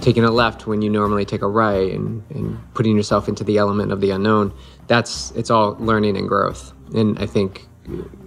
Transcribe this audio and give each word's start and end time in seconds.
taking 0.00 0.24
a 0.24 0.30
left 0.30 0.66
when 0.66 0.82
you 0.82 0.90
normally 0.90 1.24
take 1.24 1.42
a 1.42 1.48
right 1.48 1.92
and, 1.92 2.22
and 2.30 2.58
putting 2.74 2.96
yourself 2.96 3.28
into 3.28 3.44
the 3.44 3.58
element 3.58 3.92
of 3.92 4.00
the 4.00 4.10
unknown 4.10 4.52
that's 4.86 5.30
it's 5.32 5.50
all 5.50 5.76
learning 5.78 6.16
and 6.16 6.28
growth. 6.28 6.72
And 6.94 7.18
i 7.18 7.26
think 7.26 7.66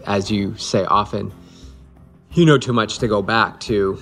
as 0.06 0.32
you 0.32 0.56
say 0.58 0.86
often 0.86 1.34
you 2.32 2.46
know 2.46 2.58
too 2.58 2.74
much 2.74 3.00
to 3.00 3.08
go 3.08 3.22
back 3.22 3.60
to 3.62 4.00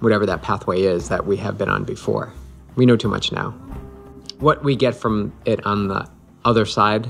whatever 0.00 0.26
that 0.26 0.42
pathway 0.42 0.82
is 0.82 1.08
that 1.08 1.26
we 1.26 1.36
have 1.36 1.58
been 1.58 1.68
on 1.68 1.82
before. 1.82 2.32
We 2.76 2.86
know 2.86 2.96
too 2.96 3.08
much 3.08 3.32
now. 3.32 3.50
What 4.38 4.62
we 4.62 4.76
get 4.76 4.94
from 4.94 5.32
it 5.44 5.66
on 5.66 5.88
the 5.88 6.08
other 6.44 6.64
side 6.64 7.08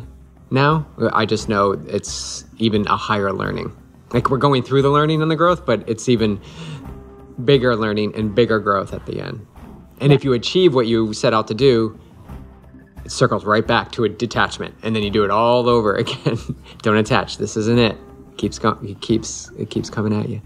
now 0.50 0.86
i 1.12 1.27
just 1.27 1.50
know 1.50 1.73
it's 1.89 2.45
even 2.57 2.86
a 2.86 2.96
higher 2.96 3.32
learning. 3.32 3.77
Like 4.12 4.30
we're 4.30 4.39
going 4.39 4.62
through 4.62 4.80
the 4.82 4.91
learning 4.91 5.20
and 5.23 5.30
the 5.30 5.36
growth 5.36 5.66
but 5.66 5.86
it's 5.89 6.09
even 6.09 6.41
bigger 7.45 7.77
learning 7.77 8.14
and 8.17 8.35
bigger 8.35 8.59
growth 8.59 8.93
at 8.93 9.07
the 9.07 9.21
end 9.21 9.46
and 10.00 10.12
if 10.12 10.25
you 10.25 10.32
achieve 10.32 10.75
what 10.75 10.86
you 10.86 11.12
set 11.12 11.34
out 11.34 11.48
to 11.48 11.54
do, 11.54 11.98
it 13.04 13.11
circles 13.11 13.44
right 13.44 13.66
back 13.66 13.93
to 13.93 14.04
a 14.04 14.08
detachment, 14.08 14.74
and 14.82 14.94
then 14.94 15.02
you 15.02 15.11
do 15.11 15.24
it 15.24 15.30
all 15.30 15.68
over 15.68 15.94
again. 15.94 16.38
Don't 16.82 16.96
attach. 16.96 17.38
This 17.38 17.57
isn't 17.57 17.79
it. 17.79 17.96
Keeps 18.36 18.58
going. 18.58 18.88
It 18.88 19.00
keeps 19.00 19.50
it 19.58 19.71
keeps 19.71 19.90
coming 19.90 20.18
at 20.18 20.29
you. 20.29 20.40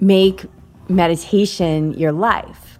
Make 0.00 0.46
meditation 0.88 1.94
your 1.94 2.12
life, 2.12 2.78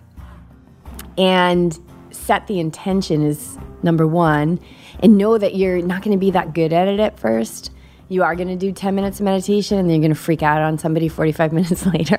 and 1.16 1.78
set 2.10 2.46
the 2.46 2.60
intention 2.60 3.22
is 3.22 3.58
number 3.82 4.06
one, 4.06 4.58
and 5.00 5.18
know 5.18 5.38
that 5.38 5.54
you're 5.54 5.82
not 5.82 6.02
going 6.02 6.16
to 6.16 6.20
be 6.20 6.30
that 6.30 6.54
good 6.54 6.72
at 6.72 6.88
it 6.88 7.00
at 7.00 7.18
first. 7.18 7.70
You 8.08 8.22
are 8.22 8.34
going 8.34 8.48
to 8.48 8.56
do 8.56 8.72
10 8.72 8.94
minutes 8.94 9.20
of 9.20 9.24
meditation 9.24 9.78
and 9.78 9.88
then 9.88 9.96
you're 9.96 10.02
going 10.02 10.14
to 10.14 10.20
freak 10.20 10.42
out 10.42 10.60
on 10.60 10.76
somebody 10.76 11.08
45 11.08 11.52
minutes 11.54 11.86
later. 11.86 12.18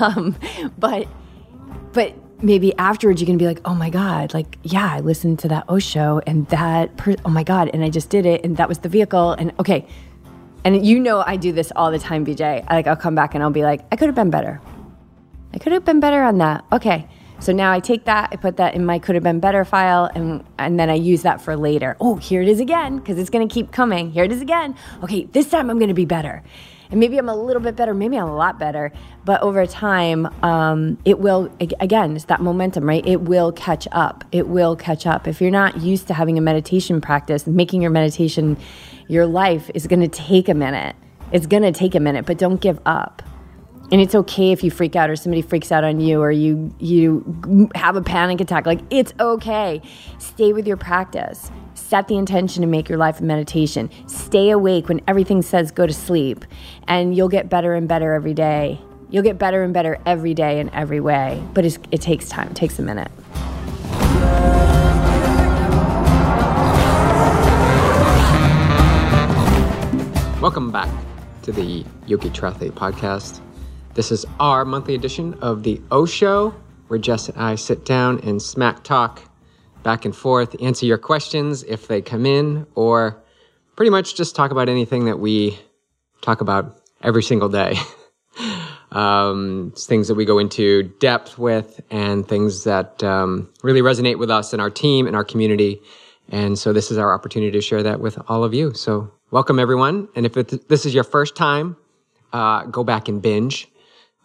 um, 0.00 0.34
but, 0.78 1.06
but 1.92 2.14
maybe 2.42 2.76
afterwards 2.78 3.20
you 3.20 3.26
can 3.26 3.38
be 3.38 3.46
like, 3.46 3.60
oh 3.64 3.74
my 3.74 3.90
God, 3.90 4.34
like, 4.34 4.58
yeah, 4.62 4.92
I 4.92 5.00
listened 5.00 5.38
to 5.40 5.48
that 5.48 5.64
O 5.68 5.78
show 5.78 6.20
and 6.26 6.46
that, 6.48 6.96
per- 6.96 7.16
oh 7.24 7.30
my 7.30 7.42
God, 7.42 7.70
and 7.72 7.82
I 7.84 7.90
just 7.90 8.10
did 8.10 8.26
it 8.26 8.44
and 8.44 8.56
that 8.56 8.68
was 8.68 8.78
the 8.78 8.88
vehicle. 8.88 9.32
And 9.32 9.52
okay. 9.58 9.86
And 10.64 10.84
you 10.84 10.98
know, 10.98 11.22
I 11.26 11.36
do 11.36 11.52
this 11.52 11.72
all 11.76 11.90
the 11.90 11.98
time, 11.98 12.26
BJ. 12.26 12.68
Like, 12.68 12.86
I'll 12.86 12.96
come 12.96 13.14
back 13.14 13.34
and 13.34 13.42
I'll 13.42 13.50
be 13.50 13.62
like, 13.62 13.82
I 13.92 13.96
could 13.96 14.08
have 14.08 14.14
been 14.14 14.30
better. 14.30 14.60
I 15.54 15.58
could 15.58 15.72
have 15.72 15.84
been 15.84 16.00
better 16.00 16.22
on 16.22 16.38
that. 16.38 16.64
Okay. 16.72 17.08
So 17.38 17.52
now 17.52 17.70
I 17.70 17.80
take 17.80 18.04
that, 18.04 18.30
I 18.32 18.36
put 18.36 18.56
that 18.56 18.74
in 18.74 18.86
my 18.86 18.98
could 18.98 19.14
have 19.14 19.22
been 19.22 19.40
better 19.40 19.64
file, 19.64 20.10
and, 20.14 20.42
and 20.58 20.80
then 20.80 20.88
I 20.88 20.94
use 20.94 21.22
that 21.22 21.40
for 21.40 21.54
later. 21.54 21.94
Oh, 22.00 22.16
here 22.16 22.40
it 22.40 22.48
is 22.48 22.60
again, 22.60 22.96
because 22.96 23.18
it's 23.18 23.28
going 23.28 23.46
to 23.46 23.52
keep 23.52 23.72
coming. 23.72 24.10
Here 24.10 24.24
it 24.24 24.32
is 24.32 24.40
again. 24.40 24.74
Okay, 25.02 25.24
this 25.24 25.50
time 25.50 25.68
I'm 25.68 25.78
going 25.78 25.88
to 25.88 25.94
be 25.94 26.06
better 26.06 26.42
and 26.90 27.00
maybe 27.00 27.18
I'm 27.18 27.28
a 27.28 27.36
little 27.36 27.62
bit 27.62 27.76
better, 27.76 27.94
maybe 27.94 28.16
I'm 28.16 28.28
a 28.28 28.36
lot 28.36 28.58
better, 28.58 28.92
but 29.24 29.40
over 29.42 29.66
time, 29.66 30.26
um, 30.44 30.98
it 31.04 31.18
will, 31.18 31.50
again, 31.60 32.16
it's 32.16 32.26
that 32.26 32.40
momentum, 32.40 32.84
right? 32.84 33.06
It 33.06 33.22
will 33.22 33.52
catch 33.52 33.88
up. 33.92 34.24
It 34.32 34.48
will 34.48 34.76
catch 34.76 35.06
up. 35.06 35.26
If 35.26 35.40
you're 35.40 35.50
not 35.50 35.78
used 35.80 36.06
to 36.08 36.14
having 36.14 36.38
a 36.38 36.40
meditation 36.40 37.00
practice, 37.00 37.46
making 37.46 37.82
your 37.82 37.90
meditation 37.90 38.56
your 39.08 39.26
life 39.26 39.70
is 39.74 39.86
going 39.86 40.00
to 40.00 40.08
take 40.08 40.48
a 40.48 40.54
minute. 40.54 40.96
It's 41.32 41.46
going 41.46 41.62
to 41.62 41.72
take 41.72 41.94
a 41.94 42.00
minute, 42.00 42.26
but 42.26 42.38
don't 42.38 42.60
give 42.60 42.78
up. 42.86 43.22
And 43.92 44.00
it's 44.00 44.14
okay 44.16 44.50
if 44.50 44.64
you 44.64 44.70
freak 44.70 44.96
out 44.96 45.10
or 45.10 45.16
somebody 45.16 45.42
freaks 45.42 45.70
out 45.70 45.84
on 45.84 46.00
you 46.00 46.20
or 46.20 46.32
you 46.32 46.74
you 46.80 47.70
have 47.76 47.94
a 47.94 48.02
panic 48.02 48.40
attack. 48.40 48.66
Like 48.66 48.80
it's 48.90 49.14
okay. 49.20 49.80
Stay 50.18 50.52
with 50.52 50.66
your 50.66 50.76
practice 50.76 51.52
set 51.76 52.08
the 52.08 52.16
intention 52.16 52.62
to 52.62 52.66
make 52.66 52.88
your 52.88 52.98
life 52.98 53.20
a 53.20 53.22
meditation. 53.22 53.90
Stay 54.06 54.50
awake 54.50 54.88
when 54.88 55.00
everything 55.06 55.42
says 55.42 55.70
go 55.70 55.86
to 55.86 55.92
sleep, 55.92 56.44
and 56.88 57.16
you'll 57.16 57.28
get 57.28 57.48
better 57.48 57.74
and 57.74 57.86
better 57.86 58.14
every 58.14 58.34
day. 58.34 58.80
You'll 59.10 59.22
get 59.22 59.38
better 59.38 59.62
and 59.62 59.72
better 59.72 59.98
every 60.04 60.34
day 60.34 60.58
in 60.58 60.68
every 60.74 61.00
way, 61.00 61.42
but 61.54 61.64
it 61.64 62.00
takes 62.00 62.28
time, 62.28 62.48
it 62.48 62.56
takes 62.56 62.78
a 62.78 62.82
minute. 62.82 63.10
Welcome 70.40 70.70
back 70.70 70.88
to 71.42 71.52
the 71.52 71.84
Yogi 72.06 72.30
Triathlete 72.30 72.72
podcast. 72.72 73.40
This 73.94 74.10
is 74.10 74.26
our 74.40 74.64
monthly 74.64 74.94
edition 74.94 75.34
of 75.34 75.62
the 75.62 75.80
O 75.90 76.04
Show, 76.06 76.54
where 76.88 76.98
Jess 76.98 77.28
and 77.28 77.38
I 77.38 77.54
sit 77.54 77.84
down 77.84 78.20
and 78.20 78.40
smack 78.42 78.82
talk 78.82 79.22
back 79.86 80.04
and 80.04 80.16
forth, 80.16 80.60
answer 80.60 80.84
your 80.84 80.98
questions 80.98 81.62
if 81.62 81.86
they 81.86 82.02
come 82.02 82.26
in, 82.26 82.66
or 82.74 83.22
pretty 83.76 83.88
much 83.88 84.16
just 84.16 84.34
talk 84.34 84.50
about 84.50 84.68
anything 84.68 85.04
that 85.04 85.20
we 85.20 85.56
talk 86.22 86.40
about 86.40 86.80
every 87.02 87.22
single 87.22 87.48
day. 87.48 87.76
um, 88.90 89.72
things 89.78 90.08
that 90.08 90.16
we 90.16 90.24
go 90.24 90.40
into 90.40 90.82
depth 90.98 91.38
with 91.38 91.80
and 91.88 92.26
things 92.26 92.64
that 92.64 93.00
um, 93.04 93.48
really 93.62 93.80
resonate 93.80 94.18
with 94.18 94.28
us 94.28 94.52
and 94.52 94.60
our 94.60 94.70
team 94.70 95.06
and 95.06 95.14
our 95.14 95.22
community. 95.22 95.80
And 96.30 96.58
so 96.58 96.72
this 96.72 96.90
is 96.90 96.98
our 96.98 97.14
opportunity 97.14 97.52
to 97.52 97.60
share 97.60 97.84
that 97.84 98.00
with 98.00 98.18
all 98.26 98.42
of 98.42 98.52
you. 98.52 98.74
So 98.74 99.12
welcome 99.30 99.60
everyone. 99.60 100.08
And 100.16 100.26
if 100.26 100.36
it, 100.36 100.68
this 100.68 100.84
is 100.84 100.94
your 100.94 101.04
first 101.04 101.36
time, 101.36 101.76
uh, 102.32 102.64
go 102.64 102.82
back 102.82 103.06
and 103.06 103.22
binge 103.22 103.68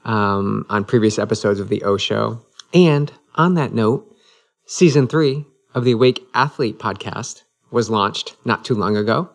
um, 0.06 0.66
on 0.72 0.86
previous 0.86 1.20
episodes 1.20 1.60
of 1.60 1.70
the 1.70 1.84
O 1.84 1.98
Show. 1.98 2.44
And 2.74 3.14
on 3.36 3.54
that 3.54 3.76
note, 3.76 4.12
season 4.66 5.08
three 5.08 5.46
of 5.74 5.84
the 5.84 5.92
Awake 5.92 6.26
Athlete 6.34 6.80
podcast 6.80 7.44
was 7.72 7.90
launched 7.90 8.36
not 8.46 8.66
too 8.66 8.76
long 8.76 8.98
ago. 8.98 9.30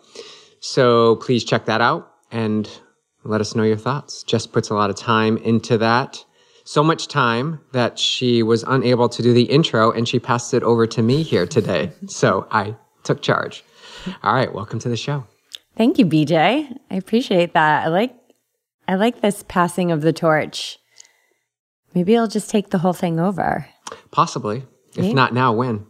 So 0.61 1.17
please 1.17 1.45
check 1.45 1.67
that 1.67 1.81
out 1.81 2.11
and 2.31 2.69
let 3.25 3.41
us 3.41 3.55
know 3.55 3.63
your 3.63 3.77
thoughts. 3.77 4.23
Jess 4.23 4.47
puts 4.47 4.71
a 4.71 4.75
lot 4.75 4.91
of 4.91 4.97
time 4.97 5.37
into 5.39 5.79
that. 5.79 6.25
So 6.65 6.83
much 6.83 7.07
time 7.09 7.61
that 7.73 7.99
she 7.99 8.43
was 8.43 8.65
unable 8.65 9.09
to 9.09 9.23
do 9.23 9.33
the 9.33 9.45
intro 9.45 9.91
and 9.93 10.09
she 10.09 10.19
passed 10.19 10.53
it 10.53 10.63
over 10.63 10.87
to 10.89 11.03
me 11.03 11.23
here 11.23 11.47
today. 11.47 11.93
so 12.07 12.47
I 12.51 12.77
took 13.05 13.23
charge. 13.23 13.65
All 14.23 14.35
right, 14.35 14.53
welcome 14.53 14.79
to 14.81 14.89
the 14.89 14.97
show. 14.97 15.25
Thank 15.77 15.99
you, 15.99 16.07
BJ. 16.07 16.77
I 16.91 16.95
appreciate 16.95 17.53
that. 17.55 17.85
I 17.85 17.89
like 17.89 18.15
I 18.89 18.95
like 18.95 19.21
this 19.21 19.45
passing 19.49 19.91
of 19.91 20.01
the 20.01 20.13
torch. 20.13 20.79
Maybe 21.95 22.17
I'll 22.17 22.29
just 22.29 22.51
take 22.51 22.71
the 22.71 22.79
whole 22.79 22.93
thing 22.93 23.19
over. 23.19 23.69
Possibly. 24.11 24.65
If 24.91 24.99
Maybe. 24.99 25.15
not 25.15 25.35
now, 25.35 25.53
when? 25.53 25.87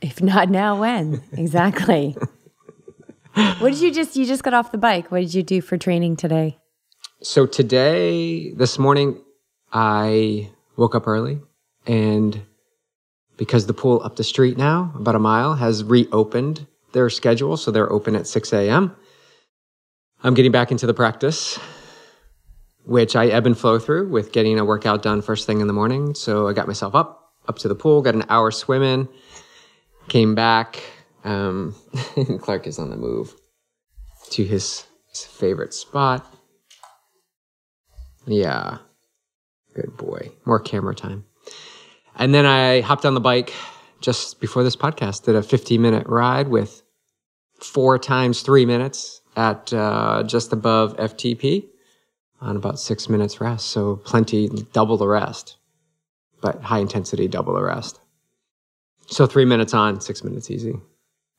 If 0.00 0.22
not 0.22 0.50
now, 0.50 0.80
when? 0.80 1.22
Exactly. 1.32 2.16
what 3.34 3.72
did 3.72 3.80
you 3.80 3.92
just 3.92 4.16
you 4.16 4.26
just 4.26 4.42
got 4.42 4.54
off 4.54 4.72
the 4.72 4.78
bike? 4.78 5.10
What 5.10 5.20
did 5.20 5.34
you 5.34 5.42
do 5.42 5.60
for 5.60 5.76
training 5.76 6.16
today? 6.16 6.58
So 7.22 7.46
today, 7.46 8.52
this 8.52 8.78
morning, 8.78 9.20
I 9.72 10.50
woke 10.76 10.94
up 10.94 11.06
early 11.06 11.40
and 11.86 12.42
because 13.36 13.66
the 13.66 13.74
pool 13.74 14.02
up 14.02 14.16
the 14.16 14.24
street 14.24 14.56
now, 14.56 14.92
about 14.96 15.14
a 15.14 15.18
mile, 15.18 15.54
has 15.54 15.84
reopened 15.84 16.66
their 16.92 17.10
schedule. 17.10 17.56
So 17.56 17.70
they're 17.70 17.90
open 17.90 18.16
at 18.16 18.26
6 18.26 18.52
a.m. 18.52 18.94
I'm 20.22 20.34
getting 20.34 20.52
back 20.52 20.70
into 20.70 20.86
the 20.86 20.94
practice, 20.94 21.58
which 22.84 23.14
I 23.14 23.26
ebb 23.26 23.46
and 23.46 23.56
flow 23.56 23.78
through 23.78 24.08
with 24.08 24.32
getting 24.32 24.58
a 24.58 24.64
workout 24.64 25.02
done 25.02 25.20
first 25.22 25.46
thing 25.46 25.60
in 25.60 25.66
the 25.66 25.72
morning. 25.72 26.14
So 26.14 26.48
I 26.48 26.52
got 26.52 26.66
myself 26.66 26.94
up, 26.94 27.32
up 27.48 27.58
to 27.58 27.68
the 27.68 27.74
pool, 27.74 28.02
got 28.02 28.14
an 28.14 28.24
hour 28.28 28.50
swimming, 28.50 29.08
came 30.08 30.34
back. 30.34 30.82
Um, 31.24 31.74
Clark 32.40 32.66
is 32.66 32.78
on 32.78 32.90
the 32.90 32.96
move 32.96 33.34
to 34.30 34.44
his, 34.44 34.84
his 35.08 35.24
favorite 35.24 35.74
spot. 35.74 36.26
Yeah, 38.26 38.78
good 39.74 39.96
boy. 39.96 40.30
More 40.44 40.60
camera 40.60 40.94
time. 40.94 41.24
And 42.16 42.34
then 42.34 42.46
I 42.46 42.80
hopped 42.80 43.04
on 43.04 43.14
the 43.14 43.20
bike 43.20 43.52
just 44.00 44.40
before 44.40 44.62
this 44.62 44.76
podcast, 44.76 45.24
did 45.24 45.36
a 45.36 45.42
15 45.42 45.80
minute 45.80 46.06
ride 46.06 46.48
with 46.48 46.82
four 47.60 47.98
times 47.98 48.42
three 48.42 48.66
minutes 48.66 49.20
at 49.36 49.72
uh, 49.72 50.22
just 50.24 50.52
above 50.52 50.96
FTP 50.96 51.66
on 52.40 52.56
about 52.56 52.78
six 52.78 53.08
minutes 53.08 53.40
rest. 53.40 53.68
So 53.68 53.96
plenty, 53.96 54.48
double 54.72 54.96
the 54.96 55.08
rest, 55.08 55.56
but 56.40 56.62
high 56.62 56.78
intensity, 56.78 57.28
double 57.28 57.54
the 57.54 57.62
rest. 57.62 58.00
So 59.06 59.26
three 59.26 59.44
minutes 59.44 59.74
on, 59.74 60.00
six 60.00 60.24
minutes 60.24 60.50
easy. 60.50 60.80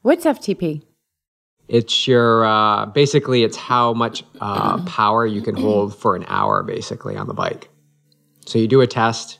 What's 0.02 0.25
FTP? 0.25 0.84
It's 1.68 2.08
your 2.08 2.46
uh, 2.46 2.86
basically 2.86 3.44
it's 3.44 3.58
how 3.58 3.94
much 3.94 4.24
uh, 4.40 4.84
power 4.86 5.25
you 5.25 5.42
can 5.42 5.56
hold 5.56 5.96
for 5.96 6.16
an 6.16 6.25
hour 6.28 6.64
basically 6.64 7.18
on 7.18 7.28
the 7.28 7.34
bike. 7.34 7.69
So 8.46 8.58
you 8.58 8.68
do 8.68 8.81
a 8.81 8.88
test. 8.88 9.40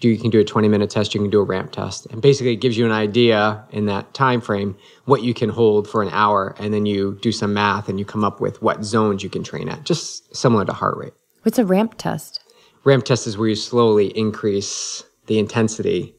Do 0.00 0.08
you 0.08 0.18
can 0.18 0.30
do 0.30 0.40
a 0.40 0.44
20 0.44 0.68
minute 0.68 0.90
test. 0.90 1.14
You 1.14 1.20
can 1.20 1.30
do 1.30 1.40
a 1.40 1.44
ramp 1.44 1.70
test, 1.70 2.06
and 2.06 2.20
basically 2.20 2.52
it 2.52 2.56
gives 2.56 2.76
you 2.76 2.84
an 2.84 2.92
idea 2.92 3.64
in 3.70 3.86
that 3.86 4.12
time 4.14 4.40
frame 4.40 4.76
what 5.04 5.22
you 5.22 5.32
can 5.32 5.48
hold 5.48 5.88
for 5.88 6.02
an 6.02 6.08
hour, 6.10 6.56
and 6.58 6.74
then 6.74 6.86
you 6.86 7.18
do 7.22 7.30
some 7.30 7.54
math 7.54 7.88
and 7.88 8.00
you 8.00 8.04
come 8.04 8.24
up 8.24 8.40
with 8.40 8.60
what 8.60 8.82
zones 8.82 9.22
you 9.22 9.30
can 9.30 9.44
train 9.44 9.68
at, 9.68 9.84
just 9.84 10.34
similar 10.34 10.64
to 10.64 10.72
heart 10.72 10.96
rate. 10.98 11.12
What's 11.42 11.58
a 11.58 11.64
ramp 11.64 11.94
test? 11.98 12.40
Ramp 12.84 13.04
test 13.04 13.28
is 13.28 13.38
where 13.38 13.48
you 13.48 13.54
slowly 13.54 14.08
increase 14.18 15.04
the 15.26 15.38
intensity 15.38 16.16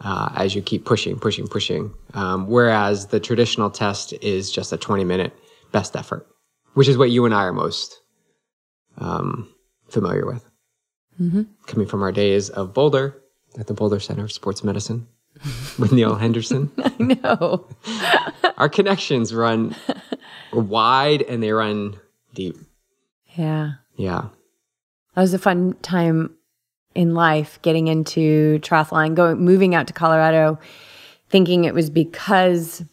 uh, 0.00 0.32
as 0.36 0.54
you 0.54 0.62
keep 0.62 0.84
pushing, 0.84 1.18
pushing, 1.18 1.46
pushing. 1.46 1.92
Um, 2.14 2.46
whereas 2.46 3.08
the 3.08 3.20
traditional 3.20 3.70
test 3.70 4.12
is 4.22 4.50
just 4.50 4.72
a 4.72 4.76
20 4.76 5.04
minute 5.04 5.32
best 5.72 5.96
effort, 5.96 6.26
which 6.74 6.88
is 6.88 6.96
what 6.96 7.10
you 7.10 7.24
and 7.24 7.34
I 7.34 7.44
are 7.44 7.52
most 7.52 8.00
um, 8.98 9.52
familiar 9.88 10.26
with. 10.26 10.44
Mm-hmm. 11.20 11.42
Coming 11.66 11.86
from 11.86 12.02
our 12.02 12.12
days 12.12 12.48
of 12.48 12.72
Boulder 12.72 13.20
at 13.58 13.66
the 13.66 13.74
Boulder 13.74 14.00
Center 14.00 14.24
of 14.24 14.32
Sports 14.32 14.64
Medicine 14.64 15.06
with 15.78 15.92
Neal 15.92 16.14
Henderson. 16.14 16.70
I 16.78 16.94
know. 16.98 17.68
Our 18.56 18.68
connections 18.68 19.34
run 19.34 19.74
wide 20.52 21.22
and 21.22 21.42
they 21.42 21.52
run 21.52 21.98
deep. 22.34 22.56
Yeah. 23.36 23.72
Yeah. 23.96 24.28
That 25.14 25.22
was 25.22 25.34
a 25.34 25.38
fun 25.38 25.74
time 25.82 26.36
in 26.94 27.14
life 27.14 27.60
getting 27.62 27.88
into 27.88 28.58
triathlon, 28.60 29.14
going 29.14 29.38
moving 29.38 29.74
out 29.74 29.86
to 29.86 29.92
Colorado, 29.92 30.58
thinking 31.28 31.64
it 31.64 31.74
was 31.74 31.90
because 31.90 32.84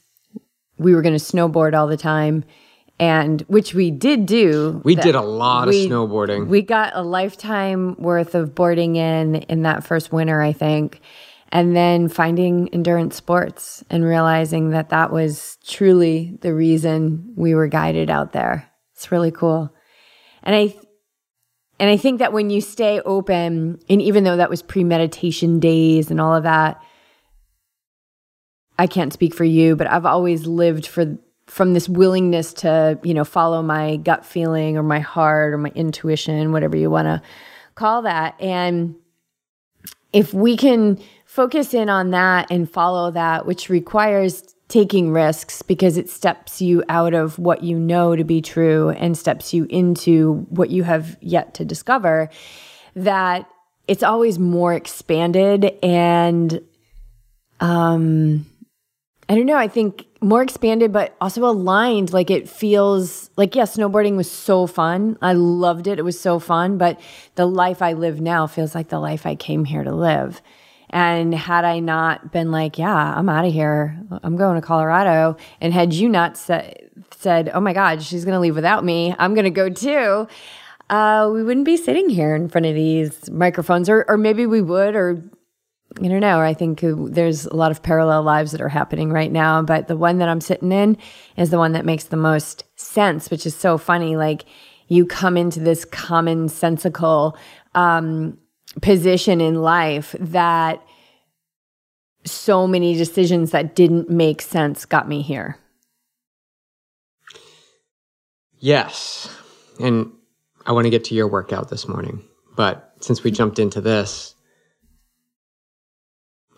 we 0.77 0.93
were 0.93 1.01
going 1.01 1.17
to 1.17 1.23
snowboard 1.23 1.73
all 1.73 1.87
the 1.87 1.97
time 1.97 2.43
and 2.99 3.41
which 3.41 3.73
we 3.73 3.91
did 3.91 4.25
do. 4.25 4.81
We 4.83 4.95
did 4.95 5.15
a 5.15 5.21
lot 5.21 5.67
we- 5.67 5.85
of 5.85 5.91
snowboarding. 5.91 6.47
We 6.47 6.61
got 6.61 6.95
a 6.95 7.01
lifetime 7.01 7.95
worth 7.99 8.35
of 8.35 8.55
boarding 8.55 8.95
in 8.95 9.35
in 9.35 9.63
that 9.63 9.83
first 9.83 10.11
winter, 10.11 10.41
I 10.41 10.53
think. 10.53 11.01
And 11.49 11.73
then 11.73 12.09
finding 12.09 12.67
endurance 12.73 13.15
sports 13.15 13.81
and 13.89 14.03
realizing 14.03 14.71
that 14.71 14.89
that 14.89 15.13
was 15.13 15.57
truly 15.65 16.37
the 16.41 16.53
reason 16.53 17.33
we 17.37 17.55
were 17.55 17.67
guided 17.67 18.09
out 18.09 18.33
there. 18.33 18.69
It's 18.95 19.13
really 19.13 19.31
cool. 19.31 19.73
And 20.43 20.53
I 20.55 20.75
and 21.79 21.89
I 21.89 21.97
think 21.97 22.19
that 22.19 22.33
when 22.33 22.49
you 22.49 22.61
stay 22.61 22.99
open 23.01 23.79
and 23.89 24.01
even 24.01 24.23
though 24.23 24.37
that 24.37 24.49
was 24.49 24.61
premeditation 24.61 25.59
days 25.59 26.09
and 26.11 26.19
all 26.19 26.35
of 26.35 26.43
that 26.43 26.81
I 28.79 28.87
can't 28.87 29.13
speak 29.13 29.33
for 29.33 29.43
you, 29.43 29.75
but 29.75 29.87
I've 29.87 30.05
always 30.05 30.45
lived 30.45 30.85
for 30.85 31.17
from 31.47 31.73
this 31.73 31.87
willingness 31.87 32.53
to, 32.53 32.99
you 33.03 33.13
know, 33.13 33.23
follow 33.23 33.61
my 33.61 33.95
gut 33.97 34.25
feeling 34.25 34.77
or 34.77 34.83
my 34.83 34.99
heart 34.99 35.53
or 35.53 35.57
my 35.57 35.71
intuition, 35.75 36.51
whatever 36.51 36.75
you 36.75 36.89
want 36.89 37.05
to 37.05 37.21
call 37.73 38.01
that. 38.01 38.35
And 38.41 38.95
if 40.11 40.33
we 40.33 40.57
can 40.57 40.99
focus 41.25 41.73
in 41.73 41.89
on 41.89 42.11
that 42.11 42.51
and 42.51 42.69
follow 42.69 43.11
that, 43.11 43.45
which 43.45 43.69
requires 43.69 44.55
taking 44.67 45.11
risks 45.11 45.61
because 45.61 45.97
it 45.97 46.09
steps 46.09 46.61
you 46.61 46.83
out 46.89 47.13
of 47.13 47.39
what 47.39 47.63
you 47.63 47.79
know 47.79 48.15
to 48.15 48.23
be 48.23 48.41
true 48.41 48.89
and 48.89 49.17
steps 49.17 49.53
you 49.53 49.65
into 49.69 50.45
what 50.49 50.69
you 50.69 50.83
have 50.83 51.17
yet 51.21 51.53
to 51.53 51.63
discover, 51.63 52.29
that 52.95 53.49
it's 53.87 54.03
always 54.03 54.37
more 54.37 54.73
expanded 54.73 55.73
and 55.81 56.61
um 57.59 58.45
I 59.29 59.35
don't 59.35 59.45
know. 59.45 59.57
I 59.57 59.67
think 59.67 60.05
more 60.21 60.41
expanded, 60.41 60.93
but 60.93 61.15
also 61.19 61.45
aligned. 61.45 62.13
Like 62.13 62.31
it 62.31 62.47
feels 62.47 63.29
like, 63.35 63.55
yeah, 63.55 63.63
snowboarding 63.63 64.15
was 64.15 64.31
so 64.31 64.67
fun. 64.67 65.17
I 65.21 65.33
loved 65.33 65.87
it. 65.87 65.99
It 65.99 66.03
was 66.03 66.19
so 66.19 66.39
fun. 66.39 66.77
But 66.77 66.99
the 67.35 67.45
life 67.45 67.81
I 67.81 67.93
live 67.93 68.21
now 68.21 68.47
feels 68.47 68.73
like 68.73 68.87
the 68.87 68.99
life 68.99 69.25
I 69.25 69.35
came 69.35 69.65
here 69.65 69.83
to 69.83 69.93
live. 69.93 70.41
And 70.89 71.33
had 71.33 71.65
I 71.65 71.79
not 71.79 72.31
been 72.31 72.51
like, 72.51 72.77
yeah, 72.77 73.13
I'm 73.17 73.27
out 73.29 73.45
of 73.45 73.51
here, 73.51 73.99
I'm 74.23 74.37
going 74.37 74.55
to 74.55 74.65
Colorado, 74.65 75.35
and 75.59 75.73
had 75.73 75.93
you 75.93 76.07
not 76.07 76.37
sa- 76.37 76.61
said, 77.11 77.51
oh 77.53 77.59
my 77.59 77.73
God, 77.73 78.01
she's 78.01 78.23
going 78.23 78.35
to 78.35 78.39
leave 78.39 78.55
without 78.55 78.85
me, 78.85 79.13
I'm 79.19 79.33
going 79.33 79.43
to 79.43 79.49
go 79.49 79.69
too, 79.69 80.27
uh, 80.89 81.29
we 81.33 81.43
wouldn't 81.43 81.65
be 81.65 81.75
sitting 81.75 82.09
here 82.09 82.35
in 82.35 82.47
front 82.47 82.65
of 82.65 82.73
these 82.73 83.29
microphones, 83.29 83.89
or, 83.89 84.05
or 84.07 84.17
maybe 84.17 84.45
we 84.45 84.61
would, 84.61 84.95
or 84.95 85.21
I 85.99 86.07
don't 86.07 86.21
know. 86.21 86.39
I 86.39 86.53
think 86.53 86.81
there's 86.83 87.45
a 87.45 87.55
lot 87.55 87.71
of 87.71 87.81
parallel 87.81 88.23
lives 88.23 88.51
that 88.51 88.61
are 88.61 88.69
happening 88.69 89.11
right 89.11 89.31
now, 89.31 89.61
but 89.61 89.87
the 89.87 89.97
one 89.97 90.19
that 90.19 90.29
I'm 90.29 90.41
sitting 90.41 90.71
in 90.71 90.97
is 91.35 91.49
the 91.49 91.57
one 91.57 91.71
that 91.73 91.85
makes 91.85 92.05
the 92.05 92.17
most 92.17 92.63
sense, 92.75 93.29
which 93.29 93.45
is 93.45 93.55
so 93.55 93.77
funny. 93.77 94.15
Like 94.15 94.45
you 94.87 95.05
come 95.05 95.37
into 95.37 95.59
this 95.59 95.85
commonsensical 95.85 97.35
um, 97.73 98.37
position 98.81 99.41
in 99.41 99.61
life 99.61 100.15
that 100.19 100.81
so 102.25 102.67
many 102.67 102.95
decisions 102.95 103.51
that 103.51 103.75
didn't 103.75 104.09
make 104.09 104.41
sense 104.41 104.85
got 104.85 105.07
me 105.07 105.21
here. 105.21 105.57
Yes. 108.59 109.33
And 109.79 110.11
I 110.65 110.71
want 110.71 110.85
to 110.85 110.89
get 110.89 111.05
to 111.05 111.15
your 111.15 111.27
workout 111.27 111.69
this 111.69 111.87
morning. 111.87 112.23
But 112.55 112.93
since 112.99 113.23
we 113.23 113.31
jumped 113.31 113.59
into 113.59 113.81
this, 113.81 114.33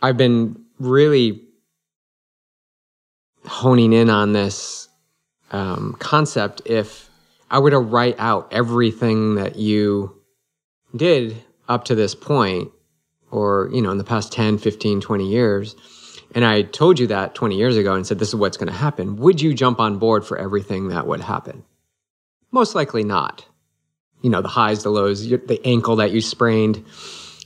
I've 0.01 0.18
been 0.18 0.63
really 0.80 1.44
honing 3.45 3.94
in 3.94 4.10
on 4.10 4.33
this 4.33 4.88
um, 5.51 5.95
concept. 6.00 6.62
If 6.65 7.10
I 7.51 7.60
were 7.60 7.72
to 7.72 7.80
write 7.80 8.15
out 8.18 8.48
everything 8.51 9.36
that 9.36 9.57
you 9.57 10.15
did 10.95 11.44
up 11.69 11.86
to 11.86 11.95
this 11.95 12.16
point, 12.16 12.71
or, 13.31 13.69
you 13.71 13.81
know, 13.81 13.92
in 13.92 13.98
the 13.98 14.04
past 14.04 14.33
10, 14.33 14.57
15, 14.57 15.00
20 15.00 15.30
years, 15.30 15.75
and 16.36 16.45
I 16.45 16.63
told 16.63 17.00
you 17.00 17.07
that 17.07 17.36
20 17.36 17.56
years 17.56 17.77
ago 17.77 17.95
and 17.95 18.06
said, 18.06 18.19
this 18.19 18.30
is 18.30 18.36
what's 18.36 18.57
going 18.57 18.68
to 18.68 18.74
happen, 18.74 19.16
would 19.18 19.42
you 19.42 19.54
jump 19.54 19.80
on 19.80 19.98
board 19.98 20.25
for 20.25 20.38
everything 20.38 20.89
that 20.89 21.07
would 21.07 21.21
happen? 21.21 21.63
Most 22.51 22.75
likely 22.75 23.04
not. 23.04 23.45
You 24.21 24.30
know, 24.30 24.42
the 24.42 24.50
highs, 24.50 24.83
the 24.83 24.89
lows, 24.89 25.27
the 25.30 25.62
ankle 25.63 25.95
that 25.98 26.12
you 26.12 26.19
sprained, 26.19 26.83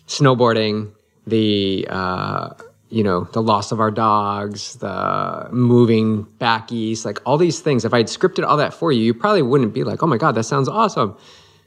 snowboarding, 0.07 0.91
the 1.27 1.87
uh, 1.89 2.49
you 2.89 3.03
know 3.03 3.27
the 3.33 3.41
loss 3.41 3.71
of 3.71 3.79
our 3.79 3.91
dogs, 3.91 4.75
the 4.75 5.49
moving 5.51 6.23
back 6.23 6.71
east, 6.71 7.05
like 7.05 7.19
all 7.25 7.37
these 7.37 7.59
things. 7.59 7.85
If 7.85 7.93
I'd 7.93 8.07
scripted 8.07 8.45
all 8.45 8.57
that 8.57 8.73
for 8.73 8.91
you, 8.91 9.03
you 9.03 9.13
probably 9.13 9.41
wouldn't 9.41 9.73
be 9.73 9.83
like, 9.83 10.03
"Oh 10.03 10.07
my 10.07 10.17
god, 10.17 10.35
that 10.35 10.43
sounds 10.43 10.67
awesome." 10.67 11.17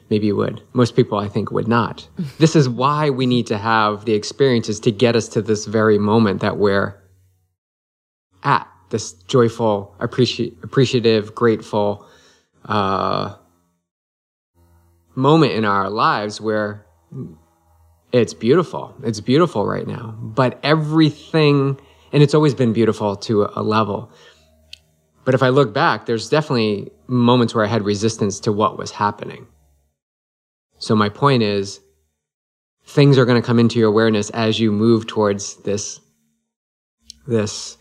Maybe 0.08 0.26
you 0.26 0.36
would. 0.36 0.62
Most 0.72 0.94
people, 0.94 1.18
I 1.18 1.28
think, 1.28 1.50
would 1.50 1.68
not. 1.68 2.08
this 2.38 2.54
is 2.54 2.68
why 2.68 3.10
we 3.10 3.26
need 3.26 3.46
to 3.48 3.58
have 3.58 4.04
the 4.04 4.14
experiences 4.14 4.80
to 4.80 4.92
get 4.92 5.16
us 5.16 5.28
to 5.28 5.42
this 5.42 5.66
very 5.66 5.98
moment 5.98 6.40
that 6.40 6.56
we're 6.56 7.00
at. 8.42 8.68
This 8.90 9.12
joyful, 9.12 9.96
appreci- 9.98 10.62
appreciative, 10.62 11.34
grateful 11.34 12.06
uh, 12.66 13.34
moment 15.16 15.52
in 15.52 15.64
our 15.64 15.90
lives 15.90 16.40
where 16.40 16.86
it's 18.12 18.34
beautiful. 18.34 18.94
It's 19.02 19.20
beautiful 19.20 19.66
right 19.66 19.86
now. 19.86 20.16
But 20.20 20.60
everything, 20.62 21.80
and 22.12 22.22
it's 22.22 22.34
always 22.34 22.54
been 22.54 22.72
beautiful 22.72 23.16
to 23.16 23.42
a, 23.42 23.52
a 23.56 23.62
level. 23.62 24.12
But 25.24 25.34
if 25.34 25.42
I 25.42 25.48
look 25.48 25.74
back, 25.74 26.06
there's 26.06 26.28
definitely 26.28 26.92
moments 27.08 27.54
where 27.54 27.64
I 27.64 27.68
had 27.68 27.84
resistance 27.84 28.38
to 28.40 28.52
what 28.52 28.78
was 28.78 28.92
happening. 28.92 29.48
So 30.78 30.94
my 30.94 31.08
point 31.08 31.42
is, 31.42 31.80
things 32.84 33.18
are 33.18 33.24
going 33.24 33.40
to 33.40 33.46
come 33.46 33.58
into 33.58 33.78
your 33.78 33.88
awareness 33.88 34.30
as 34.30 34.60
you 34.60 34.70
move 34.70 35.06
towards 35.06 35.56
this, 35.62 36.00
this, 37.26 37.76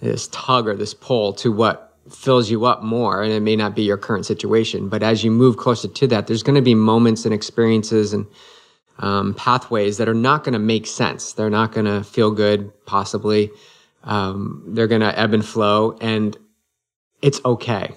this 0.00 0.28
tug 0.28 0.66
or 0.66 0.74
this 0.74 0.94
pull 0.94 1.32
to 1.34 1.52
what 1.52 1.96
fills 2.10 2.50
you 2.50 2.64
up 2.64 2.82
more. 2.82 3.22
And 3.22 3.32
it 3.32 3.40
may 3.40 3.56
not 3.56 3.74
be 3.74 3.82
your 3.82 3.96
current 3.96 4.26
situation, 4.26 4.88
but 4.88 5.02
as 5.02 5.24
you 5.24 5.30
move 5.30 5.56
closer 5.56 5.88
to 5.88 6.06
that, 6.08 6.26
there's 6.26 6.42
going 6.42 6.56
to 6.56 6.62
be 6.62 6.74
moments 6.74 7.24
and 7.24 7.32
experiences 7.32 8.12
and 8.12 8.26
um, 8.98 9.34
pathways 9.34 9.98
that 9.98 10.08
are 10.08 10.14
not 10.14 10.44
going 10.44 10.52
to 10.52 10.58
make 10.58 10.86
sense. 10.86 11.32
They're 11.32 11.50
not 11.50 11.72
going 11.72 11.86
to 11.86 12.04
feel 12.04 12.30
good, 12.30 12.72
possibly. 12.86 13.50
Um, 14.02 14.64
they're 14.68 14.86
going 14.86 15.00
to 15.00 15.18
ebb 15.18 15.32
and 15.32 15.44
flow, 15.44 15.96
and 16.00 16.36
it's 17.22 17.40
okay. 17.44 17.94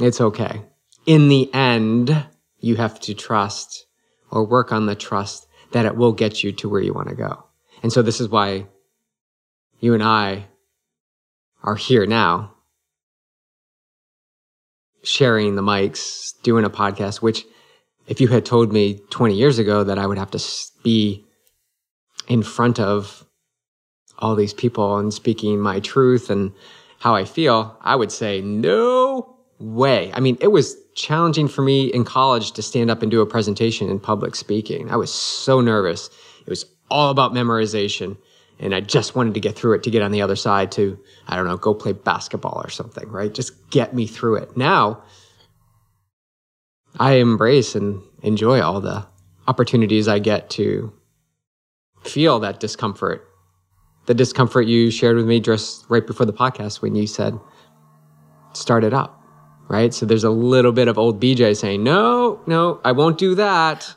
It's 0.00 0.20
okay. 0.20 0.62
In 1.06 1.28
the 1.28 1.52
end, 1.52 2.26
you 2.62 2.76
have 2.76 2.98
to 3.00 3.12
trust 3.12 3.86
or 4.30 4.46
work 4.46 4.72
on 4.72 4.86
the 4.86 4.94
trust 4.94 5.46
that 5.72 5.84
it 5.84 5.96
will 5.96 6.12
get 6.12 6.42
you 6.42 6.52
to 6.52 6.68
where 6.68 6.80
you 6.80 6.94
want 6.94 7.08
to 7.08 7.14
go. 7.14 7.44
And 7.82 7.92
so 7.92 8.00
this 8.00 8.20
is 8.20 8.28
why 8.28 8.66
you 9.80 9.92
and 9.92 10.02
I 10.02 10.46
are 11.62 11.74
here 11.74 12.06
now, 12.06 12.54
sharing 15.02 15.56
the 15.56 15.62
mics, 15.62 16.32
doing 16.42 16.64
a 16.64 16.70
podcast, 16.70 17.20
which 17.20 17.44
if 18.06 18.20
you 18.20 18.28
had 18.28 18.46
told 18.46 18.72
me 18.72 19.00
20 19.10 19.34
years 19.34 19.58
ago 19.58 19.84
that 19.84 19.98
I 19.98 20.06
would 20.06 20.18
have 20.18 20.30
to 20.30 20.42
be 20.82 21.24
in 22.28 22.42
front 22.42 22.78
of 22.78 23.26
all 24.18 24.36
these 24.36 24.54
people 24.54 24.98
and 24.98 25.12
speaking 25.12 25.60
my 25.60 25.80
truth 25.80 26.30
and 26.30 26.52
how 27.00 27.14
I 27.16 27.24
feel, 27.24 27.76
I 27.80 27.96
would 27.96 28.12
say, 28.12 28.40
no 28.40 29.31
way. 29.62 30.10
I 30.14 30.20
mean, 30.20 30.36
it 30.40 30.48
was 30.48 30.76
challenging 30.94 31.48
for 31.48 31.62
me 31.62 31.86
in 31.86 32.04
college 32.04 32.52
to 32.52 32.62
stand 32.62 32.90
up 32.90 33.00
and 33.02 33.10
do 33.10 33.20
a 33.20 33.26
presentation 33.26 33.88
in 33.88 34.00
public 34.00 34.34
speaking. 34.34 34.90
I 34.90 34.96
was 34.96 35.12
so 35.12 35.60
nervous. 35.60 36.10
It 36.40 36.50
was 36.50 36.66
all 36.90 37.10
about 37.10 37.32
memorization. 37.32 38.18
And 38.58 38.74
I 38.74 38.80
just 38.80 39.16
wanted 39.16 39.34
to 39.34 39.40
get 39.40 39.56
through 39.56 39.74
it 39.74 39.82
to 39.84 39.90
get 39.90 40.02
on 40.02 40.12
the 40.12 40.22
other 40.22 40.36
side 40.36 40.70
to, 40.72 40.98
I 41.26 41.36
don't 41.36 41.46
know, 41.46 41.56
go 41.56 41.74
play 41.74 41.92
basketball 41.92 42.60
or 42.62 42.70
something, 42.70 43.08
right? 43.08 43.32
Just 43.32 43.70
get 43.70 43.94
me 43.94 44.06
through 44.06 44.36
it. 44.36 44.56
Now, 44.56 45.02
I 46.98 47.14
embrace 47.14 47.74
and 47.74 48.02
enjoy 48.22 48.60
all 48.60 48.80
the 48.80 49.06
opportunities 49.48 50.06
I 50.06 50.18
get 50.18 50.50
to 50.50 50.92
feel 52.04 52.38
that 52.40 52.60
discomfort. 52.60 53.26
The 54.06 54.14
discomfort 54.14 54.66
you 54.66 54.90
shared 54.90 55.16
with 55.16 55.26
me 55.26 55.40
just 55.40 55.88
right 55.88 56.06
before 56.06 56.26
the 56.26 56.32
podcast 56.32 56.82
when 56.82 56.94
you 56.94 57.06
said, 57.06 57.38
start 58.52 58.84
it 58.84 58.92
up, 58.92 59.21
right? 59.72 59.92
So 59.94 60.04
there's 60.04 60.22
a 60.22 60.30
little 60.30 60.70
bit 60.70 60.86
of 60.86 60.98
old 60.98 61.18
BJ 61.18 61.56
saying, 61.56 61.82
no, 61.82 62.38
no, 62.46 62.78
I 62.84 62.92
won't 62.92 63.16
do 63.16 63.34
that. 63.36 63.96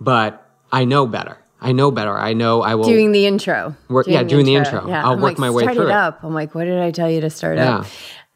But 0.00 0.42
I 0.72 0.84
know 0.86 1.06
better. 1.06 1.36
I 1.60 1.72
know 1.72 1.90
better. 1.90 2.16
I 2.16 2.32
know 2.32 2.62
I 2.62 2.74
will 2.74 2.84
doing 2.84 3.12
the 3.12 3.26
intro. 3.26 3.76
Work, 3.88 4.06
yeah, 4.08 4.22
doing 4.22 4.46
the 4.46 4.56
intro. 4.56 4.88
Yeah. 4.88 5.04
I'll 5.04 5.12
I'm 5.12 5.20
work 5.20 5.32
like, 5.32 5.38
my 5.38 5.50
way 5.50 5.64
through 5.64 5.84
it 5.86 5.90
it. 5.90 5.90
up. 5.90 6.24
I'm 6.24 6.34
like, 6.34 6.54
what 6.54 6.64
did 6.64 6.78
I 6.80 6.90
tell 6.90 7.10
you 7.10 7.20
to 7.20 7.30
start 7.30 7.58
Yeah. 7.58 7.78
up? 7.78 7.86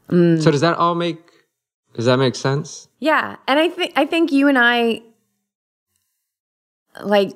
Mm. 0.09 0.41
So 0.41 0.51
does 0.51 0.61
that 0.61 0.77
all 0.77 0.95
make? 0.95 1.17
Does 1.93 2.05
that 2.05 2.17
make 2.17 2.35
sense? 2.35 2.87
Yeah, 2.99 3.35
and 3.47 3.59
I 3.59 3.69
think 3.69 3.93
I 3.95 4.05
think 4.05 4.31
you 4.31 4.47
and 4.47 4.57
I 4.57 5.01
like 7.03 7.31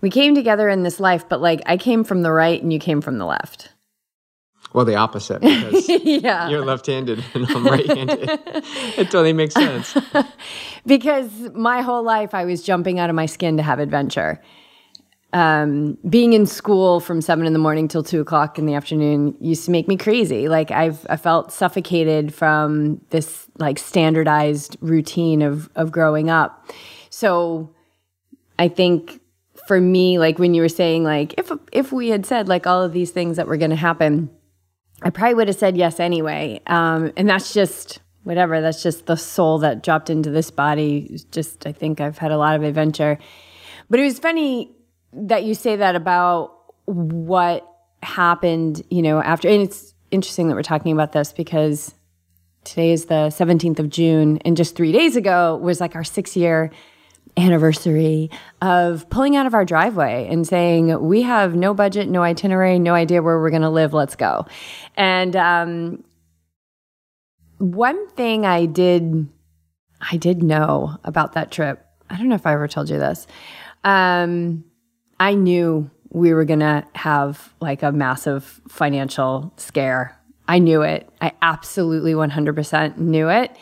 we 0.00 0.10
came 0.10 0.34
together 0.34 0.68
in 0.68 0.82
this 0.84 1.00
life, 1.00 1.28
but 1.28 1.40
like 1.40 1.60
I 1.66 1.76
came 1.76 2.02
from 2.04 2.22
the 2.22 2.32
right 2.32 2.60
and 2.62 2.72
you 2.72 2.78
came 2.78 3.00
from 3.00 3.18
the 3.18 3.26
left. 3.26 3.70
Well, 4.72 4.84
the 4.84 4.94
opposite 4.94 5.40
because 5.40 5.88
yeah. 6.04 6.48
you're 6.48 6.64
left-handed 6.64 7.24
and 7.34 7.50
I'm 7.50 7.66
right-handed. 7.66 8.30
it 8.30 9.04
totally 9.06 9.32
makes 9.32 9.54
sense. 9.54 9.96
because 10.86 11.30
my 11.54 11.82
whole 11.82 12.02
life 12.02 12.34
I 12.34 12.44
was 12.44 12.62
jumping 12.62 12.98
out 12.98 13.10
of 13.10 13.16
my 13.16 13.26
skin 13.26 13.56
to 13.56 13.62
have 13.62 13.80
adventure. 13.80 14.40
Um, 15.32 15.96
being 16.08 16.32
in 16.32 16.46
school 16.46 16.98
from 16.98 17.20
seven 17.20 17.46
in 17.46 17.52
the 17.52 17.58
morning 17.58 17.86
till 17.86 18.02
two 18.02 18.20
o'clock 18.20 18.58
in 18.58 18.66
the 18.66 18.74
afternoon 18.74 19.36
used 19.40 19.64
to 19.64 19.70
make 19.70 19.86
me 19.86 19.96
crazy. 19.96 20.48
Like 20.48 20.72
I've 20.72 21.06
I 21.08 21.16
felt 21.16 21.52
suffocated 21.52 22.34
from 22.34 23.00
this 23.10 23.46
like 23.58 23.78
standardized 23.78 24.76
routine 24.80 25.42
of 25.42 25.70
of 25.76 25.92
growing 25.92 26.30
up. 26.30 26.72
So 27.10 27.72
I 28.58 28.68
think 28.68 29.20
for 29.68 29.80
me, 29.80 30.18
like 30.18 30.40
when 30.40 30.52
you 30.52 30.62
were 30.62 30.68
saying 30.68 31.04
like 31.04 31.34
if 31.38 31.52
if 31.70 31.92
we 31.92 32.08
had 32.08 32.26
said 32.26 32.48
like 32.48 32.66
all 32.66 32.82
of 32.82 32.92
these 32.92 33.12
things 33.12 33.36
that 33.36 33.46
were 33.46 33.56
going 33.56 33.70
to 33.70 33.76
happen, 33.76 34.30
I 35.02 35.10
probably 35.10 35.34
would 35.34 35.48
have 35.48 35.56
said 35.56 35.76
yes 35.76 36.00
anyway. 36.00 36.60
Um, 36.66 37.12
and 37.16 37.28
that's 37.28 37.52
just 37.54 38.00
whatever. 38.22 38.60
That's 38.60 38.82
just 38.82 39.06
the 39.06 39.16
soul 39.16 39.58
that 39.58 39.82
dropped 39.82 40.10
into 40.10 40.30
this 40.30 40.50
body. 40.50 41.20
Just 41.30 41.66
I 41.66 41.72
think 41.72 42.00
I've 42.00 42.18
had 42.18 42.32
a 42.32 42.38
lot 42.38 42.56
of 42.56 42.62
adventure. 42.62 43.18
But 43.88 44.00
it 44.00 44.04
was 44.04 44.18
funny 44.18 44.72
that 45.12 45.44
you 45.44 45.54
say 45.54 45.76
that 45.76 45.96
about 45.96 46.54
what 46.84 47.66
happened, 48.02 48.82
you 48.90 49.02
know, 49.02 49.22
after. 49.22 49.48
And 49.48 49.62
it's 49.62 49.94
interesting 50.10 50.48
that 50.48 50.54
we're 50.54 50.62
talking 50.62 50.92
about 50.92 51.12
this 51.12 51.32
because 51.32 51.94
today 52.64 52.92
is 52.92 53.06
the 53.06 53.28
17th 53.30 53.78
of 53.78 53.88
June, 53.88 54.38
and 54.44 54.56
just 54.56 54.76
three 54.76 54.92
days 54.92 55.16
ago 55.16 55.56
was 55.56 55.80
like 55.80 55.96
our 55.96 56.04
six 56.04 56.36
year 56.36 56.70
anniversary 57.36 58.30
of 58.60 59.08
pulling 59.10 59.36
out 59.36 59.46
of 59.46 59.54
our 59.54 59.64
driveway 59.64 60.28
and 60.30 60.46
saying, 60.46 61.00
We 61.06 61.22
have 61.22 61.54
no 61.54 61.74
budget, 61.74 62.08
no 62.08 62.22
itinerary, 62.22 62.78
no 62.78 62.94
idea 62.94 63.22
where 63.22 63.38
we're 63.38 63.50
going 63.50 63.62
to 63.62 63.70
live, 63.70 63.92
let's 63.94 64.16
go. 64.16 64.46
And 64.96 65.36
um, 65.36 66.04
one 67.58 68.08
thing 68.10 68.46
I 68.46 68.66
did, 68.66 69.28
I 70.00 70.16
did 70.16 70.42
know 70.42 70.98
about 71.04 71.34
that 71.34 71.50
trip, 71.50 71.84
I 72.08 72.16
don't 72.16 72.28
know 72.28 72.34
if 72.34 72.46
I 72.46 72.54
ever 72.54 72.68
told 72.68 72.90
you 72.90 72.98
this. 72.98 73.26
Um, 73.84 74.64
I 75.18 75.34
knew 75.34 75.90
we 76.10 76.34
were 76.34 76.44
going 76.44 76.60
to 76.60 76.84
have 76.94 77.54
like 77.60 77.82
a 77.82 77.92
massive 77.92 78.60
financial 78.68 79.52
scare. 79.56 80.18
I 80.48 80.58
knew 80.58 80.82
it. 80.82 81.08
I 81.20 81.32
absolutely 81.40 82.14
100% 82.14 82.98
knew 82.98 83.28
it. 83.28 83.56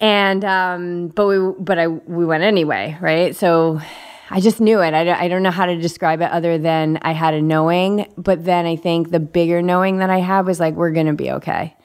And 0.00 0.44
um 0.44 1.08
but 1.08 1.26
we 1.26 1.38
but 1.58 1.78
I 1.78 1.86
we 1.86 2.24
went 2.24 2.42
anyway, 2.42 2.98
right? 3.00 3.34
So 3.34 3.80
I 4.30 4.40
just 4.40 4.60
knew 4.60 4.80
it. 4.80 4.94
I 4.94 5.04
don't, 5.04 5.20
I 5.20 5.28
don't 5.28 5.42
know 5.42 5.50
how 5.50 5.66
to 5.66 5.76
describe 5.76 6.20
it 6.20 6.30
other 6.30 6.58
than 6.58 6.98
I 7.02 7.12
had 7.12 7.34
a 7.34 7.42
knowing, 7.42 8.12
but 8.16 8.44
then 8.44 8.66
I 8.66 8.76
think 8.76 9.10
the 9.10 9.20
bigger 9.20 9.62
knowing 9.62 9.98
that 9.98 10.10
I 10.10 10.18
had 10.18 10.46
was 10.46 10.58
like 10.58 10.74
we're 10.74 10.92
to 10.92 11.12
be 11.12 11.30
okay. 11.32 11.76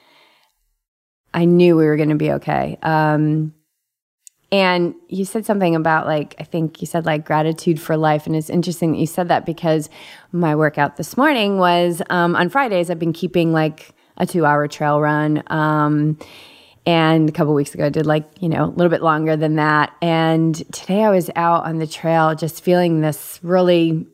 I 1.34 1.46
knew 1.46 1.75
we 1.75 1.86
were 1.86 1.98
to 1.98 2.16
be 2.16 2.32
okay. 2.34 2.78
Um 2.82 3.54
and 4.51 4.96
you 5.08 5.25
said 5.25 5.46
something 5.46 5.75
about 5.75 6.08
like, 6.08 6.36
I 6.39 6.44
think 6.44 6.82
you 6.82 6.88
said 6.88 7.06
like 7.06 7.24
gratitude 7.24 7.80
for 7.80 7.96
life. 7.96 8.25
And 8.25 8.36
it's 8.36 8.50
interesting 8.50 8.94
that 8.94 8.98
you 8.98 9.06
said 9.06 9.28
that 9.28 9.46
because 9.46 9.89
my 10.32 10.56
workout 10.56 10.98
this 10.98 11.16
morning 11.16 11.60
was 11.60 12.01
um, 12.10 12.36
on 12.36 12.50
Fridays, 12.50 12.89
I've 12.89 12.98
been 12.98 13.13
keeping 13.13 13.54
like 13.54 13.94
a 14.18 14.25
two 14.25 14.46
hour 14.46 14.68
trail 14.68 15.00
run. 15.00 15.44
Um, 15.48 16.18
and 16.86 17.29
a 17.29 17.31
couple 17.31 17.53
weeks 17.53 17.74
ago, 17.74 17.86
I 17.86 17.89
did 17.89 18.05
like, 18.05 18.25
you 18.39 18.50
know, 18.50 18.65
a 18.65 18.67
little 18.67 18.89
bit 18.89 19.01
longer 19.01 19.36
than 19.36 19.55
that. 19.55 19.93
And 20.01 20.55
today 20.74 21.03
I 21.03 21.09
was 21.09 21.29
out 21.36 21.65
on 21.65 21.77
the 21.79 21.88
trail 21.88 22.36
just 22.36 22.63
feeling 22.63 23.01
this 23.01 23.39
really 23.43 24.07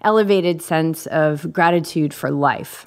elevated 0.00 0.62
sense 0.62 1.06
of 1.06 1.52
gratitude 1.52 2.14
for 2.14 2.30
life. 2.30 2.86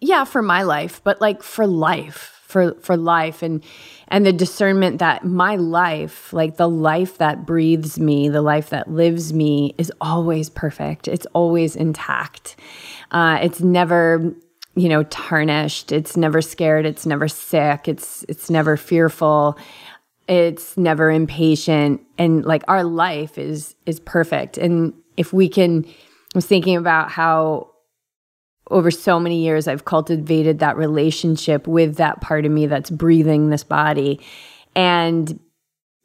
Yeah, 0.00 0.24
for 0.24 0.42
my 0.42 0.62
life, 0.62 1.00
but 1.04 1.20
like 1.20 1.42
for 1.42 1.66
life 1.66 2.42
for 2.52 2.74
for 2.80 2.96
life 2.98 3.42
and 3.42 3.64
and 4.08 4.26
the 4.26 4.32
discernment 4.32 4.98
that 4.98 5.24
my 5.24 5.56
life 5.56 6.32
like 6.34 6.58
the 6.58 6.68
life 6.68 7.16
that 7.16 7.46
breathes 7.46 7.98
me 7.98 8.28
the 8.28 8.42
life 8.42 8.68
that 8.68 8.90
lives 8.90 9.32
me 9.32 9.74
is 9.78 9.90
always 10.02 10.50
perfect 10.50 11.08
it's 11.08 11.26
always 11.32 11.74
intact 11.74 12.56
uh, 13.10 13.38
it's 13.40 13.60
never 13.60 14.34
you 14.74 14.88
know 14.88 15.02
tarnished. 15.04 15.92
It's 15.92 16.16
never 16.16 16.40
scared. 16.42 16.86
It's 16.86 17.06
never 17.06 17.28
sick. 17.28 17.88
It's 17.88 18.24
it's 18.28 18.50
never 18.50 18.76
fearful. 18.76 19.58
It's 20.28 20.76
never 20.76 21.10
impatient. 21.10 22.00
And 22.18 22.44
like 22.44 22.62
our 22.68 22.84
life 22.84 23.38
is 23.38 23.74
is 23.86 24.00
perfect. 24.00 24.58
And 24.58 24.94
if 25.16 25.32
we 25.32 25.48
can 25.48 25.84
i 25.84 26.38
was 26.38 26.46
thinking 26.46 26.76
about 26.76 27.10
how 27.10 27.72
over 28.70 28.90
so 28.90 29.20
many 29.20 29.42
years, 29.42 29.68
I've 29.68 29.84
cultivated 29.84 30.58
that 30.60 30.76
relationship 30.76 31.66
with 31.66 31.96
that 31.96 32.20
part 32.20 32.46
of 32.46 32.52
me 32.52 32.66
that's 32.66 32.90
breathing 32.90 33.50
this 33.50 33.64
body. 33.64 34.20
And 34.74 35.38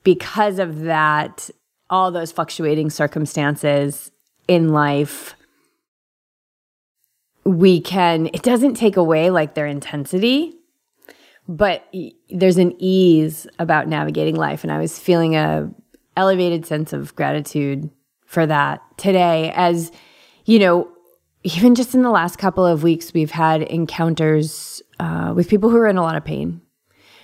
because 0.04 0.60
of 0.60 0.82
that, 0.82 1.50
all 1.90 2.12
those 2.12 2.32
fluctuating 2.32 2.90
circumstances 2.90 4.12
in 4.48 4.70
life, 4.70 5.36
we 7.48 7.80
can, 7.80 8.28
it 8.34 8.44
doesn't 8.44 8.74
take 8.74 8.98
away 8.98 9.30
like 9.30 9.56
their 9.56 9.68
intensity, 9.68 10.54
but 11.48 11.88
there's 12.30 12.58
an 12.58 12.76
ease 12.78 13.48
about 13.58 13.88
navigating 13.88 14.36
life. 14.36 14.64
And 14.64 14.72
I 14.72 14.80
was 14.80 15.00
feeling 15.00 15.36
a 15.36 15.72
elevated 16.18 16.66
sense 16.66 16.92
of 16.92 17.16
gratitude 17.16 17.90
for 18.26 18.46
that 18.46 18.82
today 18.98 19.54
as, 19.56 19.94
you 20.44 20.60
know, 20.60 20.90
even 21.44 21.74
just 21.74 21.96
in 21.96 22.02
the 22.02 22.10
last 22.10 22.38
couple 22.38 22.66
of 22.66 22.84
weeks, 22.84 23.14
we've 23.14 23.32
had 23.32 23.62
encounters 23.62 24.82
uh, 25.00 25.32
with 25.34 25.48
people 25.48 25.70
who 25.70 25.78
are 25.78 25.88
in 25.88 25.96
a 25.96 26.02
lot 26.02 26.18
of 26.18 26.26
pain. 26.26 26.62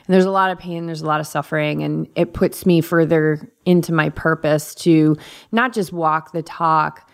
And 0.05 0.13
there's 0.13 0.25
a 0.25 0.31
lot 0.31 0.51
of 0.51 0.59
pain, 0.59 0.85
there's 0.85 1.01
a 1.01 1.05
lot 1.05 1.19
of 1.19 1.27
suffering, 1.27 1.81
and 1.83 2.07
it 2.15 2.33
puts 2.33 2.65
me 2.65 2.79
further 2.79 3.51
into 3.65 3.91
my 3.91 4.09
purpose 4.09 4.73
to 4.75 5.17
not 5.51 5.73
just 5.73 5.91
walk 5.91 6.31
the 6.31 6.43
talk, 6.43 7.09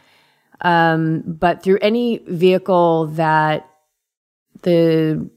um, 0.61 1.23
but 1.25 1.63
through 1.63 1.79
any 1.81 2.19
vehicle 2.27 3.07
that 3.07 3.69
the 4.63 5.29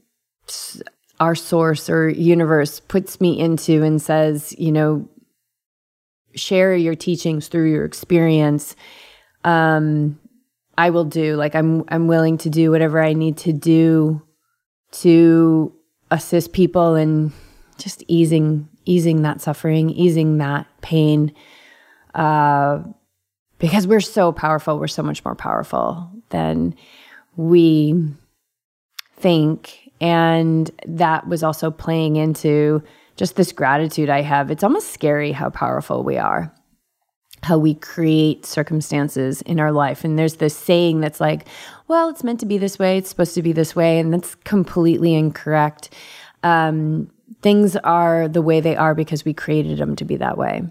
our 1.19 1.35
source 1.35 1.89
or 1.89 2.09
universe 2.09 2.79
puts 2.79 3.21
me 3.21 3.39
into 3.39 3.83
and 3.83 4.01
says, 4.01 4.53
you 4.57 4.71
know, 4.71 5.07
share 6.35 6.75
your 6.75 6.95
teachings 6.95 7.47
through 7.47 7.71
your 7.71 7.85
experience. 7.85 8.75
Um, 9.43 10.19
I 10.77 10.89
will 10.89 11.05
do. 11.05 11.35
Like 11.35 11.55
I'm 11.55 11.83
I'm 11.87 12.07
willing 12.07 12.37
to 12.39 12.49
do 12.49 12.71
whatever 12.71 13.01
I 13.01 13.13
need 13.13 13.37
to 13.39 13.53
do 13.53 14.21
to 14.91 15.73
assist 16.11 16.53
people 16.53 16.95
in 16.95 17.31
just 17.77 18.03
easing 18.07 18.67
easing 18.85 19.21
that 19.21 19.39
suffering, 19.39 19.89
easing 19.91 20.37
that 20.39 20.67
pain. 20.81 21.33
Uh 22.13 22.83
because 23.59 23.87
we're 23.87 24.01
so 24.01 24.31
powerful, 24.31 24.79
we're 24.79 24.87
so 24.87 25.03
much 25.03 25.23
more 25.23 25.35
powerful 25.35 26.11
than 26.29 26.75
we 27.35 27.95
think. 29.17 29.89
And 30.01 30.69
that 30.85 31.27
was 31.27 31.43
also 31.43 31.71
playing 31.71 32.17
into 32.17 32.83
just 33.15 33.35
this 33.35 33.51
gratitude 33.51 34.09
I 34.09 34.21
have. 34.21 34.51
It's 34.51 34.63
almost 34.63 34.91
scary 34.91 35.31
how 35.31 35.49
powerful 35.49 36.03
we 36.03 36.17
are 36.17 36.53
how 37.43 37.57
we 37.57 37.73
create 37.75 38.45
circumstances 38.45 39.41
in 39.43 39.59
our 39.59 39.71
life. 39.71 40.03
And 40.03 40.17
there's 40.17 40.35
this 40.35 40.55
saying 40.55 41.01
that's 41.01 41.19
like, 41.19 41.45
well, 41.87 42.09
it's 42.09 42.23
meant 42.23 42.39
to 42.39 42.45
be 42.45 42.57
this 42.57 42.79
way, 42.79 42.97
it's 42.97 43.09
supposed 43.09 43.35
to 43.35 43.41
be 43.41 43.51
this 43.51 43.75
way. 43.75 43.99
And 43.99 44.13
that's 44.13 44.35
completely 44.35 45.13
incorrect. 45.13 45.93
Um, 46.41 47.11
things 47.41 47.75
are 47.77 48.27
the 48.27 48.41
way 48.41 48.59
they 48.61 48.75
are 48.75 48.95
because 48.95 49.25
we 49.25 49.33
created 49.33 49.77
them 49.77 49.95
to 49.97 50.05
be 50.05 50.15
that 50.17 50.37
way. 50.37 50.63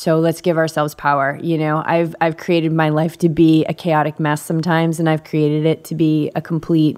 So 0.00 0.18
let's 0.18 0.40
give 0.40 0.56
ourselves 0.56 0.94
power. 0.94 1.38
You 1.42 1.58
know, 1.58 1.82
I've 1.84 2.16
I've 2.22 2.38
created 2.38 2.72
my 2.72 2.88
life 2.88 3.18
to 3.18 3.28
be 3.28 3.66
a 3.66 3.74
chaotic 3.74 4.18
mess 4.18 4.40
sometimes, 4.40 4.98
and 4.98 5.10
I've 5.10 5.24
created 5.24 5.66
it 5.66 5.84
to 5.84 5.94
be 5.94 6.30
a 6.34 6.40
complete 6.40 6.96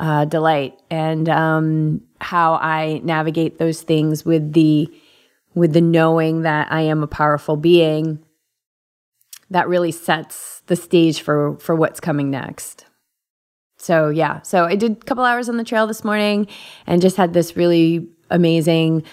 uh, 0.00 0.24
delight. 0.24 0.80
And 0.90 1.28
um, 1.28 2.00
how 2.22 2.54
I 2.54 3.02
navigate 3.04 3.58
those 3.58 3.82
things 3.82 4.24
with 4.24 4.54
the 4.54 4.90
with 5.54 5.74
the 5.74 5.82
knowing 5.82 6.40
that 6.40 6.72
I 6.72 6.80
am 6.80 7.02
a 7.02 7.06
powerful 7.06 7.56
being 7.56 8.18
that 9.50 9.68
really 9.68 9.92
sets 9.92 10.62
the 10.68 10.76
stage 10.76 11.20
for 11.20 11.58
for 11.58 11.74
what's 11.74 12.00
coming 12.00 12.30
next. 12.30 12.86
So 13.76 14.08
yeah, 14.08 14.40
so 14.40 14.64
I 14.64 14.76
did 14.76 14.92
a 14.92 15.04
couple 15.04 15.24
hours 15.24 15.50
on 15.50 15.58
the 15.58 15.64
trail 15.64 15.86
this 15.86 16.02
morning 16.02 16.46
and 16.86 17.02
just 17.02 17.18
had 17.18 17.34
this 17.34 17.58
really 17.58 18.08
amazing 18.30 19.04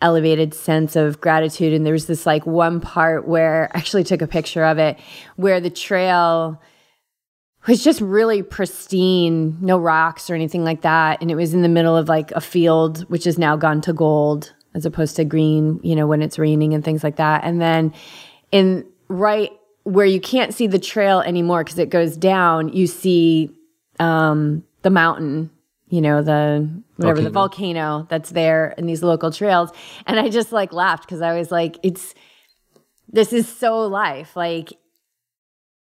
elevated 0.00 0.54
sense 0.54 0.96
of 0.96 1.20
gratitude. 1.20 1.72
And 1.72 1.84
there 1.84 1.92
was 1.92 2.06
this 2.06 2.26
like 2.26 2.46
one 2.46 2.80
part 2.80 3.26
where 3.26 3.70
I 3.74 3.78
actually 3.78 4.04
took 4.04 4.22
a 4.22 4.26
picture 4.26 4.64
of 4.64 4.78
it 4.78 4.98
where 5.36 5.60
the 5.60 5.70
trail 5.70 6.60
was 7.66 7.82
just 7.82 8.00
really 8.00 8.42
pristine, 8.42 9.58
no 9.60 9.78
rocks 9.78 10.30
or 10.30 10.34
anything 10.34 10.64
like 10.64 10.82
that. 10.82 11.20
And 11.20 11.30
it 11.30 11.34
was 11.34 11.52
in 11.52 11.62
the 11.62 11.68
middle 11.68 11.96
of 11.96 12.08
like 12.08 12.30
a 12.32 12.40
field, 12.40 13.08
which 13.10 13.24
has 13.24 13.38
now 13.38 13.56
gone 13.56 13.80
to 13.82 13.92
gold 13.92 14.52
as 14.74 14.86
opposed 14.86 15.16
to 15.16 15.24
green, 15.24 15.80
you 15.82 15.96
know, 15.96 16.06
when 16.06 16.22
it's 16.22 16.38
raining 16.38 16.74
and 16.74 16.84
things 16.84 17.02
like 17.02 17.16
that. 17.16 17.44
And 17.44 17.60
then 17.60 17.92
in 18.52 18.86
right 19.08 19.52
where 19.84 20.06
you 20.06 20.20
can't 20.20 20.54
see 20.54 20.66
the 20.66 20.78
trail 20.78 21.20
anymore 21.20 21.64
because 21.64 21.78
it 21.78 21.90
goes 21.90 22.16
down, 22.16 22.68
you 22.68 22.86
see 22.86 23.50
um, 23.98 24.62
the 24.82 24.90
mountain, 24.90 25.50
you 25.88 26.00
know, 26.00 26.22
the 26.22 26.68
whatever 26.96 27.22
volcano. 27.22 27.24
the 27.24 27.30
volcano 27.30 28.06
that's 28.10 28.30
there 28.30 28.74
in 28.76 28.86
these 28.86 29.02
local 29.02 29.30
trails. 29.30 29.70
And 30.06 30.18
I 30.18 30.28
just 30.28 30.52
like 30.52 30.72
laughed 30.72 31.04
because 31.06 31.22
I 31.22 31.38
was 31.38 31.50
like, 31.50 31.78
it's 31.82 32.14
this 33.10 33.32
is 33.32 33.48
so 33.48 33.86
life. 33.86 34.36
Like 34.36 34.72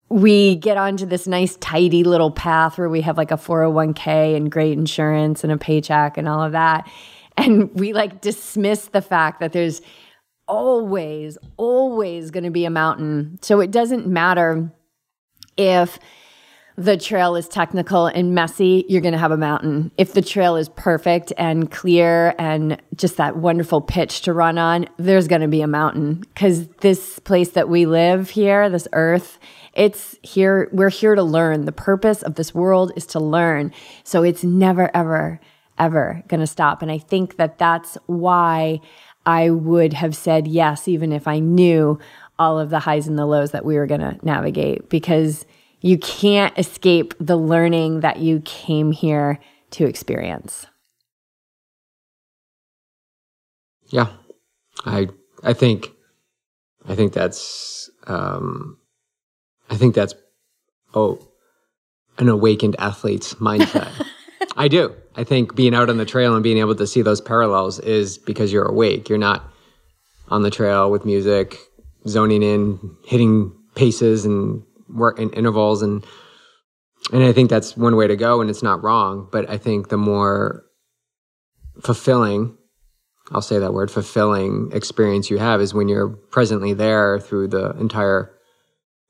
we 0.10 0.55
get 0.55 0.77
onto 0.77 1.05
this 1.05 1.27
nice 1.27 1.55
tidy 1.58 2.03
little 2.03 2.31
path 2.31 2.77
where 2.77 2.89
we 2.89 3.01
have 3.01 3.17
like 3.17 3.31
a 3.31 3.36
401k 3.36 4.36
and 4.36 4.51
great 4.51 4.74
insurance 4.74 5.43
and 5.43 5.53
a 5.53 5.58
paycheck 5.58 6.17
and 6.17 6.27
all 6.27 6.43
of 6.43 6.51
that. 6.53 6.89
And 7.38 7.74
we 7.74 7.93
like 7.93 8.22
dismiss 8.22 8.88
the 8.88 9.01
fact 9.01 9.39
that 9.39 9.53
there's 9.53 9.81
always, 10.48 11.38
always 11.58 12.31
going 12.31 12.43
to 12.43 12.50
be 12.51 12.65
a 12.65 12.69
mountain. 12.69 13.39
So 13.41 13.60
it 13.60 13.72
doesn't 13.72 14.08
matter 14.08 14.72
if 15.55 16.00
the 16.79 16.95
trail 16.95 17.36
is 17.36 17.50
technical 17.50 18.07
and 18.07 18.33
messy, 18.33 18.86
you're 18.88 19.01
going 19.01 19.12
to 19.12 19.17
have 19.19 19.31
a 19.31 19.38
mountain. 19.38 19.91
If 19.98 20.13
the 20.13 20.21
trail 20.21 20.55
is 20.55 20.69
perfect 20.69 21.33
and 21.38 21.69
clear 21.69 22.33
and 22.39 22.81
just 22.95 23.17
that 23.17 23.36
wonderful 23.36 23.81
pitch 23.81 24.21
to 24.21 24.33
run 24.33 24.57
on, 24.57 24.88
there's 24.98 25.27
going 25.27 25.41
to 25.41 25.50
be 25.50 25.62
a 25.62 25.67
mountain 25.67 26.21
because 26.33 26.67
this 26.79 27.19
place 27.19 27.50
that 27.50 27.67
we 27.67 27.86
live 27.86 28.29
here, 28.29 28.69
this 28.69 28.88
earth, 28.93 29.39
it's 29.74 30.17
here, 30.24 30.69
we're 30.71 30.89
here 30.89 31.15
to 31.15 31.24
learn. 31.24 31.65
The 31.65 31.74
purpose 31.74 32.21
of 32.21 32.36
this 32.36 32.55
world 32.55 32.93
is 32.95 33.05
to 33.07 33.19
learn. 33.19 33.74
So 34.05 34.24
it's 34.24 34.45
never, 34.45 34.89
ever, 34.95 35.41
ever 35.77 36.24
going 36.29 36.39
to 36.39 36.48
stop. 36.48 36.81
And 36.81 36.89
I 36.89 36.98
think 36.98 37.36
that 37.36 37.57
that's 37.57 37.98
why 38.05 38.79
I 39.25 39.50
would 39.50 39.91
have 39.91 40.15
said 40.15 40.48
yes, 40.48 40.88
even 40.88 41.12
if 41.12 41.27
I 41.27 41.39
knew 41.39 42.00
all 42.39 42.57
of 42.57 42.69
the 42.69 42.79
highs 42.79 43.05
and 43.05 43.19
the 43.19 43.25
lows 43.25 43.51
that 43.51 43.65
we 43.65 43.75
were 43.75 43.86
going 43.86 44.00
to 44.00 44.17
navigate, 44.24 44.89
because 44.89 45.45
you 45.81 45.98
can't 45.98 46.57
escape 46.57 47.13
the 47.19 47.38
learning 47.38 48.01
that 48.01 48.17
you 48.17 48.41
came 48.41 48.91
here 48.91 49.39
to 49.71 49.86
experience. 49.86 50.65
Yeah. 53.88 54.07
I 54.86 55.07
I 55.43 55.53
think 55.53 55.89
I 56.88 56.95
think 56.95 57.13
that's 57.13 57.89
um 58.07 58.77
I 59.69 59.75
think 59.75 59.95
that's 59.95 60.13
oh 60.93 61.19
an 62.17 62.29
awakened 62.29 62.75
athlete's 62.79 63.36
mindset. 63.36 63.91
I 64.57 64.67
do. 64.67 64.93
I 65.15 65.24
think 65.24 65.55
being 65.55 65.74
out 65.74 65.89
on 65.89 65.98
the 65.98 66.05
trail 66.05 66.33
and 66.33 66.43
being 66.43 66.57
able 66.57 66.75
to 66.75 66.88
see 66.88 67.01
those 67.01 67.21
parallels 67.21 67.79
is 67.79 68.17
because 68.17 68.51
you're 68.51 68.65
awake. 68.65 69.07
You're 69.07 69.17
not 69.17 69.50
on 70.27 70.41
the 70.41 70.51
trail 70.51 70.91
with 70.91 71.05
music, 71.05 71.57
zoning 72.07 72.43
in, 72.43 72.95
hitting 73.05 73.53
paces 73.75 74.25
and 74.25 74.63
work 74.89 75.19
in 75.19 75.29
intervals 75.31 75.81
and 75.81 76.05
and 77.12 77.24
I 77.24 77.31
think 77.31 77.50
that's 77.50 77.77
one 77.77 77.96
way 77.96 78.08
to 78.08 78.15
go 78.15 78.41
and 78.41 78.50
it's 78.50 78.62
not 78.62 78.84
wrong, 78.84 79.29
but 79.31 79.50
I 79.50 79.58
think 79.58 79.88
the 79.88 79.98
more 79.98 80.65
fulfilling 81.81 82.58
I'll 83.31 83.41
say 83.41 83.60
that 83.60 83.74
word 83.74 83.91
fulfilling 83.91 84.72
experience 84.74 85.29
you 85.29 85.38
have 85.38 85.62
is 85.62 85.74
when 85.74 85.88
you're 85.88 86.10
presently 86.10 86.74
there 86.74 87.19
through 87.19 87.50
the 87.50 87.72
entire 87.79 88.34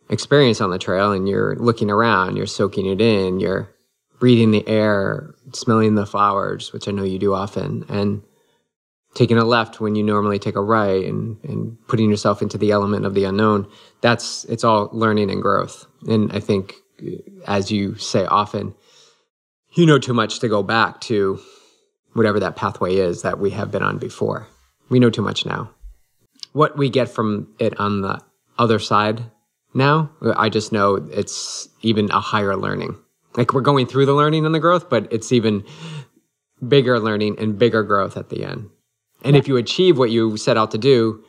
experience 0.09 0.59
on 0.59 0.71
the 0.71 0.79
trail 0.79 1.11
and 1.11 1.29
you're 1.29 1.55
looking 1.55 1.89
around, 1.89 2.35
you're 2.35 2.45
soaking 2.45 2.85
it 2.85 2.99
in, 2.99 3.39
you're 3.39 3.73
breathing 4.19 4.51
the 4.51 4.67
air, 4.67 5.33
smelling 5.53 5.95
the 5.95 6.05
flowers, 6.05 6.73
which 6.73 6.87
I 6.87 6.91
know 6.91 7.03
you 7.03 7.19
do 7.19 7.33
often, 7.33 7.85
and 7.87 8.21
taking 9.13 9.37
a 9.37 9.45
left 9.45 9.81
when 9.81 9.95
you 9.95 10.03
normally 10.03 10.39
take 10.39 10.55
a 10.55 10.61
right 10.61 11.03
and, 11.05 11.37
and 11.43 11.77
putting 11.87 12.09
yourself 12.09 12.41
into 12.41 12.57
the 12.57 12.71
element 12.71 13.05
of 13.05 13.13
the 13.13 13.25
unknown. 13.25 13.67
That's, 14.01 14.45
it's 14.45 14.63
all 14.63 14.89
learning 14.91 15.31
and 15.31 15.41
growth. 15.41 15.85
And 16.07 16.31
I 16.31 16.39
think, 16.39 16.75
as 17.47 17.71
you 17.71 17.95
say 17.95 18.25
often, 18.25 18.75
you 19.73 19.85
know 19.85 19.99
too 19.99 20.13
much 20.13 20.39
to 20.39 20.47
go 20.47 20.63
back 20.63 21.01
to 21.01 21.39
whatever 22.13 22.39
that 22.39 22.55
pathway 22.55 22.95
is 22.95 23.21
that 23.21 23.39
we 23.39 23.51
have 23.51 23.71
been 23.71 23.83
on 23.83 23.97
before. 23.97 24.47
We 24.89 24.99
know 24.99 25.09
too 25.09 25.21
much 25.21 25.45
now. 25.45 25.71
What 26.53 26.77
we 26.77 26.89
get 26.89 27.09
from 27.09 27.53
it 27.59 27.79
on 27.79 28.01
the 28.01 28.19
other 28.57 28.79
side 28.79 29.23
now, 29.73 30.11
I 30.21 30.49
just 30.49 30.71
know 30.71 30.95
it's 30.95 31.69
even 31.81 32.09
a 32.09 32.19
higher 32.19 32.55
learning 32.55 32.97
like 33.35 33.53
we're 33.53 33.61
going 33.61 33.87
through 33.87 34.05
the 34.05 34.13
learning 34.13 34.45
and 34.45 34.53
the 34.53 34.59
growth, 34.59 34.89
but 34.89 35.11
it's 35.11 35.31
even 35.31 35.63
bigger 36.65 36.99
learning 36.99 37.39
and 37.39 37.57
bigger 37.57 37.83
growth 37.83 38.17
at 38.17 38.29
the 38.29 38.43
end. 38.43 38.69
And 39.23 39.35
yeah. 39.35 39.39
if 39.39 39.47
you 39.47 39.57
achieve 39.57 39.97
what 39.97 40.11
you 40.11 40.37
set 40.37 40.57
out 40.57 40.71
to 40.71 40.77
do, 40.77 41.23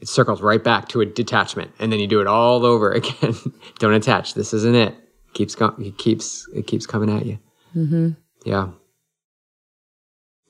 it 0.00 0.08
circles 0.08 0.42
right 0.42 0.62
back 0.62 0.88
to 0.88 1.00
a 1.00 1.06
detachment, 1.06 1.70
and 1.78 1.92
then 1.92 2.00
you 2.00 2.06
do 2.06 2.20
it 2.20 2.26
all 2.26 2.66
over 2.66 2.92
again. 2.92 3.34
Don't 3.78 3.94
attach. 3.94 4.34
This 4.34 4.52
isn't 4.52 4.74
it. 4.74 4.94
it 4.94 5.34
keeps 5.34 5.54
going. 5.54 5.74
It 5.84 5.96
keeps 5.96 6.48
it 6.54 6.66
keeps 6.66 6.86
coming 6.86 7.08
at 7.08 7.24
you. 7.24 7.38
Mm-hmm. 7.74 8.10
Yeah. 8.44 8.68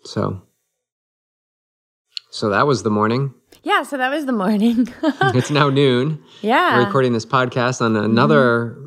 So. 0.04 0.42
So 2.30 2.48
that 2.48 2.66
was 2.66 2.82
the 2.82 2.90
morning. 2.90 3.34
Yeah, 3.62 3.82
so 3.82 3.98
that 3.98 4.10
was 4.10 4.24
the 4.24 4.32
morning. 4.32 4.88
it's 5.02 5.50
now 5.50 5.68
noon. 5.68 6.22
Yeah. 6.40 6.78
We're 6.78 6.86
recording 6.86 7.12
this 7.12 7.26
podcast 7.26 7.82
on 7.82 7.94
another 7.94 8.70
mm-hmm. 8.70 8.86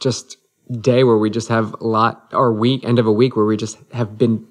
just 0.00 0.36
day 0.80 1.04
where 1.04 1.16
we 1.16 1.30
just 1.30 1.48
have 1.48 1.74
a 1.80 1.86
lot, 1.86 2.28
or 2.32 2.52
week, 2.52 2.84
end 2.84 2.98
of 2.98 3.06
a 3.06 3.12
week 3.12 3.36
where 3.36 3.46
we 3.46 3.56
just 3.56 3.78
have 3.92 4.18
been 4.18 4.44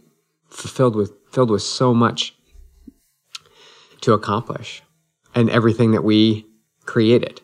fulfilled 0.48 0.96
with, 0.96 1.12
filled 1.32 1.52
with 1.52 1.62
so 1.62 1.94
much 1.94 2.34
to 4.02 4.14
accomplish 4.14 4.82
and 5.36 5.50
everything 5.50 5.92
that 5.92 6.04
we 6.04 6.46
created. 6.86 7.42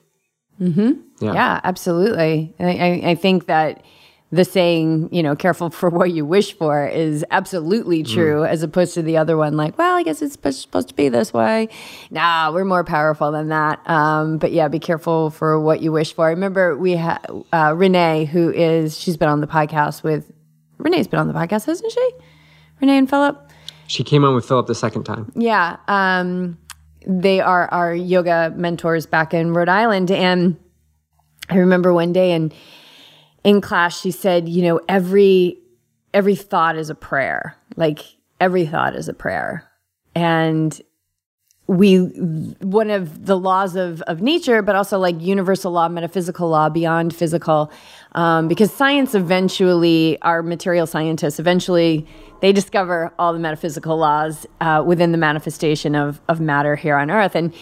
Mm-hmm. 0.59 0.91
Yeah. 1.21 1.33
yeah, 1.33 1.61
absolutely. 1.63 2.53
I, 2.59 3.01
I 3.05 3.15
think 3.15 3.45
that 3.45 3.83
the 4.31 4.43
saying, 4.43 5.09
you 5.13 5.23
know, 5.23 5.35
careful 5.35 5.69
for 5.69 5.89
what 5.89 6.11
you 6.11 6.25
wish 6.25 6.53
for 6.57 6.87
is 6.87 7.23
absolutely 7.31 8.03
mm. 8.03 8.13
true, 8.13 8.41
mm. 8.41 8.47
as 8.47 8.63
opposed 8.63 8.93
to 8.95 9.01
the 9.01 9.17
other 9.17 9.37
one, 9.37 9.55
like, 9.55 9.77
well, 9.77 9.95
I 9.95 10.03
guess 10.03 10.21
it's 10.21 10.33
supposed 10.33 10.87
to 10.89 10.93
be 10.93 11.09
this 11.09 11.31
way. 11.33 11.69
Nah, 12.09 12.51
we're 12.51 12.65
more 12.65 12.83
powerful 12.83 13.31
than 13.31 13.49
that. 13.49 13.87
Um, 13.89 14.37
but 14.37 14.51
yeah, 14.51 14.67
be 14.67 14.79
careful 14.79 15.29
for 15.29 15.59
what 15.59 15.81
you 15.81 15.91
wish 15.91 16.13
for. 16.13 16.27
I 16.27 16.31
remember 16.31 16.75
we 16.75 16.93
had 16.93 17.19
uh, 17.53 17.73
Renee, 17.75 18.25
who 18.25 18.51
is, 18.51 18.99
she's 18.99 19.15
been 19.15 19.29
on 19.29 19.41
the 19.41 19.47
podcast 19.47 20.03
with, 20.03 20.31
Renee's 20.77 21.07
been 21.07 21.19
on 21.19 21.27
the 21.27 21.33
podcast, 21.33 21.65
hasn't 21.65 21.91
she? 21.91 22.11
Renee 22.81 22.97
and 22.97 23.09
Philip? 23.09 23.44
She 23.87 24.03
came 24.03 24.23
on 24.23 24.35
with 24.35 24.47
Philip 24.47 24.67
the 24.67 24.75
second 24.75 25.03
time. 25.03 25.31
Yeah. 25.35 25.77
Um, 25.87 26.57
they 27.05 27.39
are 27.39 27.67
our 27.69 27.93
yoga 27.93 28.53
mentors 28.55 29.05
back 29.05 29.33
in 29.33 29.53
Rhode 29.53 29.69
Island. 29.69 30.11
And 30.11 30.57
I 31.49 31.57
remember 31.57 31.93
one 31.93 32.13
day, 32.13 32.31
and 32.31 32.53
in 33.43 33.61
class 33.61 33.99
she 33.99 34.11
said, 34.11 34.49
you 34.49 34.63
know, 34.63 34.81
every 34.89 35.59
every 36.13 36.35
thought 36.35 36.75
is 36.75 36.89
a 36.89 36.95
prayer. 36.95 37.55
Like 37.75 37.99
every 38.39 38.65
thought 38.65 38.95
is 38.95 39.07
a 39.07 39.13
prayer. 39.13 39.69
And 40.15 40.81
we 41.67 41.97
one 41.97 42.89
of 42.91 43.25
the 43.25 43.37
laws 43.37 43.75
of 43.75 44.01
of 44.03 44.21
nature, 44.21 44.61
but 44.61 44.75
also 44.75 44.99
like 44.99 45.19
universal 45.19 45.71
law, 45.71 45.87
metaphysical 45.89 46.49
law 46.49 46.69
beyond 46.69 47.13
physical, 47.13 47.71
um, 48.13 48.47
because 48.47 48.71
science 48.71 49.15
eventually, 49.15 50.19
our 50.21 50.43
material 50.43 50.87
scientists 50.87 51.39
eventually 51.39 52.07
they 52.41 52.51
discover 52.51 53.13
all 53.17 53.33
the 53.33 53.39
metaphysical 53.39 53.97
laws 53.97 54.45
uh, 54.61 54.83
within 54.85 55.11
the 55.11 55.17
manifestation 55.17 55.95
of 55.95 56.21
of 56.27 56.39
matter 56.39 56.75
here 56.75 56.95
on 56.95 57.11
Earth, 57.11 57.35
and 57.35 57.53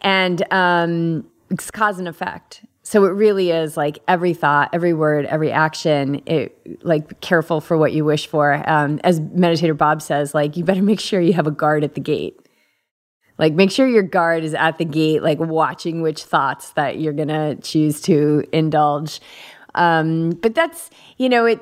and 0.00 0.52
um, 0.52 1.26
it's 1.50 1.70
cause 1.70 1.98
and 1.98 2.08
effect. 2.08 2.64
So 2.82 3.04
it 3.04 3.10
really 3.10 3.50
is 3.50 3.76
like 3.76 3.98
every 4.08 4.32
thought, 4.32 4.70
every 4.72 4.94
word, 4.94 5.26
every 5.26 5.52
action. 5.52 6.22
It 6.24 6.56
like 6.82 7.20
careful 7.20 7.60
for 7.60 7.76
what 7.76 7.92
you 7.92 8.04
wish 8.04 8.26
for. 8.26 8.62
Um, 8.66 8.98
as 9.04 9.20
meditator 9.20 9.76
Bob 9.76 10.00
says, 10.00 10.34
like 10.34 10.56
you 10.56 10.64
better 10.64 10.82
make 10.82 11.00
sure 11.00 11.20
you 11.20 11.34
have 11.34 11.46
a 11.46 11.50
guard 11.50 11.84
at 11.84 11.94
the 11.94 12.00
gate. 12.00 12.40
Like 13.36 13.52
make 13.52 13.70
sure 13.70 13.86
your 13.86 14.02
guard 14.02 14.42
is 14.42 14.54
at 14.54 14.78
the 14.78 14.84
gate, 14.84 15.22
like 15.22 15.38
watching 15.38 16.00
which 16.00 16.24
thoughts 16.24 16.70
that 16.70 16.98
you're 16.98 17.12
gonna 17.12 17.56
choose 17.56 18.00
to 18.02 18.44
indulge. 18.52 19.20
Um, 19.74 20.30
but 20.30 20.54
that's 20.54 20.90
you 21.18 21.28
know 21.28 21.44
it. 21.44 21.60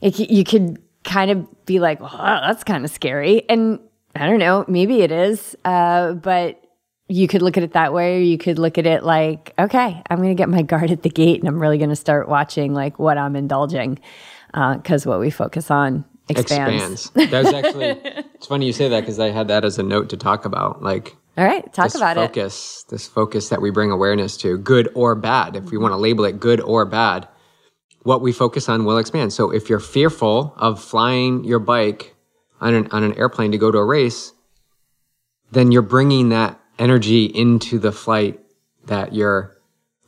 It 0.00 0.18
you 0.30 0.44
could 0.44 0.80
kind 1.04 1.30
of 1.30 1.66
be 1.66 1.80
like, 1.80 2.00
well, 2.00 2.10
that's 2.16 2.64
kind 2.64 2.84
of 2.84 2.90
scary, 2.90 3.48
and 3.48 3.80
I 4.14 4.26
don't 4.26 4.38
know, 4.38 4.64
maybe 4.68 5.00
it 5.00 5.12
is, 5.12 5.56
uh, 5.64 6.12
but 6.12 6.58
you 7.08 7.28
could 7.28 7.42
look 7.42 7.56
at 7.56 7.62
it 7.62 7.72
that 7.72 7.92
way 7.92 8.16
or 8.16 8.20
you 8.20 8.38
could 8.38 8.58
look 8.58 8.78
at 8.78 8.86
it 8.86 9.02
like 9.02 9.52
okay 9.58 10.00
i'm 10.08 10.16
going 10.18 10.30
to 10.30 10.34
get 10.34 10.48
my 10.48 10.62
guard 10.72 10.90
at 10.90 11.02
the 11.02 11.10
gate 11.10 11.40
and 11.40 11.48
i'm 11.48 11.60
really 11.60 11.76
going 11.76 11.90
to 11.90 11.96
start 11.96 12.26
watching 12.26 12.72
like 12.72 12.98
what 12.98 13.18
i'm 13.18 13.36
indulging 13.36 13.98
because 14.52 15.04
uh, 15.04 15.10
what 15.10 15.20
we 15.20 15.28
focus 15.28 15.70
on 15.70 16.06
expands. 16.28 17.06
expands. 17.06 17.30
That's 17.30 17.52
actually 17.52 17.86
it's 18.34 18.46
funny 18.46 18.66
you 18.66 18.72
say 18.72 18.88
that 18.88 19.00
because 19.00 19.18
I 19.18 19.30
had 19.30 19.48
that 19.48 19.64
as 19.64 19.78
a 19.78 19.82
note 19.82 20.10
to 20.10 20.16
talk 20.16 20.44
about. 20.44 20.82
Like 20.82 21.16
All 21.36 21.44
right, 21.44 21.70
talk 21.72 21.94
about 21.94 22.16
it. 22.16 22.28
focus, 22.28 22.84
this 22.88 23.06
focus 23.06 23.48
that 23.48 23.60
we 23.60 23.70
bring 23.70 23.90
awareness 23.90 24.36
to, 24.38 24.58
good 24.58 24.88
or 24.94 25.14
bad. 25.14 25.56
If 25.56 25.70
we 25.70 25.78
want 25.78 25.92
to 25.92 25.96
label 25.96 26.24
it 26.24 26.40
good 26.40 26.60
or 26.60 26.84
bad, 26.84 27.28
what 28.02 28.20
we 28.20 28.32
focus 28.32 28.68
on 28.68 28.84
will 28.84 28.98
expand. 28.98 29.32
So 29.32 29.50
if 29.50 29.68
you're 29.68 29.80
fearful 29.80 30.54
of 30.56 30.82
flying 30.82 31.44
your 31.44 31.58
bike 31.58 32.14
on 32.60 32.74
an, 32.74 32.88
on 32.90 33.02
an 33.04 33.14
airplane 33.14 33.52
to 33.52 33.58
go 33.58 33.70
to 33.70 33.78
a 33.78 33.84
race, 33.84 34.32
then 35.50 35.70
you're 35.70 35.82
bringing 35.82 36.30
that 36.30 36.60
energy 36.78 37.26
into 37.26 37.78
the 37.78 37.92
flight 37.92 38.40
that 38.86 39.14
you're 39.14 39.56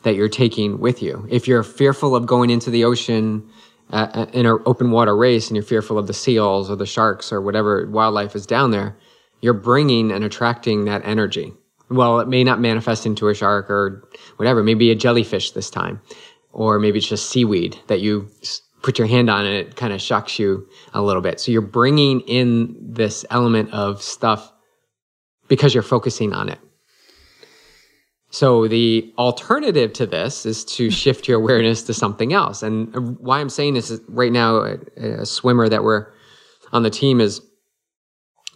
that 0.02 0.16
you're 0.16 0.28
taking 0.28 0.80
with 0.80 1.02
you. 1.02 1.26
If 1.30 1.48
you're 1.48 1.62
fearful 1.62 2.14
of 2.14 2.26
going 2.26 2.50
into 2.50 2.70
the 2.70 2.84
ocean 2.84 3.48
uh, 3.90 4.08
uh, 4.12 4.26
in 4.34 4.44
an 4.44 4.58
open 4.66 4.90
water 4.90 5.16
race 5.16 5.48
and 5.48 5.56
you're 5.56 5.64
fearful 5.64 5.96
of 5.98 6.06
the 6.06 6.12
seals 6.12 6.70
or 6.70 6.76
the 6.76 6.84
sharks 6.84 7.32
or 7.32 7.40
whatever 7.40 7.88
wildlife 7.90 8.36
is 8.36 8.44
down 8.44 8.70
there, 8.70 8.98
you're 9.40 9.54
bringing 9.54 10.10
and 10.10 10.22
attracting 10.22 10.84
that 10.84 11.00
energy. 11.06 11.54
Well, 11.88 12.20
it 12.20 12.28
may 12.28 12.44
not 12.44 12.60
manifest 12.60 13.06
into 13.06 13.28
a 13.28 13.34
shark 13.34 13.70
or 13.70 14.08
whatever, 14.36 14.62
maybe 14.62 14.90
a 14.90 14.94
jellyfish 14.94 15.52
this 15.52 15.70
time, 15.70 16.00
or 16.54 16.78
maybe 16.78 16.98
it's 16.98 17.08
just 17.08 17.28
seaweed 17.28 17.78
that 17.88 18.00
you 18.00 18.28
put 18.82 18.98
your 18.98 19.08
hand 19.08 19.28
on 19.28 19.44
and 19.44 19.54
it 19.54 19.76
kind 19.76 19.92
of 19.92 20.00
shocks 20.00 20.38
you 20.38 20.68
a 20.92 21.02
little 21.02 21.22
bit. 21.22 21.40
So 21.40 21.50
you're 21.50 21.62
bringing 21.62 22.20
in 22.20 22.76
this 22.80 23.24
element 23.30 23.72
of 23.72 24.02
stuff 24.02 24.52
because 25.48 25.74
you're 25.74 25.82
focusing 25.82 26.32
on 26.32 26.48
it. 26.48 26.58
So 28.30 28.66
the 28.66 29.12
alternative 29.16 29.92
to 29.94 30.06
this 30.06 30.44
is 30.44 30.64
to 30.76 30.90
shift 30.90 31.28
your 31.28 31.38
awareness 31.38 31.82
to 31.84 31.94
something 31.94 32.32
else. 32.32 32.62
And 32.62 33.16
why 33.18 33.40
I'm 33.40 33.48
saying 33.48 33.74
this 33.74 33.90
is 33.90 34.00
right 34.08 34.32
now, 34.32 34.56
a, 34.56 34.78
a 35.20 35.26
swimmer 35.26 35.68
that 35.68 35.84
we're 35.84 36.08
on 36.72 36.82
the 36.82 36.90
team 36.90 37.20
is 37.20 37.40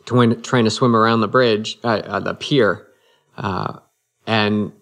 trying, 0.05 0.43
trying 0.43 0.65
to 0.65 0.71
swim 0.71 0.97
around 0.97 1.21
the 1.21 1.29
bridge, 1.29 1.79
uh, 1.85 2.03
uh, 2.05 2.21
the 2.21 2.35
pier, 2.35 2.89
uh, 3.37 3.79
and 4.27 4.73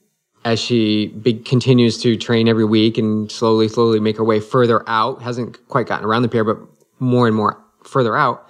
as 0.47 0.61
she 0.61 1.09
be, 1.09 1.35
continues 1.35 1.99
to 1.99 2.17
train 2.17 2.47
every 2.47 2.65
week 2.65 2.99
and 2.99 3.33
slowly, 3.33 3.67
slowly 3.67 3.99
make 3.99 4.17
her 4.17 4.25
way 4.25 4.39
further 4.39 4.89
out, 4.89 5.21
hasn't 5.21 5.59
quite 5.67 5.89
gotten 5.89 6.07
around 6.07 6.23
the 6.23 6.29
pier, 6.29 6.45
but 6.45 6.57
more 7.01 7.27
and 7.27 7.35
more 7.35 7.61
further 7.83 8.17
out. 8.17 8.49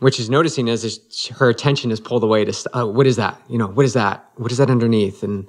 What 0.00 0.14
she's 0.14 0.28
noticing 0.28 0.66
is, 0.66 0.82
is 0.82 1.28
her 1.38 1.48
attention 1.48 1.92
is 1.92 2.00
pulled 2.00 2.24
away 2.24 2.44
to, 2.44 2.70
oh, 2.74 2.88
what 2.88 3.06
is 3.06 3.14
that? 3.16 3.40
You 3.48 3.56
know, 3.56 3.68
what 3.68 3.86
is 3.86 3.92
that? 3.92 4.28
What 4.34 4.50
is 4.50 4.58
that 4.58 4.68
underneath? 4.68 5.22
And 5.22 5.46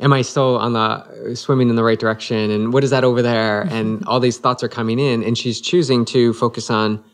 am 0.00 0.14
I 0.14 0.22
still 0.22 0.56
on 0.56 0.72
the 0.72 1.34
swimming 1.34 1.68
in 1.68 1.76
the 1.76 1.84
right 1.84 1.98
direction? 1.98 2.50
And 2.50 2.72
what 2.72 2.82
is 2.82 2.90
that 2.90 3.04
over 3.04 3.20
there? 3.20 3.60
And 3.60 4.06
all 4.06 4.20
these 4.20 4.38
thoughts 4.38 4.64
are 4.64 4.68
coming 4.68 4.98
in, 4.98 5.22
and 5.22 5.36
she's 5.36 5.60
choosing 5.60 6.06
to 6.06 6.32
focus 6.32 6.70
on 6.70 7.04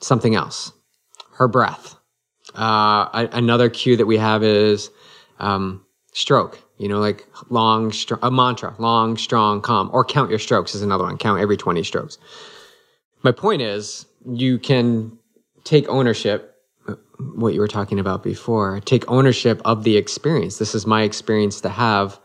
something 0.00 0.34
else, 0.34 0.70
her 1.36 1.48
breath. 1.48 1.96
Uh, 2.54 3.26
another 3.32 3.70
cue 3.70 3.96
that 3.96 4.06
we 4.06 4.18
have 4.18 4.42
is 4.42 4.90
um, 5.38 5.80
stroke. 6.14 6.60
You 6.78 6.88
know, 6.88 6.98
like 6.98 7.26
long, 7.50 7.92
str- 7.92 8.14
a 8.22 8.30
mantra, 8.30 8.74
long, 8.78 9.16
strong, 9.16 9.60
calm, 9.60 9.90
or 9.92 10.04
count 10.04 10.30
your 10.30 10.38
strokes 10.38 10.74
is 10.74 10.82
another 10.82 11.04
one. 11.04 11.18
Count 11.18 11.40
every 11.40 11.56
20 11.56 11.82
strokes. 11.84 12.18
My 13.22 13.32
point 13.32 13.62
is, 13.62 14.06
you 14.26 14.58
can 14.58 15.18
take 15.64 15.88
ownership, 15.88 16.56
uh, 16.88 16.94
what 17.36 17.54
you 17.54 17.60
were 17.60 17.68
talking 17.68 18.00
about 18.00 18.22
before, 18.22 18.80
take 18.80 19.08
ownership 19.10 19.60
of 19.64 19.84
the 19.84 19.96
experience. 19.96 20.58
This 20.58 20.74
is 20.74 20.86
my 20.86 21.02
experience 21.02 21.60
to 21.60 21.68
have. 21.68 22.18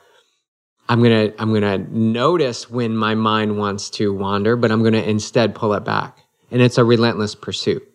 I'm 0.87 1.03
gonna, 1.03 1.31
I'm 1.37 1.53
gonna 1.53 1.77
notice 1.77 2.69
when 2.69 2.95
my 2.95 3.13
mind 3.13 3.57
wants 3.57 3.91
to 3.91 4.11
wander, 4.11 4.55
but 4.55 4.71
I'm 4.71 4.83
gonna 4.83 5.01
instead 5.01 5.53
pull 5.53 5.73
it 5.73 5.83
back. 5.83 6.17
And 6.49 6.61
it's 6.61 6.79
a 6.79 6.83
relentless 6.83 7.35
pursuit. 7.35 7.87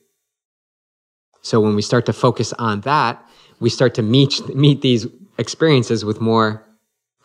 So 1.42 1.61
when 1.61 1.74
we 1.74 1.83
start 1.83 2.07
to 2.07 2.12
focus 2.12 2.52
on 2.54 2.83
that, 2.83 3.22
we 3.59 3.68
start 3.68 3.94
to 3.94 4.02
meet, 4.02 4.54
meet 4.54 4.80
these 4.80 5.07
experiences 5.38 6.05
with 6.05 6.20
more 6.20 6.64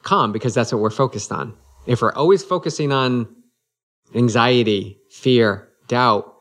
calm 0.04 0.32
because 0.32 0.54
that's 0.54 0.72
what 0.72 0.82
we're 0.82 0.90
focused 0.90 1.32
on. 1.32 1.56
If 1.86 2.02
we're 2.02 2.14
always 2.14 2.44
focusing 2.44 2.92
on 2.92 3.28
anxiety, 4.14 5.00
fear, 5.10 5.70
doubt, 5.88 6.34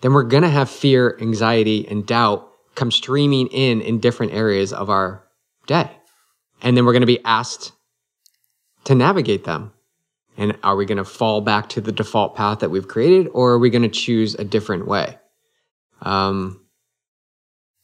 then 0.00 0.12
we're 0.12 0.24
going 0.24 0.42
to 0.42 0.48
have 0.48 0.68
fear, 0.68 1.16
anxiety, 1.20 1.86
and 1.88 2.06
doubt 2.06 2.48
come 2.74 2.90
streaming 2.90 3.48
in 3.48 3.80
in 3.80 4.00
different 4.00 4.32
areas 4.32 4.72
of 4.72 4.90
our 4.90 5.24
day. 5.66 5.90
And 6.60 6.76
then 6.76 6.84
we're 6.84 6.92
going 6.92 7.02
to 7.02 7.06
be 7.06 7.24
asked 7.24 7.72
to 8.84 8.94
navigate 8.94 9.44
them. 9.44 9.72
And 10.36 10.56
are 10.62 10.76
we 10.76 10.86
going 10.86 10.98
to 10.98 11.04
fall 11.04 11.40
back 11.40 11.68
to 11.70 11.80
the 11.80 11.92
default 11.92 12.34
path 12.34 12.60
that 12.60 12.70
we've 12.70 12.88
created 12.88 13.28
or 13.34 13.52
are 13.52 13.58
we 13.58 13.70
going 13.70 13.82
to 13.82 13.88
choose 13.88 14.34
a 14.34 14.44
different 14.44 14.86
way? 14.86 15.18
Um, 16.00 16.61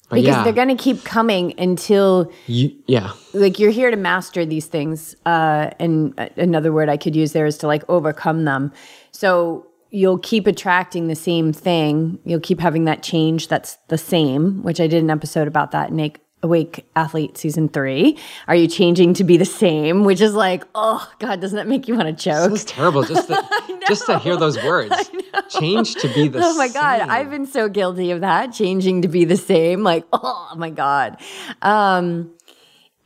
but 0.08 0.16
because 0.16 0.36
yeah, 0.36 0.44
they're 0.44 0.52
going 0.52 0.74
to 0.76 0.82
keep 0.82 1.04
coming 1.04 1.58
until 1.58 2.32
you, 2.46 2.74
yeah, 2.86 3.12
like 3.34 3.58
you're 3.58 3.70
here 3.70 3.90
to 3.90 3.96
master 3.96 4.46
these 4.46 4.66
things 4.66 5.14
uh 5.26 5.70
and 5.78 6.18
uh, 6.18 6.28
another 6.36 6.72
word 6.72 6.88
i 6.88 6.96
could 6.96 7.14
use 7.14 7.32
there 7.32 7.46
is 7.46 7.58
to 7.58 7.66
like 7.66 7.84
overcome 7.88 8.44
them. 8.44 8.72
So 9.12 9.66
you'll 9.90 10.18
keep 10.18 10.46
attracting 10.46 11.08
the 11.08 11.14
same 11.14 11.52
thing. 11.52 12.18
You'll 12.24 12.40
keep 12.40 12.60
having 12.60 12.84
that 12.84 13.02
change 13.02 13.48
that's 13.48 13.76
the 13.88 13.98
same 13.98 14.62
which 14.62 14.80
i 14.80 14.86
did 14.86 15.02
an 15.02 15.10
episode 15.10 15.48
about 15.48 15.70
that 15.72 15.92
Ake- 15.92 16.20
awake 16.42 16.86
athlete 16.94 17.36
season 17.36 17.68
three 17.68 18.16
are 18.46 18.54
you 18.54 18.68
changing 18.68 19.12
to 19.12 19.24
be 19.24 19.36
the 19.36 19.44
same 19.44 20.04
which 20.04 20.20
is 20.20 20.34
like 20.34 20.64
oh 20.74 21.10
god 21.18 21.40
doesn't 21.40 21.56
that 21.56 21.66
make 21.66 21.88
you 21.88 21.96
want 21.96 22.06
to 22.06 22.24
choke 22.24 22.52
it's 22.52 22.64
terrible 22.64 23.02
just 23.02 23.26
to, 23.26 23.48
just 23.88 24.06
to 24.06 24.18
hear 24.18 24.36
those 24.36 24.62
words. 24.62 25.10
Change 25.48 25.94
to 25.96 26.08
be 26.08 26.28
the 26.28 26.40
Oh 26.42 26.56
my 26.56 26.68
god. 26.68 27.00
I've 27.00 27.30
been 27.30 27.46
so 27.46 27.68
guilty 27.68 28.10
of 28.10 28.20
that, 28.20 28.52
changing 28.52 29.02
to 29.02 29.08
be 29.08 29.24
the 29.24 29.36
same. 29.36 29.82
Like, 29.82 30.04
oh 30.12 30.52
my 30.56 30.70
god. 30.70 31.20
Um 31.62 32.32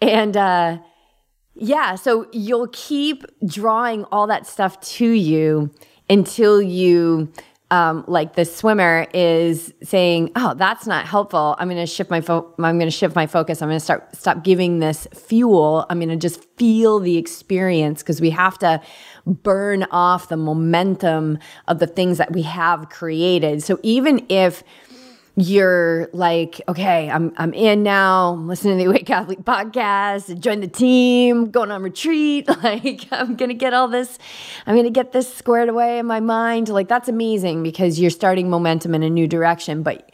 and 0.00 0.36
uh 0.36 0.78
yeah, 1.54 1.94
so 1.96 2.26
you'll 2.32 2.68
keep 2.72 3.24
drawing 3.46 4.04
all 4.04 4.26
that 4.26 4.46
stuff 4.46 4.80
to 4.80 5.06
you 5.06 5.70
until 6.08 6.62
you 6.62 7.30
um, 7.72 8.04
like 8.06 8.34
the 8.36 8.44
swimmer 8.44 9.06
is 9.14 9.72
saying, 9.82 10.32
"Oh, 10.36 10.52
that's 10.52 10.86
not 10.86 11.06
helpful. 11.06 11.56
I'm 11.58 11.68
going 11.68 11.80
to 11.80 11.86
shift 11.86 12.10
my 12.10 12.20
fo- 12.20 12.54
I'm 12.58 12.78
going 12.78 12.90
to 12.90 12.90
shift 12.90 13.16
my 13.16 13.26
focus. 13.26 13.62
I'm 13.62 13.70
going 13.70 13.78
to 13.78 13.84
start 13.84 14.14
stop 14.14 14.44
giving 14.44 14.80
this 14.80 15.08
fuel. 15.14 15.86
I'm 15.88 15.98
going 15.98 16.10
to 16.10 16.16
just 16.16 16.44
feel 16.58 17.00
the 17.00 17.16
experience 17.16 18.02
because 18.02 18.20
we 18.20 18.28
have 18.28 18.58
to 18.58 18.82
burn 19.26 19.84
off 19.84 20.28
the 20.28 20.36
momentum 20.36 21.38
of 21.66 21.78
the 21.78 21.86
things 21.86 22.18
that 22.18 22.32
we 22.32 22.42
have 22.42 22.90
created. 22.90 23.62
So 23.62 23.80
even 23.82 24.26
if 24.28 24.62
you're 25.36 26.10
like, 26.12 26.60
okay, 26.68 27.08
I'm 27.08 27.32
I'm 27.38 27.54
in 27.54 27.82
now. 27.82 28.34
I'm 28.34 28.48
listening 28.48 28.76
to 28.78 28.84
the 28.84 28.90
Awake 28.90 29.08
Athlete 29.08 29.44
podcast. 29.44 30.38
Join 30.40 30.60
the 30.60 30.68
team. 30.68 31.50
Going 31.50 31.70
on 31.70 31.82
retreat. 31.82 32.48
Like 32.62 33.08
I'm 33.10 33.34
gonna 33.34 33.54
get 33.54 33.74
all 33.74 33.88
this. 33.88 34.18
I'm 34.66 34.76
gonna 34.76 34.90
get 34.90 35.12
this 35.12 35.32
squared 35.32 35.68
away 35.68 35.98
in 35.98 36.06
my 36.06 36.20
mind. 36.20 36.68
Like 36.68 36.86
that's 36.86 37.08
amazing 37.08 37.62
because 37.62 37.98
you're 37.98 38.10
starting 38.10 38.48
momentum 38.50 38.94
in 38.94 39.02
a 39.02 39.10
new 39.10 39.26
direction. 39.26 39.82
But 39.82 40.12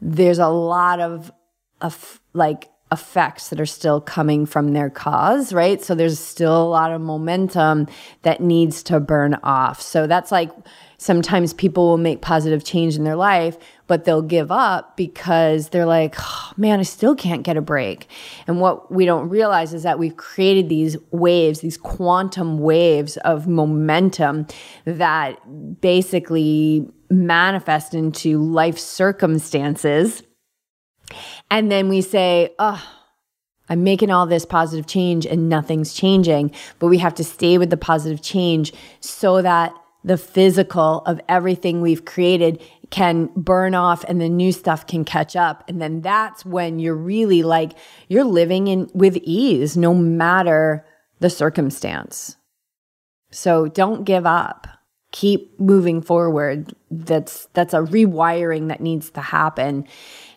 there's 0.00 0.38
a 0.38 0.48
lot 0.48 1.00
of 1.00 1.32
of 1.80 2.20
like 2.34 2.68
effects 2.90 3.50
that 3.50 3.60
are 3.60 3.66
still 3.66 4.00
coming 4.00 4.46
from 4.46 4.72
their 4.72 4.90
cause, 4.90 5.52
right? 5.52 5.82
So 5.82 5.94
there's 5.94 6.18
still 6.18 6.62
a 6.62 6.68
lot 6.68 6.92
of 6.92 7.00
momentum 7.00 7.86
that 8.22 8.40
needs 8.40 8.82
to 8.84 9.00
burn 9.00 9.34
off. 9.42 9.80
So 9.80 10.06
that's 10.06 10.32
like 10.32 10.50
sometimes 10.96 11.52
people 11.52 11.86
will 11.86 11.98
make 11.98 12.22
positive 12.22 12.64
change 12.64 12.96
in 12.96 13.04
their 13.04 13.16
life, 13.16 13.58
but 13.88 14.04
they'll 14.04 14.22
give 14.22 14.52
up 14.52 14.96
because 14.96 15.70
they're 15.70 15.86
like, 15.86 16.14
oh, 16.20 16.52
man, 16.56 16.78
I 16.78 16.84
still 16.84 17.16
can't 17.16 17.42
get 17.42 17.56
a 17.56 17.60
break. 17.60 18.06
And 18.46 18.60
what 18.60 18.92
we 18.92 19.04
don't 19.04 19.28
realize 19.28 19.74
is 19.74 19.82
that 19.82 19.98
we've 19.98 20.16
created 20.16 20.68
these 20.68 20.96
waves, 21.10 21.60
these 21.60 21.76
quantum 21.76 22.60
waves 22.60 23.16
of 23.18 23.48
momentum 23.48 24.46
that 24.84 25.40
basically 25.80 26.88
manifest 27.10 27.94
into 27.94 28.40
life 28.40 28.78
circumstances 28.78 30.22
and 31.50 31.70
then 31.70 31.88
we 31.88 32.00
say, 32.00 32.54
oh, 32.58 32.82
I'm 33.68 33.84
making 33.84 34.10
all 34.10 34.26
this 34.26 34.44
positive 34.44 34.86
change 34.86 35.26
and 35.26 35.48
nothing's 35.48 35.92
changing. 35.92 36.52
But 36.78 36.88
we 36.88 36.98
have 36.98 37.14
to 37.16 37.24
stay 37.24 37.58
with 37.58 37.70
the 37.70 37.76
positive 37.76 38.22
change 38.22 38.72
so 39.00 39.42
that 39.42 39.72
the 40.04 40.16
physical 40.16 41.02
of 41.06 41.20
everything 41.28 41.80
we've 41.80 42.04
created 42.04 42.62
can 42.90 43.30
burn 43.36 43.74
off 43.74 44.04
and 44.04 44.20
the 44.20 44.28
new 44.28 44.52
stuff 44.52 44.86
can 44.86 45.04
catch 45.04 45.36
up. 45.36 45.64
And 45.68 45.80
then 45.80 46.00
that's 46.00 46.44
when 46.44 46.78
you're 46.78 46.94
really 46.94 47.42
like, 47.42 47.72
you're 48.08 48.24
living 48.24 48.68
in 48.68 48.90
with 48.94 49.16
ease 49.18 49.76
no 49.76 49.94
matter 49.94 50.86
the 51.20 51.30
circumstance. 51.30 52.36
So 53.30 53.68
don't 53.68 54.04
give 54.04 54.26
up. 54.26 54.66
Keep 55.10 55.58
moving 55.58 56.02
forward. 56.02 56.74
That's 56.90 57.48
that's 57.54 57.72
a 57.72 57.78
rewiring 57.78 58.68
that 58.68 58.80
needs 58.80 59.10
to 59.12 59.22
happen 59.22 59.86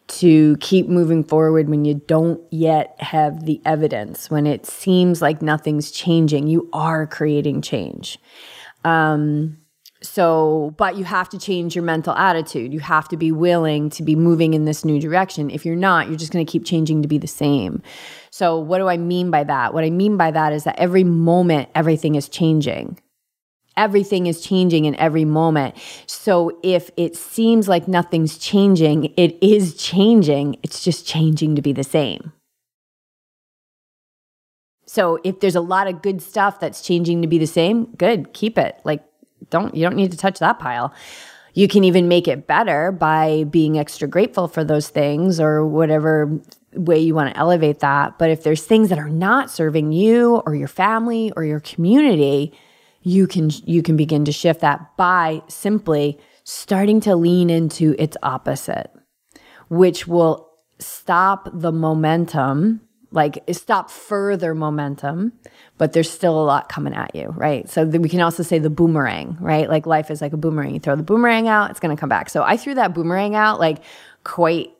to 0.07 0.57
keep 0.57 0.87
moving 0.87 1.23
forward 1.23 1.69
when 1.69 1.85
you 1.85 1.93
don't 1.93 2.41
yet 2.51 2.95
have 2.99 3.45
the 3.45 3.61
evidence, 3.65 4.29
when 4.29 4.45
it 4.45 4.65
seems 4.65 5.21
like 5.21 5.41
nothing's 5.41 5.91
changing. 5.91 6.47
You 6.47 6.69
are 6.73 7.07
creating 7.07 7.61
change. 7.61 8.17
Um, 8.83 9.57
so, 10.03 10.73
but 10.77 10.97
you 10.97 11.03
have 11.03 11.29
to 11.29 11.37
change 11.37 11.75
your 11.75 11.83
mental 11.83 12.13
attitude. 12.15 12.73
You 12.73 12.79
have 12.79 13.07
to 13.09 13.17
be 13.17 13.31
willing 13.31 13.91
to 13.91 14.03
be 14.03 14.15
moving 14.15 14.55
in 14.55 14.65
this 14.65 14.83
new 14.83 14.99
direction. 14.99 15.51
If 15.51 15.63
you're 15.63 15.75
not, 15.75 16.07
you're 16.07 16.17
just 16.17 16.33
going 16.33 16.43
to 16.43 16.51
keep 16.51 16.65
changing 16.65 17.03
to 17.03 17.07
be 17.07 17.19
the 17.19 17.27
same. 17.27 17.83
So, 18.31 18.57
what 18.57 18.79
do 18.79 18.87
I 18.87 18.97
mean 18.97 19.29
by 19.29 19.43
that? 19.43 19.75
What 19.75 19.83
I 19.83 19.91
mean 19.91 20.17
by 20.17 20.31
that 20.31 20.53
is 20.53 20.63
that 20.63 20.79
every 20.79 21.03
moment, 21.03 21.69
everything 21.75 22.15
is 22.15 22.27
changing. 22.29 22.99
Everything 23.77 24.25
is 24.25 24.41
changing 24.41 24.85
in 24.85 24.95
every 24.95 25.23
moment. 25.23 25.75
So, 26.07 26.59
if 26.63 26.89
it 26.97 27.15
seems 27.15 27.67
like 27.67 27.87
nothing's 27.87 28.39
changing, 28.39 29.13
it 29.17 29.37
is 29.39 29.75
changing. 29.75 30.57
It's 30.63 30.83
just 30.83 31.05
changing 31.05 31.55
to 31.57 31.61
be 31.61 31.73
the 31.73 31.83
same. 31.83 32.33
So, 34.87 35.19
if 35.23 35.41
there's 35.41 35.55
a 35.55 35.61
lot 35.61 35.87
of 35.87 36.01
good 36.01 36.23
stuff 36.23 36.59
that's 36.59 36.81
changing 36.81 37.21
to 37.21 37.27
be 37.27 37.37
the 37.37 37.45
same, 37.45 37.85
good, 37.97 38.33
keep 38.33 38.57
it. 38.57 38.81
Like, 38.83 39.03
don't 39.49 39.75
you 39.75 39.83
don't 39.83 39.95
need 39.95 40.11
to 40.11 40.17
touch 40.17 40.39
that 40.39 40.59
pile. 40.59 40.93
You 41.53 41.67
can 41.67 41.83
even 41.83 42.07
make 42.07 42.27
it 42.27 42.47
better 42.47 42.91
by 42.91 43.43
being 43.45 43.77
extra 43.77 44.07
grateful 44.07 44.47
for 44.47 44.63
those 44.63 44.89
things 44.89 45.39
or 45.39 45.65
whatever 45.65 46.39
way 46.73 46.99
you 46.99 47.13
want 47.13 47.33
to 47.33 47.37
elevate 47.37 47.79
that. 47.79 48.17
But 48.17 48.29
if 48.29 48.43
there's 48.43 48.63
things 48.63 48.89
that 48.89 48.99
are 48.99 49.09
not 49.09 49.51
serving 49.51 49.91
you 49.91 50.37
or 50.45 50.55
your 50.55 50.69
family 50.69 51.33
or 51.35 51.43
your 51.43 51.59
community, 51.59 52.53
you 53.01 53.27
can 53.27 53.49
you 53.65 53.83
can 53.83 53.97
begin 53.97 54.25
to 54.25 54.31
shift 54.31 54.61
that 54.61 54.95
by 54.95 55.41
simply 55.47 56.19
starting 56.43 56.99
to 57.01 57.15
lean 57.15 57.49
into 57.49 57.95
its 57.99 58.17
opposite, 58.23 58.91
which 59.69 60.07
will 60.07 60.49
stop 60.79 61.49
the 61.53 61.71
momentum 61.71 62.81
like 63.11 63.43
stop 63.51 63.91
further 63.91 64.55
momentum, 64.55 65.33
but 65.77 65.93
there's 65.93 66.09
still 66.09 66.41
a 66.41 66.45
lot 66.45 66.69
coming 66.69 66.93
at 66.93 67.13
you, 67.13 67.27
right? 67.35 67.69
So 67.69 67.83
we 67.83 68.09
can 68.09 68.21
also 68.21 68.41
say 68.41 68.57
the 68.59 68.69
boomerang, 68.69 69.37
right? 69.39 69.69
Like 69.69 69.85
life 69.85 70.09
is 70.09 70.21
like 70.21 70.33
a 70.33 70.37
boomerang. 70.37 70.73
You 70.73 70.79
throw 70.79 70.95
the 70.95 71.03
boomerang 71.03 71.47
out, 71.47 71.71
it's 71.71 71.79
going 71.79 71.95
to 71.95 71.99
come 71.99 72.09
back. 72.09 72.29
So 72.29 72.43
I 72.43 72.57
threw 72.57 72.75
that 72.75 72.93
boomerang 72.93 73.35
out 73.35 73.59
like 73.59 73.83
quite 74.23 74.71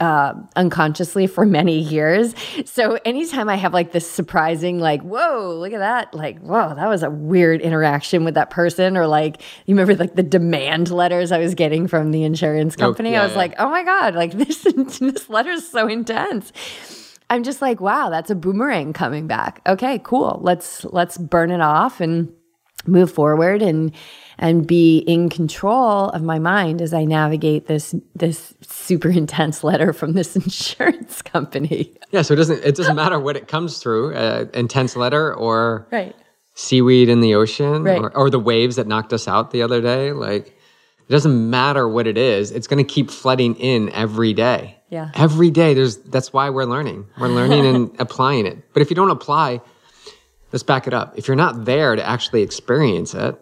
uh, 0.00 0.32
unconsciously 0.56 1.26
for 1.26 1.44
many 1.44 1.78
years. 1.78 2.34
So 2.64 2.98
anytime 3.04 3.48
I 3.48 3.56
have 3.56 3.74
like 3.74 3.92
this 3.92 4.10
surprising, 4.10 4.78
like, 4.80 5.02
whoa, 5.02 5.54
look 5.58 5.72
at 5.72 5.78
that, 5.78 6.14
like, 6.14 6.40
whoa, 6.40 6.74
that 6.74 6.88
was 6.88 7.02
a 7.02 7.10
weird 7.10 7.60
interaction 7.60 8.24
with 8.24 8.34
that 8.34 8.50
person, 8.50 8.96
or 8.96 9.06
like, 9.06 9.42
you 9.66 9.74
remember 9.74 9.94
like 9.94 10.14
the 10.14 10.22
demand 10.22 10.90
letters 10.90 11.32
I 11.32 11.38
was 11.38 11.54
getting 11.54 11.86
from 11.86 12.10
the 12.10 12.24
insurance 12.24 12.74
oh, 12.78 12.80
company? 12.80 13.10
Oh, 13.10 13.12
yeah, 13.12 13.20
I 13.20 13.24
was 13.24 13.32
yeah. 13.32 13.38
like, 13.38 13.54
oh 13.58 13.68
my 13.68 13.84
god, 13.84 14.14
like 14.14 14.32
this 14.40 14.62
this 14.62 15.28
letter 15.28 15.50
is 15.50 15.70
so 15.70 15.86
intense. 15.86 16.52
I'm 17.28 17.44
just 17.44 17.62
like, 17.62 17.80
wow, 17.80 18.10
that's 18.10 18.30
a 18.30 18.34
boomerang 18.34 18.92
coming 18.92 19.28
back. 19.28 19.60
Okay, 19.66 20.00
cool. 20.02 20.40
Let's 20.42 20.84
let's 20.86 21.16
burn 21.16 21.50
it 21.50 21.60
off 21.60 22.00
and 22.00 22.32
move 22.86 23.12
forward 23.12 23.62
and 23.62 23.92
and 24.40 24.66
be 24.66 24.98
in 25.00 25.28
control 25.28 26.08
of 26.08 26.22
my 26.22 26.38
mind 26.38 26.80
as 26.80 26.94
I 26.94 27.04
navigate 27.04 27.66
this 27.66 27.94
this 28.16 28.54
super 28.62 29.10
intense 29.22 29.62
letter 29.62 29.92
from 29.92 30.14
this 30.14 30.34
insurance 30.44 31.22
company. 31.22 31.92
Yeah, 32.10 32.22
so 32.22 32.34
it 32.34 32.38
doesn't 32.38 32.64
it 32.64 32.74
doesn't 32.74 32.96
matter 32.96 33.20
what 33.20 33.36
it 33.36 33.46
comes 33.46 33.78
through, 33.78 34.14
uh, 34.16 34.46
intense 34.54 34.96
letter 34.96 35.32
or 35.32 35.86
right. 35.92 36.16
seaweed 36.54 37.08
in 37.08 37.20
the 37.20 37.36
ocean 37.36 37.84
right. 37.84 38.00
or, 38.00 38.16
or 38.16 38.30
the 38.30 38.40
waves 38.40 38.76
that 38.76 38.88
knocked 38.88 39.12
us 39.12 39.28
out 39.28 39.52
the 39.52 39.62
other 39.62 39.80
day. 39.80 40.12
Like 40.12 40.48
it 40.48 41.12
doesn't 41.12 41.50
matter 41.50 41.86
what 41.86 42.06
it 42.06 42.16
is; 42.16 42.50
it's 42.50 42.66
going 42.66 42.84
to 42.84 42.92
keep 42.92 43.10
flooding 43.10 43.54
in 43.56 43.90
every 43.90 44.32
day. 44.32 44.78
Yeah, 44.88 45.10
every 45.14 45.50
day. 45.50 45.74
There's 45.74 45.98
that's 45.98 46.32
why 46.32 46.48
we're 46.48 46.64
learning. 46.64 47.06
We're 47.18 47.28
learning 47.28 47.66
and 47.66 47.90
applying 48.00 48.46
it. 48.46 48.72
But 48.72 48.80
if 48.80 48.90
you 48.90 48.96
don't 48.96 49.10
apply, 49.10 49.60
let's 50.50 50.62
back 50.62 50.86
it 50.86 50.94
up. 50.94 51.18
If 51.18 51.28
you're 51.28 51.36
not 51.36 51.66
there 51.66 51.94
to 51.94 52.04
actually 52.04 52.42
experience 52.42 53.14
it, 53.14 53.38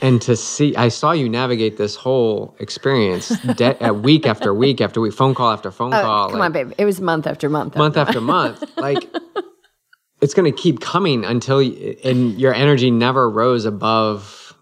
and 0.00 0.22
to 0.22 0.36
see 0.36 0.74
i 0.76 0.88
saw 0.88 1.12
you 1.12 1.28
navigate 1.28 1.76
this 1.76 1.96
whole 1.96 2.56
experience 2.58 3.28
de- 3.56 3.92
week 3.92 4.26
after 4.26 4.54
week 4.54 4.80
after 4.80 5.00
week 5.00 5.12
phone 5.12 5.34
call 5.34 5.50
after 5.50 5.70
phone 5.70 5.92
oh, 5.92 6.02
call 6.02 6.30
come 6.30 6.38
like, 6.38 6.46
on 6.46 6.52
babe. 6.52 6.72
It 6.78 6.84
was 6.84 7.00
month 7.00 7.26
after 7.26 7.48
month 7.48 7.76
month 7.76 7.96
after, 7.96 8.20
month. 8.20 8.64
Like 8.76 9.08
it's 10.20 10.34
going 10.34 10.50
to 10.50 10.56
keep 10.56 10.80
coming 10.80 11.24
until 11.24 11.62
you, 11.62 11.96
and 12.04 12.38
your 12.40 12.54
energy 12.54 12.90
never 12.90 13.28
rose 13.28 13.64
above 13.64 14.54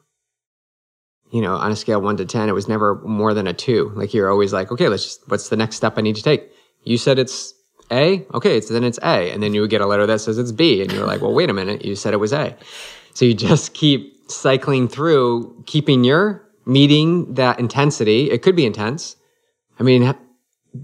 you 1.30 1.40
know 1.40 1.56
on 1.56 1.70
a 1.70 1.76
scale 1.76 2.00
1 2.00 2.16
to 2.18 2.24
10 2.24 2.48
it 2.48 2.52
was 2.52 2.68
never 2.68 2.96
more 3.02 3.34
than 3.34 3.46
a 3.46 3.52
2 3.52 3.92
like 3.94 4.14
you're 4.14 4.30
always 4.30 4.52
like 4.52 4.70
okay 4.72 4.88
let's 4.88 5.04
just 5.04 5.28
what's 5.28 5.48
the 5.48 5.56
next 5.56 5.76
step 5.76 5.94
i 5.96 6.00
need 6.00 6.16
to 6.16 6.22
take? 6.22 6.50
You 6.82 6.98
said 6.98 7.18
it's 7.18 7.52
a? 7.90 8.24
Okay 8.32 8.56
it's 8.56 8.68
then 8.68 8.84
it's 8.84 8.98
a. 8.98 9.32
And 9.32 9.42
then 9.42 9.54
you 9.54 9.60
would 9.60 9.70
get 9.70 9.80
a 9.80 9.86
letter 9.86 10.06
that 10.06 10.20
says 10.20 10.38
it's 10.38 10.52
b. 10.52 10.82
And 10.82 10.92
you're 10.92 11.06
like 11.06 11.20
well 11.20 11.34
wait 11.34 11.50
a 11.50 11.52
minute. 11.52 11.84
You 11.84 11.96
said 11.96 12.14
it 12.14 12.18
was 12.18 12.32
a. 12.32 12.56
So 13.14 13.24
you 13.24 13.34
just 13.34 13.74
keep 13.74 14.15
cycling 14.28 14.88
through, 14.88 15.62
keeping 15.66 16.04
your 16.04 16.42
meeting 16.64 17.34
that 17.34 17.60
intensity. 17.60 18.30
It 18.30 18.42
could 18.42 18.56
be 18.56 18.66
intense. 18.66 19.16
I 19.78 19.82
mean, 19.82 20.14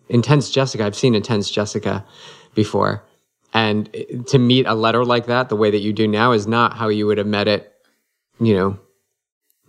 intense 0.09 0.51
Jessica, 0.51 0.85
I've 0.85 0.97
seen 0.97 1.15
intense 1.15 1.51
Jessica 1.51 2.05
before. 2.55 3.05
And 3.55 3.91
to 4.29 4.39
meet 4.39 4.67
a 4.67 4.75
letter 4.75 5.05
like 5.05 5.27
that, 5.27 5.49
the 5.49 5.57
way 5.57 5.71
that 5.71 5.81
you 5.81 5.93
do 5.93 6.09
now, 6.09 6.33
is 6.33 6.47
not 6.47 6.77
how 6.77 6.89
you 6.89 7.07
would 7.07 7.19
have 7.19 7.27
met 7.27 7.49
it, 7.49 7.73
you 8.41 8.55
know, 8.55 8.79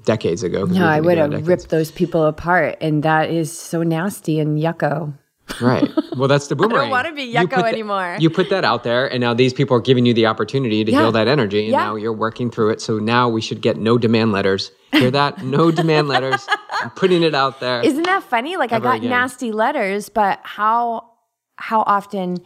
decades 0.06 0.44
ago. 0.44 0.66
No, 0.66 0.86
I 0.86 1.02
would 1.02 1.18
have 1.18 1.48
ripped 1.48 1.70
those 1.70 1.92
people 1.92 2.26
apart. 2.26 2.78
And 2.80 3.04
that 3.04 3.30
is 3.30 3.52
so 3.58 3.84
nasty 3.84 4.40
and 4.40 4.58
yucko. 4.58 5.14
Right. 5.62 5.90
Well, 6.14 6.28
that's 6.28 6.48
the 6.48 6.56
boomerang. 6.56 6.78
I 6.78 6.84
don't 6.84 6.92
want 6.92 7.08
to 7.08 7.14
be 7.14 7.34
yucko 7.34 7.64
anymore. 7.68 8.18
you 8.20 8.30
put 8.30 8.52
that 8.52 8.64
out 8.64 8.84
there, 8.84 9.08
and 9.12 9.20
now 9.20 9.34
these 9.34 9.52
people 9.52 9.76
are 9.76 9.82
giving 9.82 10.06
you 10.06 10.14
the 10.14 10.28
opportunity 10.28 10.86
to 10.86 10.92
yeah. 10.92 11.00
heal 11.00 11.12
that 11.14 11.28
energy, 11.28 11.62
and 11.62 11.72
yeah. 11.72 11.86
now 11.86 11.96
you're 11.96 12.14
working 12.14 12.52
through 12.52 12.70
it. 12.70 12.82
So 12.82 13.00
now 13.00 13.30
we 13.30 13.42
should 13.42 13.62
get 13.62 13.78
no 13.78 13.98
demand 13.98 14.32
letters. 14.32 14.70
Hear 14.92 15.10
that? 15.10 15.44
No 15.44 15.72
demand 15.82 16.08
letters. 16.08 16.46
I'm 16.84 16.92
putting 16.92 17.24
it 17.24 17.34
out 17.34 17.60
there. 17.60 17.82
Isn't 17.82 18.04
that 18.04 18.22
funny? 18.22 18.58
Like 18.58 18.72
I 18.72 18.80
got 18.80 18.98
again. 18.98 19.10
nasty 19.10 19.52
letters, 19.52 20.10
but 20.10 20.40
how 20.44 21.10
how 21.56 21.82
often 21.82 22.38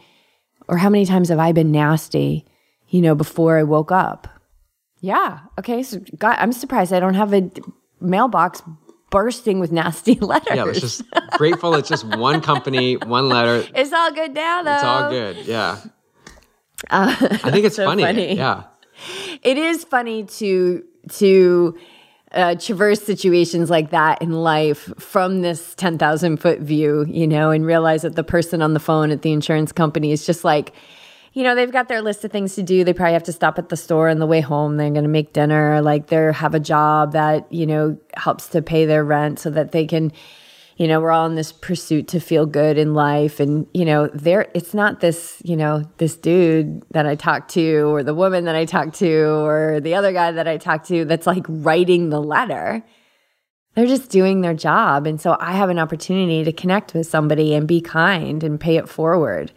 or 0.66 0.78
how 0.78 0.88
many 0.88 1.04
times 1.04 1.28
have 1.28 1.38
I 1.38 1.52
been 1.52 1.70
nasty? 1.70 2.46
You 2.88 3.02
know, 3.02 3.14
before 3.14 3.58
I 3.58 3.64
woke 3.64 3.92
up. 3.92 4.28
Yeah. 5.00 5.40
Okay. 5.58 5.82
So, 5.82 6.00
God, 6.16 6.36
I'm 6.38 6.52
surprised 6.52 6.94
I 6.94 7.00
don't 7.00 7.14
have 7.14 7.34
a 7.34 7.50
mailbox 8.00 8.62
bursting 9.10 9.58
with 9.58 9.72
nasty 9.72 10.14
letters. 10.20 10.56
Yeah, 10.56 10.66
it's 10.68 10.80
just 10.80 11.02
grateful. 11.32 11.74
It's 11.74 11.88
just 11.88 12.04
one 12.16 12.40
company, 12.40 12.94
one 12.96 13.28
letter. 13.28 13.66
It's 13.74 13.92
all 13.92 14.12
good 14.12 14.34
now, 14.34 14.62
though. 14.62 14.74
It's 14.74 14.84
all 14.84 15.10
good. 15.10 15.36
Yeah. 15.46 15.78
Uh, 16.90 17.14
I 17.20 17.50
think 17.50 17.64
it's 17.64 17.76
so 17.76 17.84
funny. 17.86 18.02
funny. 18.02 18.36
Yeah. 18.36 18.64
It 19.42 19.58
is 19.58 19.84
funny 19.84 20.24
to 20.24 20.84
to 21.18 21.78
uh, 22.32 22.54
traverse 22.56 23.02
situations 23.02 23.70
like 23.70 23.90
that 23.90 24.20
in 24.20 24.32
life 24.32 24.92
from 24.98 25.40
this 25.40 25.74
10,000 25.76 26.36
foot 26.36 26.60
view, 26.60 27.06
you 27.08 27.26
know, 27.26 27.50
and 27.50 27.64
realize 27.64 28.02
that 28.02 28.16
the 28.16 28.24
person 28.24 28.60
on 28.60 28.74
the 28.74 28.80
phone 28.80 29.10
at 29.10 29.22
the 29.22 29.32
insurance 29.32 29.72
company 29.72 30.12
is 30.12 30.26
just 30.26 30.44
like, 30.44 30.74
you 31.38 31.44
know, 31.44 31.54
they've 31.54 31.70
got 31.70 31.86
their 31.86 32.02
list 32.02 32.24
of 32.24 32.32
things 32.32 32.56
to 32.56 32.64
do. 32.64 32.82
They 32.82 32.92
probably 32.92 33.12
have 33.12 33.22
to 33.22 33.32
stop 33.32 33.60
at 33.60 33.68
the 33.68 33.76
store 33.76 34.08
on 34.08 34.18
the 34.18 34.26
way 34.26 34.40
home. 34.40 34.76
They're 34.76 34.90
going 34.90 35.04
to 35.04 35.08
make 35.08 35.32
dinner. 35.32 35.80
Like 35.80 36.08
they 36.08 36.32
have 36.32 36.52
a 36.52 36.58
job 36.58 37.12
that, 37.12 37.46
you 37.52 37.64
know, 37.64 37.96
helps 38.16 38.48
to 38.48 38.60
pay 38.60 38.86
their 38.86 39.04
rent 39.04 39.38
so 39.38 39.48
that 39.50 39.70
they 39.70 39.86
can, 39.86 40.10
you 40.78 40.88
know, 40.88 40.98
we're 40.98 41.12
all 41.12 41.26
in 41.26 41.36
this 41.36 41.52
pursuit 41.52 42.08
to 42.08 42.18
feel 42.18 42.44
good 42.44 42.76
in 42.76 42.92
life. 42.92 43.38
And, 43.38 43.68
you 43.72 43.84
know, 43.84 44.08
there, 44.08 44.50
it's 44.52 44.74
not 44.74 44.98
this, 44.98 45.40
you 45.44 45.54
know, 45.54 45.84
this 45.98 46.16
dude 46.16 46.82
that 46.90 47.06
I 47.06 47.14
talk 47.14 47.46
to 47.50 47.82
or 47.94 48.02
the 48.02 48.14
woman 48.14 48.46
that 48.46 48.56
I 48.56 48.64
talk 48.64 48.92
to 48.94 49.28
or 49.46 49.78
the 49.78 49.94
other 49.94 50.12
guy 50.12 50.32
that 50.32 50.48
I 50.48 50.56
talk 50.56 50.86
to 50.86 51.04
that's 51.04 51.28
like 51.28 51.46
writing 51.48 52.10
the 52.10 52.20
letter. 52.20 52.82
They're 53.76 53.86
just 53.86 54.10
doing 54.10 54.40
their 54.40 54.54
job. 54.54 55.06
And 55.06 55.20
so 55.20 55.36
I 55.38 55.52
have 55.52 55.70
an 55.70 55.78
opportunity 55.78 56.42
to 56.42 56.52
connect 56.52 56.94
with 56.94 57.06
somebody 57.06 57.54
and 57.54 57.68
be 57.68 57.80
kind 57.80 58.42
and 58.42 58.58
pay 58.58 58.76
it 58.76 58.88
forward. 58.88 59.52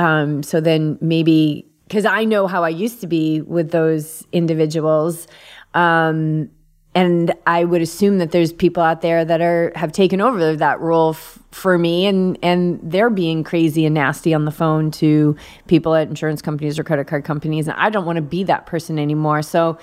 Um, 0.00 0.42
so 0.42 0.62
then 0.62 0.96
maybe 1.02 1.66
because 1.86 2.06
I 2.06 2.24
know 2.24 2.46
how 2.46 2.64
I 2.64 2.70
used 2.70 3.02
to 3.02 3.06
be 3.06 3.42
with 3.42 3.70
those 3.70 4.26
individuals. 4.32 5.26
Um, 5.74 6.50
and 6.94 7.34
I 7.46 7.64
would 7.64 7.82
assume 7.82 8.18
that 8.18 8.30
there's 8.30 8.52
people 8.52 8.82
out 8.82 9.02
there 9.02 9.24
that 9.24 9.40
are 9.40 9.72
have 9.76 9.92
taken 9.92 10.20
over 10.20 10.56
that 10.56 10.80
role 10.80 11.10
f- 11.10 11.38
for 11.52 11.76
me, 11.78 12.06
and 12.06 12.38
and 12.42 12.80
they're 12.82 13.10
being 13.10 13.44
crazy 13.44 13.84
and 13.84 13.94
nasty 13.94 14.32
on 14.32 14.44
the 14.44 14.50
phone 14.50 14.90
to 14.92 15.36
people 15.66 15.94
at 15.94 16.08
insurance 16.08 16.40
companies 16.40 16.78
or 16.78 16.84
credit 16.84 17.06
card 17.06 17.24
companies, 17.24 17.68
and 17.68 17.76
I 17.78 17.90
don't 17.90 18.06
want 18.06 18.16
to 18.16 18.22
be 18.22 18.42
that 18.44 18.66
person 18.66 18.98
anymore. 18.98 19.42
So 19.42 19.78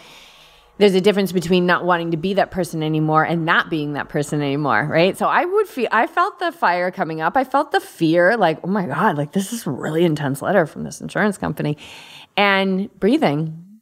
there's 0.78 0.94
a 0.94 1.02
difference 1.02 1.32
between 1.32 1.66
not 1.66 1.86
wanting 1.86 2.12
to 2.12 2.18
be 2.18 2.36
that 2.36 2.52
person 2.52 2.84
anymore 2.84 3.24
and 3.24 3.46
not 3.46 3.70
being 3.70 3.94
that 3.94 4.10
person 4.10 4.42
anymore, 4.42 4.86
right? 4.90 5.18
So 5.18 5.28
I 5.28 5.46
would 5.46 5.68
feel, 5.68 5.88
I 5.92 6.08
felt 6.08 6.40
the 6.40 6.52
fire 6.52 6.92
coming 6.92 7.20
up. 7.20 7.36
I 7.36 7.44
felt 7.44 7.72
the 7.72 7.80
fear, 7.80 8.38
like, 8.38 8.60
oh 8.64 8.68
my 8.68 8.86
God, 8.86 9.18
like 9.18 9.32
this 9.32 9.52
is 9.54 9.66
a 9.66 9.72
really 9.72 10.04
intense 10.04 10.42
letter 10.42 10.66
from 10.66 10.84
this 10.84 11.02
insurance 11.02 11.38
company. 11.38 11.78
And 12.36 12.94
breathing 13.00 13.80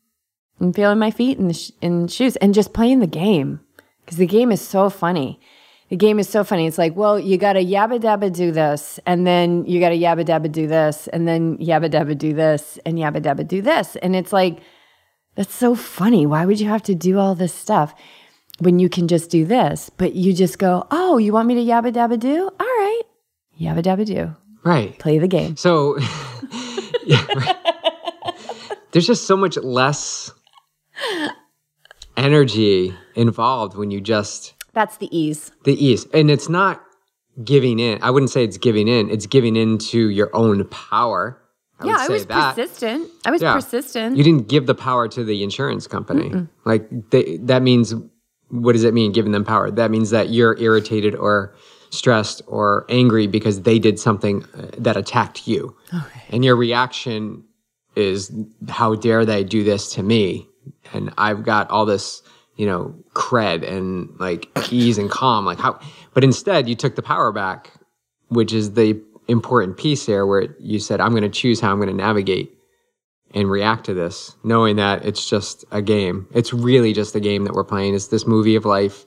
and 0.59 0.73
feeling 0.73 0.99
my 0.99 1.11
feet 1.11 1.37
in, 1.37 1.49
the 1.49 1.53
sh- 1.53 1.71
in 1.81 2.07
shoes 2.07 2.37
and 2.37 2.53
just 2.53 2.73
playing 2.73 2.99
the 2.99 3.07
game 3.07 3.59
because 4.05 4.17
the 4.17 4.27
game 4.27 4.51
is 4.51 4.61
so 4.61 4.89
funny. 4.89 5.39
The 5.89 5.97
game 5.97 6.17
is 6.17 6.27
so 6.27 6.43
funny. 6.43 6.65
It's 6.65 6.79
like, 6.79 6.95
well, 6.95 7.19
you 7.19 7.37
got 7.37 7.53
to 7.53 7.63
yabba 7.63 7.99
dabba 7.99 8.33
do 8.33 8.51
this, 8.51 8.99
and 9.05 9.27
then 9.27 9.65
you 9.65 9.79
got 9.79 9.89
to 9.89 9.97
yabba 9.97 10.25
dabba 10.25 10.51
do 10.51 10.65
this, 10.65 11.07
and 11.09 11.27
then 11.27 11.57
yabba 11.59 11.91
dabba 11.91 12.17
do 12.17 12.33
this, 12.33 12.79
and 12.85 12.97
yabba 12.97 13.21
dabba 13.21 13.47
do 13.47 13.61
this. 13.61 13.95
And 13.97 14.15
it's 14.15 14.33
like, 14.33 14.61
That's 15.35 15.53
so 15.53 15.75
funny. 15.75 16.25
Why 16.25 16.45
would 16.45 16.59
you 16.59 16.69
have 16.69 16.83
to 16.83 16.95
do 16.95 17.19
all 17.19 17.35
this 17.35 17.53
stuff 17.53 17.93
when 18.59 18.79
you 18.79 18.89
can 18.89 19.07
just 19.07 19.29
do 19.29 19.45
this? 19.45 19.89
But 19.89 20.15
you 20.15 20.33
just 20.33 20.59
go, 20.59 20.87
oh, 20.91 21.17
you 21.17 21.33
want 21.33 21.47
me 21.47 21.55
to 21.55 21.61
yabba 21.61 21.91
dabba 21.93 22.19
do? 22.19 22.43
All 22.59 22.65
right. 22.65 23.01
Yabba 23.59 23.83
dabba 23.83 24.05
do. 24.05 24.35
Right. 24.63 24.97
Play 24.97 25.19
the 25.19 25.27
game. 25.27 25.57
So, 25.57 25.97
yeah, 27.05 27.25
right. 27.35 27.55
there's 28.91 29.05
just 29.07 29.27
so 29.27 29.37
much 29.37 29.57
less 29.57 30.31
energy 32.17 32.95
involved 33.15 33.77
when 33.77 33.91
you 33.91 34.01
just 34.01 34.53
That's 34.73 34.97
the 34.97 35.15
ease. 35.15 35.51
the 35.65 35.73
ease, 35.85 36.05
and 36.13 36.31
it's 36.31 36.49
not 36.49 36.81
giving 37.43 37.79
in. 37.79 38.01
I 38.01 38.09
wouldn't 38.09 38.31
say 38.31 38.43
it's 38.43 38.57
giving 38.57 38.87
in. 38.87 39.09
It's 39.09 39.25
giving 39.25 39.55
into 39.55 40.09
your 40.09 40.33
own 40.35 40.65
power. 40.69 41.41
I 41.79 41.87
yeah, 41.87 41.95
I 41.99 42.07
was 42.07 42.25
that. 42.27 42.55
persistent. 42.55 43.09
I 43.25 43.31
was 43.31 43.41
Yeah. 43.41 43.53
persistent. 43.53 44.15
You 44.17 44.23
didn't 44.23 44.47
give 44.47 44.65
the 44.65 44.75
power 44.75 45.07
to 45.09 45.23
the 45.23 45.43
insurance 45.43 45.87
company. 45.87 46.47
Like 46.63 46.87
they, 47.11 47.37
that 47.37 47.61
means, 47.61 47.93
what 48.49 48.73
does 48.73 48.83
it 48.83 48.93
mean? 48.93 49.11
Giving 49.11 49.31
them 49.33 49.43
power? 49.43 49.69
That 49.71 49.91
means 49.91 50.09
that 50.11 50.29
you're 50.29 50.57
irritated 50.57 51.15
or 51.15 51.53
stressed 51.89 52.41
or 52.47 52.85
angry 52.89 53.27
because 53.27 53.61
they 53.63 53.79
did 53.79 53.99
something 53.99 54.43
uh, 54.57 54.67
that 54.77 54.95
attacked 54.97 55.47
you, 55.47 55.75
and 56.29 56.43
your 56.45 56.55
reaction 56.55 57.43
is, 57.95 58.31
"How 58.69 58.95
dare 58.95 59.25
they 59.25 59.43
do 59.43 59.63
this 59.63 59.91
to 59.93 60.03
me?" 60.03 60.47
And 60.93 61.13
I've 61.17 61.43
got 61.43 61.69
all 61.69 61.85
this, 61.85 62.21
you 62.55 62.65
know, 62.65 62.95
cred 63.13 63.67
and 63.69 64.09
like 64.19 64.47
ease 64.71 64.97
and 64.97 65.09
calm. 65.09 65.45
Like 65.45 65.59
how? 65.59 65.79
But 66.13 66.23
instead, 66.23 66.69
you 66.69 66.75
took 66.75 66.95
the 66.95 67.01
power 67.03 67.31
back, 67.31 67.71
which 68.29 68.53
is 68.53 68.73
the 68.73 69.01
important 69.27 69.77
piece 69.77 70.05
there, 70.05 70.25
where 70.25 70.55
you 70.59 70.79
said, 70.79 71.01
"I'm 71.01 71.11
going 71.11 71.23
to 71.23 71.29
choose 71.29 71.59
how 71.59 71.71
I'm 71.71 71.77
going 71.77 71.89
to 71.89 71.95
navigate." 71.95 72.51
and 73.33 73.51
react 73.51 73.85
to 73.85 73.93
this, 73.93 74.33
knowing 74.43 74.77
that 74.77 75.05
it's 75.05 75.29
just 75.29 75.65
a 75.71 75.81
game. 75.81 76.27
It's 76.33 76.53
really 76.53 76.93
just 76.93 77.15
a 77.15 77.19
game 77.19 77.43
that 77.43 77.53
we're 77.53 77.65
playing. 77.65 77.93
It's 77.93 78.07
this 78.07 78.25
movie 78.25 78.55
of 78.55 78.63
life. 78.65 79.05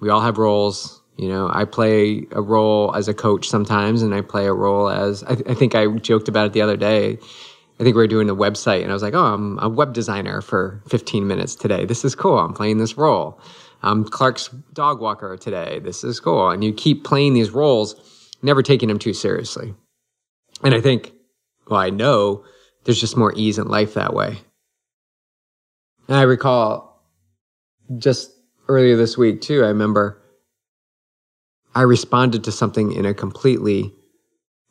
We 0.00 0.08
all 0.08 0.20
have 0.20 0.38
roles. 0.38 1.02
You 1.16 1.28
know, 1.28 1.50
I 1.52 1.64
play 1.64 2.26
a 2.30 2.40
role 2.40 2.94
as 2.94 3.08
a 3.08 3.12
coach 3.12 3.48
sometimes, 3.48 4.02
and 4.02 4.14
I 4.14 4.22
play 4.22 4.46
a 4.46 4.52
role 4.52 4.88
as 4.88 5.22
I, 5.24 5.32
I 5.32 5.54
think 5.54 5.74
I 5.74 5.86
joked 5.98 6.28
about 6.28 6.46
it 6.46 6.52
the 6.52 6.62
other 6.62 6.76
day. 6.76 7.18
I 7.78 7.82
think 7.82 7.96
we 7.96 8.02
were 8.02 8.06
doing 8.06 8.30
a 8.30 8.36
website, 8.36 8.82
and 8.82 8.90
I 8.90 8.94
was 8.94 9.02
like, 9.02 9.14
"Oh, 9.14 9.34
I'm 9.34 9.58
a 9.58 9.68
web 9.68 9.92
designer 9.92 10.40
for 10.40 10.80
15 10.88 11.26
minutes 11.26 11.54
today. 11.54 11.84
This 11.84 12.04
is 12.04 12.14
cool. 12.14 12.38
I'm 12.38 12.54
playing 12.54 12.78
this 12.78 12.96
role. 12.96 13.38
I'm 13.82 14.04
Clark's 14.04 14.48
dog 14.72 15.00
walker 15.00 15.36
today. 15.36 15.80
This 15.80 16.04
is 16.04 16.20
cool." 16.20 16.50
And 16.50 16.62
you 16.62 16.72
keep 16.72 17.04
playing 17.04 17.34
these 17.34 17.50
roles, 17.50 17.96
never 18.42 18.62
taking 18.62 18.88
them 18.88 18.98
too 18.98 19.14
seriously. 19.14 19.74
And 20.62 20.74
I 20.74 20.80
think, 20.80 21.12
well, 21.68 21.80
I 21.80 21.90
know 21.90 22.44
there's 22.84 23.00
just 23.00 23.16
more 23.16 23.32
ease 23.34 23.58
in 23.58 23.68
life 23.68 23.94
that 23.94 24.14
way. 24.14 24.38
And 26.08 26.16
I 26.16 26.22
recall 26.22 27.02
just 27.98 28.32
earlier 28.68 28.96
this 28.96 29.16
week, 29.16 29.40
too, 29.40 29.64
I 29.64 29.68
remember 29.68 30.20
I 31.74 31.82
responded 31.82 32.44
to 32.44 32.52
something 32.52 32.92
in 32.92 33.06
a 33.06 33.14
completely 33.14 33.94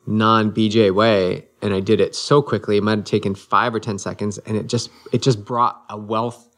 non 0.06 0.52
BJ 0.52 0.94
way. 0.94 1.46
And 1.62 1.74
I 1.74 1.80
did 1.80 2.00
it 2.00 2.14
so 2.14 2.40
quickly, 2.40 2.78
it 2.78 2.82
might 2.82 2.98
have 2.98 3.04
taken 3.04 3.34
five 3.34 3.74
or 3.74 3.80
10 3.80 3.98
seconds. 3.98 4.38
And 4.38 4.56
it 4.56 4.66
just, 4.66 4.90
it 5.12 5.22
just 5.22 5.44
brought 5.44 5.82
a 5.90 5.96
wealth, 5.96 6.54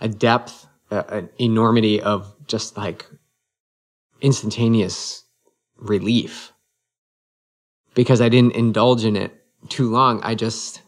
a 0.00 0.08
depth, 0.08 0.66
a, 0.90 1.04
an 1.08 1.28
enormity 1.38 2.00
of 2.00 2.34
just 2.46 2.76
like 2.76 3.06
instantaneous 4.20 5.24
relief 5.78 6.52
because 7.94 8.20
I 8.20 8.28
didn't 8.28 8.54
indulge 8.54 9.04
in 9.04 9.16
it 9.16 9.32
too 9.68 9.90
long. 9.90 10.20
I 10.22 10.34
just 10.34 10.82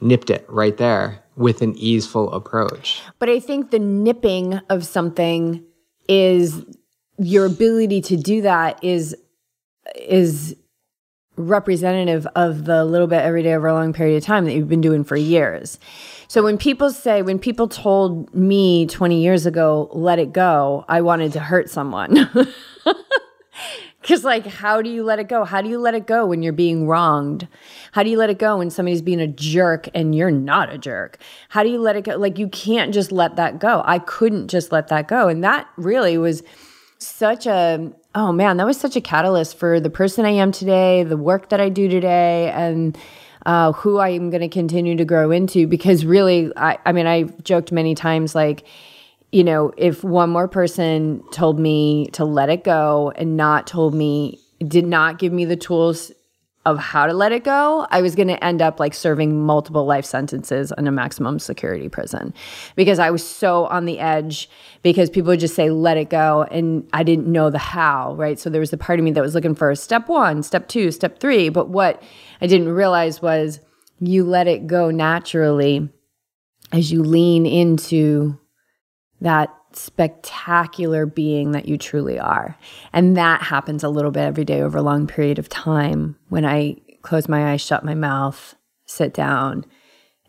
nipped 0.00 0.30
it 0.30 0.44
right 0.48 0.76
there 0.76 1.22
with 1.36 1.62
an 1.62 1.76
easeful 1.76 2.32
approach. 2.32 3.02
But 3.18 3.28
I 3.28 3.40
think 3.40 3.70
the 3.70 3.78
nipping 3.78 4.54
of 4.68 4.84
something 4.84 5.64
is 6.08 6.64
your 7.18 7.46
ability 7.46 8.00
to 8.02 8.16
do 8.16 8.42
that 8.42 8.82
is 8.82 9.16
is 9.94 10.56
representative 11.36 12.26
of 12.36 12.64
the 12.64 12.84
little 12.84 13.06
bit 13.06 13.22
every 13.22 13.42
day 13.42 13.54
over 13.54 13.66
a 13.66 13.74
long 13.74 13.92
period 13.92 14.16
of 14.16 14.24
time 14.24 14.44
that 14.44 14.54
you've 14.54 14.68
been 14.68 14.80
doing 14.80 15.02
for 15.02 15.16
years. 15.16 15.78
So 16.28 16.42
when 16.42 16.58
people 16.58 16.90
say 16.90 17.22
when 17.22 17.38
people 17.38 17.68
told 17.68 18.32
me 18.34 18.86
20 18.86 19.22
years 19.22 19.46
ago 19.46 19.88
let 19.92 20.18
it 20.18 20.32
go, 20.32 20.84
I 20.88 21.00
wanted 21.00 21.32
to 21.32 21.40
hurt 21.40 21.70
someone. 21.70 22.28
Cuz 24.06 24.24
like 24.24 24.46
how 24.46 24.82
do 24.82 24.90
you 24.90 25.02
let 25.02 25.18
it 25.18 25.28
go? 25.28 25.44
How 25.44 25.62
do 25.62 25.68
you 25.68 25.78
let 25.78 25.94
it 25.94 26.06
go 26.06 26.26
when 26.26 26.42
you're 26.42 26.52
being 26.52 26.86
wronged? 26.86 27.48
How 27.92 28.02
do 28.02 28.10
you 28.10 28.18
let 28.18 28.30
it 28.30 28.38
go 28.38 28.58
when 28.58 28.70
somebody's 28.70 29.02
being 29.02 29.20
a 29.20 29.26
jerk 29.26 29.88
and 29.94 30.14
you're 30.14 30.30
not 30.30 30.72
a 30.72 30.78
jerk? 30.78 31.18
How 31.48 31.62
do 31.62 31.70
you 31.70 31.80
let 31.80 31.96
it 31.96 32.04
go? 32.04 32.16
Like 32.16 32.38
you 32.38 32.48
can't 32.48 32.92
just 32.92 33.10
let 33.10 33.36
that 33.36 33.58
go. 33.58 33.82
I 33.84 33.98
couldn't 33.98 34.48
just 34.48 34.72
let 34.72 34.88
that 34.88 35.08
go. 35.08 35.28
And 35.28 35.42
that 35.42 35.68
really 35.76 36.18
was 36.18 36.42
such 36.98 37.46
a 37.46 37.92
oh 38.14 38.32
man, 38.32 38.56
that 38.58 38.66
was 38.66 38.78
such 38.78 38.96
a 38.96 39.00
catalyst 39.00 39.56
for 39.58 39.80
the 39.80 39.90
person 39.90 40.24
I 40.24 40.30
am 40.30 40.52
today, 40.52 41.02
the 41.02 41.16
work 41.16 41.48
that 41.48 41.60
I 41.60 41.68
do 41.68 41.88
today, 41.88 42.50
and 42.50 42.96
uh, 43.46 43.72
who 43.72 43.98
I 43.98 44.10
am 44.10 44.30
going 44.30 44.40
to 44.40 44.48
continue 44.48 44.96
to 44.96 45.04
grow 45.04 45.30
into. 45.30 45.66
Because 45.66 46.04
really, 46.04 46.52
I, 46.56 46.78
I 46.86 46.92
mean, 46.92 47.06
I've 47.06 47.42
joked 47.42 47.72
many 47.72 47.94
times 47.94 48.34
like, 48.34 48.64
you 49.34 49.42
know, 49.42 49.72
if 49.76 50.04
one 50.04 50.30
more 50.30 50.46
person 50.46 51.20
told 51.32 51.58
me 51.58 52.06
to 52.12 52.24
let 52.24 52.48
it 52.50 52.62
go 52.62 53.12
and 53.16 53.36
not 53.36 53.66
told 53.66 53.92
me, 53.92 54.38
did 54.68 54.86
not 54.86 55.18
give 55.18 55.32
me 55.32 55.44
the 55.44 55.56
tools 55.56 56.12
of 56.64 56.78
how 56.78 57.04
to 57.04 57.12
let 57.12 57.32
it 57.32 57.42
go, 57.42 57.84
I 57.90 58.00
was 58.00 58.14
going 58.14 58.28
to 58.28 58.42
end 58.44 58.62
up 58.62 58.78
like 58.78 58.94
serving 58.94 59.44
multiple 59.44 59.86
life 59.86 60.04
sentences 60.04 60.72
in 60.78 60.86
a 60.86 60.92
maximum 60.92 61.40
security 61.40 61.88
prison 61.88 62.32
because 62.76 63.00
I 63.00 63.10
was 63.10 63.26
so 63.26 63.66
on 63.66 63.86
the 63.86 63.98
edge 63.98 64.48
because 64.82 65.10
people 65.10 65.30
would 65.30 65.40
just 65.40 65.56
say, 65.56 65.68
let 65.68 65.96
it 65.96 66.10
go. 66.10 66.44
And 66.44 66.88
I 66.92 67.02
didn't 67.02 67.26
know 67.26 67.50
the 67.50 67.58
how, 67.58 68.14
right? 68.14 68.38
So 68.38 68.50
there 68.50 68.60
was 68.60 68.72
a 68.72 68.78
part 68.78 69.00
of 69.00 69.04
me 69.04 69.10
that 69.10 69.20
was 69.20 69.34
looking 69.34 69.56
for 69.56 69.74
step 69.74 70.08
one, 70.08 70.44
step 70.44 70.68
two, 70.68 70.92
step 70.92 71.18
three. 71.18 71.48
But 71.48 71.70
what 71.70 72.00
I 72.40 72.46
didn't 72.46 72.68
realize 72.68 73.20
was 73.20 73.58
you 73.98 74.22
let 74.22 74.46
it 74.46 74.68
go 74.68 74.92
naturally 74.92 75.88
as 76.70 76.92
you 76.92 77.02
lean 77.02 77.46
into 77.46 78.38
that 79.24 79.54
spectacular 79.72 81.06
being 81.06 81.52
that 81.52 81.66
you 81.66 81.76
truly 81.76 82.18
are. 82.18 82.56
And 82.92 83.16
that 83.16 83.42
happens 83.42 83.82
a 83.82 83.88
little 83.88 84.10
bit 84.10 84.20
every 84.20 84.44
day 84.44 84.60
over 84.60 84.78
a 84.78 84.82
long 84.82 85.06
period 85.06 85.38
of 85.38 85.48
time 85.48 86.16
when 86.28 86.44
I 86.44 86.76
close 87.02 87.28
my 87.28 87.52
eyes, 87.52 87.60
shut 87.60 87.84
my 87.84 87.94
mouth, 87.94 88.54
sit 88.86 89.12
down, 89.12 89.64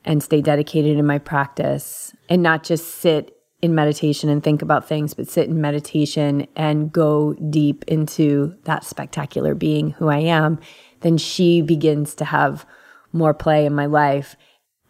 and 0.04 0.24
stay 0.24 0.42
dedicated 0.42 0.98
in 0.98 1.06
my 1.06 1.18
practice 1.18 2.14
and 2.30 2.42
not 2.42 2.64
just 2.64 2.96
sit 2.96 3.38
in 3.62 3.76
meditation 3.76 4.30
and 4.30 4.44
think 4.44 4.62
about 4.62 4.88
things, 4.88 5.14
but 5.14 5.28
sit 5.28 5.48
in 5.48 5.60
meditation 5.60 6.48
and 6.56 6.92
go 6.92 7.34
deep 7.50 7.84
into 7.88 8.56
that 8.64 8.84
spectacular 8.84 9.56
being 9.56 9.92
who 9.92 10.08
I 10.08 10.20
am, 10.20 10.60
then 11.02 11.18
she 11.18 11.62
begins 11.62 12.16
to 12.16 12.26
have 12.26 12.66
more 13.12 13.34
play 13.34 13.66
in 13.66 13.74
my 13.74 13.88
life. 13.88 14.36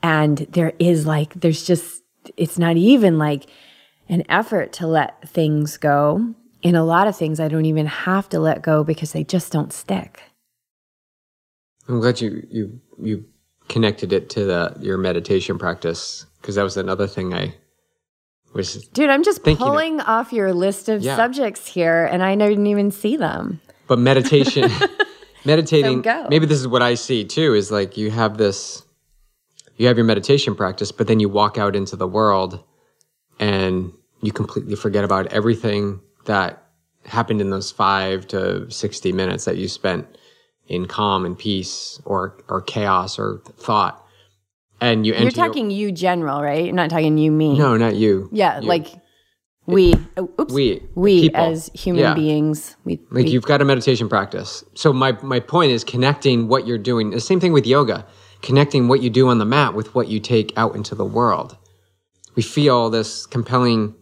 And 0.03 0.37
there 0.37 0.73
is 0.79 1.05
like, 1.05 1.33
there's 1.33 1.65
just, 1.65 2.03
it's 2.37 2.59
not 2.59 2.77
even 2.77 3.17
like, 3.17 3.47
an 4.09 4.23
effort 4.29 4.71
to 4.73 4.87
let 4.87 5.27
things 5.27 5.77
go. 5.77 6.33
In 6.61 6.75
a 6.75 6.83
lot 6.83 7.07
of 7.07 7.15
things, 7.15 7.39
I 7.39 7.47
don't 7.47 7.65
even 7.65 7.85
have 7.85 8.27
to 8.29 8.39
let 8.39 8.61
go 8.63 8.83
because 8.83 9.11
they 9.11 9.23
just 9.23 9.51
don't 9.51 9.71
stick. 9.71 10.21
I'm 11.87 11.99
glad 11.99 12.19
you 12.21 12.45
you 12.49 12.81
you 12.99 13.25
connected 13.69 14.11
it 14.13 14.29
to 14.31 14.45
the 14.45 14.75
your 14.79 14.97
meditation 14.97 15.57
practice 15.59 16.25
because 16.41 16.55
that 16.55 16.63
was 16.63 16.77
another 16.77 17.07
thing 17.07 17.33
I 17.33 17.53
was 18.53 18.87
Dude, 18.89 19.09
I'm 19.09 19.23
just 19.23 19.43
Thinking 19.43 19.61
of- 19.65 19.71
pulling 19.71 20.01
off 20.01 20.31
your 20.33 20.53
list 20.53 20.89
of 20.89 21.01
Yeah. 21.01 21.15
subjects 21.15 21.67
here 21.67 22.05
and 22.05 22.23
I 22.23 22.35
didn't 22.35 22.67
even 22.67 22.89
see 22.91 23.17
them. 23.17 23.59
but 23.87 23.99
meditation 23.99 24.71
meditating 25.45 26.03
So 26.03 26.27
maybe 26.29 26.45
this 26.47 26.59
is 26.59 26.67
what 26.67 26.81
I 26.81 26.95
see 26.95 27.25
too 27.25 27.53
is 27.53 27.71
like 27.71 27.97
you 27.97 28.09
have 28.11 28.37
this 28.37 28.81
you 29.77 29.87
have 29.87 29.97
your 29.97 30.05
meditation 30.05 30.55
practice 30.55 30.91
but 30.91 31.05
then 31.07 31.19
you 31.19 31.29
walk 31.29 31.57
out 31.57 31.75
into 31.75 31.95
the 31.95 32.07
world 32.07 32.63
and 33.39 33.91
you 34.21 34.31
completely 34.31 34.75
forget 34.75 35.03
about 35.03 35.27
everything 35.27 35.99
that 36.25 36.63
happened 37.05 37.41
in 37.41 37.49
those 37.51 37.71
5 37.71 38.27
to 38.29 38.69
60 38.71 39.11
minutes 39.11 39.45
that 39.45 39.57
you 39.57 39.67
spent 39.67 40.07
in 40.67 40.87
calm 40.87 41.25
and 41.25 41.37
peace 41.37 42.01
or 42.05 42.35
or 42.49 42.61
chaos 42.61 43.19
or 43.19 43.41
thought 43.57 44.03
and 44.81 45.05
you 45.05 45.13
You're 45.13 45.23
your- 45.23 45.31
talking 45.31 45.69
you 45.69 45.91
general, 45.91 46.41
right? 46.41 46.65
You're 46.65 46.73
not 46.73 46.89
talking 46.89 47.17
you 47.17 47.31
me. 47.31 47.57
no 47.57 47.77
not 47.77 47.95
you 47.95 48.29
Yeah, 48.31 48.59
You. 48.61 48.67
like 48.67 48.87
we 49.67 49.93
oh, 50.17 50.29
oops. 50.39 50.53
We, 50.53 50.81
we 50.95 51.21
people. 51.21 51.41
as 51.43 51.71
human 51.73 52.01
Yeah. 52.01 52.13
beings, 52.13 52.75
we, 52.83 52.97
Like 53.11 53.25
we 53.25 53.31
you've 53.31 53.45
got 53.45 53.61
a 53.61 53.65
meditation 53.65 54.07
practice. 54.09 54.63
So 54.75 54.91
my 54.93 55.11
my 55.23 55.39
point 55.39 55.71
is 55.71 55.83
connecting 55.83 56.47
what 56.47 56.65
you're 56.67 56.77
doing. 56.79 57.09
The 57.11 57.21
same 57.21 57.39
thing 57.39 57.51
with 57.53 57.65
yoga, 57.67 58.05
connecting 58.41 58.87
what 58.87 59.01
you 59.01 59.09
do 59.09 59.27
on 59.27 59.37
the 59.39 59.45
mat 59.45 59.73
with 59.75 59.93
what 59.95 60.07
you 60.07 60.19
take 60.19 60.51
out 60.57 60.75
into 60.75 60.93
the 60.95 61.05
world. 61.05 61.57
We 62.35 62.43
feel 62.43 62.89
this 62.89 63.25
compelling 63.25 63.95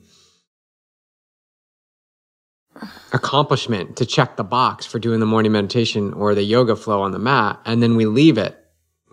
accomplishment 3.11 3.95
to 3.97 4.05
check 4.05 4.35
the 4.35 4.43
box 4.43 4.85
for 4.85 4.99
doing 4.99 5.19
the 5.19 5.25
morning 5.25 5.51
meditation 5.51 6.13
or 6.13 6.33
the 6.33 6.43
yoga 6.43 6.75
flow 6.75 7.01
on 7.01 7.11
the 7.11 7.19
mat, 7.19 7.59
and 7.65 7.81
then 7.81 7.95
we 7.95 8.05
leave 8.05 8.37
it, 8.37 8.57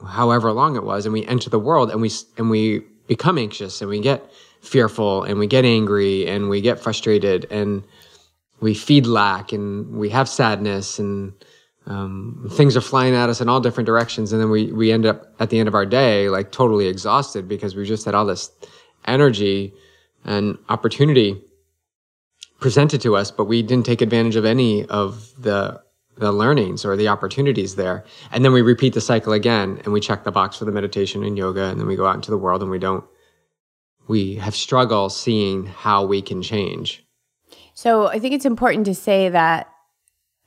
however 0.06 0.52
long 0.52 0.76
it 0.76 0.84
was, 0.84 1.04
and 1.04 1.12
we 1.12 1.26
enter 1.26 1.50
the 1.50 1.58
world 1.58 1.90
and 1.90 2.00
we 2.00 2.10
and 2.38 2.50
we 2.50 2.82
become 3.06 3.38
anxious 3.38 3.80
and 3.80 3.90
we 3.90 4.00
get 4.00 4.30
fearful 4.62 5.24
and 5.24 5.38
we 5.38 5.46
get 5.46 5.64
angry 5.64 6.26
and 6.26 6.48
we 6.48 6.60
get 6.60 6.78
frustrated 6.78 7.46
and 7.50 7.82
we 8.60 8.74
feed 8.74 9.06
lack 9.06 9.52
and 9.52 9.96
we 9.96 10.10
have 10.10 10.28
sadness 10.28 10.98
and 10.98 11.32
um, 11.86 12.46
things 12.52 12.76
are 12.76 12.82
flying 12.82 13.14
at 13.14 13.28
us 13.28 13.40
in 13.40 13.48
all 13.48 13.60
different 13.60 13.86
directions 13.86 14.32
and 14.32 14.40
then 14.40 14.50
we, 14.50 14.70
we 14.70 14.92
end 14.92 15.06
up 15.06 15.34
at 15.40 15.50
the 15.50 15.58
end 15.58 15.66
of 15.66 15.74
our 15.74 15.86
day 15.86 16.28
like 16.28 16.52
totally 16.52 16.86
exhausted 16.86 17.48
because 17.48 17.74
we 17.74 17.84
just 17.84 18.04
had 18.04 18.14
all 18.14 18.26
this 18.26 18.50
energy 19.06 19.72
and 20.24 20.58
opportunity 20.68 21.40
presented 22.58 23.00
to 23.00 23.16
us 23.16 23.30
but 23.30 23.44
we 23.44 23.62
didn't 23.62 23.86
take 23.86 24.00
advantage 24.00 24.36
of 24.36 24.44
any 24.44 24.84
of 24.86 25.32
the 25.38 25.80
the 26.16 26.32
learnings 26.32 26.84
or 26.84 26.96
the 26.96 27.08
opportunities 27.08 27.76
there 27.76 28.04
and 28.30 28.44
then 28.44 28.52
we 28.52 28.60
repeat 28.60 28.92
the 28.92 29.00
cycle 29.00 29.32
again 29.32 29.80
and 29.84 29.92
we 29.92 30.00
check 30.00 30.24
the 30.24 30.30
box 30.30 30.58
for 30.58 30.66
the 30.66 30.72
meditation 30.72 31.24
and 31.24 31.38
yoga 31.38 31.64
and 31.64 31.80
then 31.80 31.86
we 31.86 31.96
go 31.96 32.06
out 32.06 32.14
into 32.14 32.30
the 32.30 32.38
world 32.38 32.60
and 32.60 32.70
we 32.70 32.78
don't 32.78 33.04
we 34.06 34.34
have 34.34 34.54
struggle 34.54 35.08
seeing 35.08 35.64
how 35.66 36.04
we 36.04 36.20
can 36.20 36.42
change 36.42 37.02
So 37.72 38.08
I 38.08 38.18
think 38.18 38.34
it's 38.34 38.44
important 38.44 38.84
to 38.86 38.94
say 38.94 39.30
that 39.30 39.68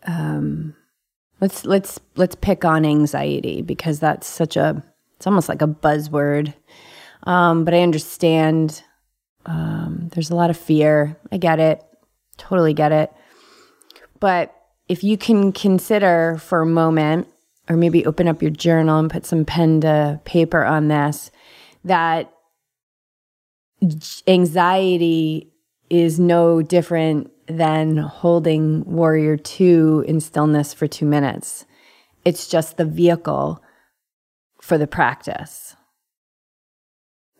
um, 0.05 0.75
let's 1.41 1.65
let's 1.65 1.99
let's 2.15 2.35
pick 2.35 2.63
on 2.63 2.85
anxiety 2.85 3.63
because 3.63 3.99
that's 3.99 4.27
such 4.27 4.55
a 4.55 4.83
it's 5.17 5.27
almost 5.27 5.49
like 5.49 5.61
a 5.61 5.67
buzzword. 5.67 6.53
Um, 7.23 7.65
but 7.65 7.73
I 7.73 7.81
understand 7.81 8.83
um, 9.45 10.09
there's 10.13 10.29
a 10.29 10.35
lot 10.35 10.49
of 10.49 10.57
fear. 10.57 11.17
I 11.31 11.37
get 11.37 11.59
it, 11.59 11.81
totally 12.37 12.73
get 12.73 12.91
it. 12.91 13.11
But 14.19 14.55
if 14.87 15.03
you 15.03 15.17
can 15.17 15.51
consider 15.51 16.37
for 16.39 16.61
a 16.61 16.65
moment, 16.65 17.27
or 17.69 17.77
maybe 17.77 18.05
open 18.05 18.27
up 18.27 18.41
your 18.41 18.51
journal 18.51 18.99
and 18.99 19.09
put 19.09 19.25
some 19.25 19.45
pen 19.45 19.81
to 19.81 20.19
paper 20.25 20.65
on 20.65 20.89
this, 20.89 21.31
that 21.85 22.31
anxiety 24.27 25.51
is 25.89 26.19
no 26.19 26.61
different 26.61 27.31
than 27.47 27.97
holding 27.97 28.83
Warrior 28.85 29.37
2 29.37 30.05
in 30.07 30.19
stillness 30.19 30.73
for 30.73 30.87
two 30.87 31.05
minutes. 31.05 31.65
It's 32.25 32.47
just 32.47 32.77
the 32.77 32.85
vehicle 32.85 33.61
for 34.61 34.77
the 34.77 34.87
practice. 34.87 35.72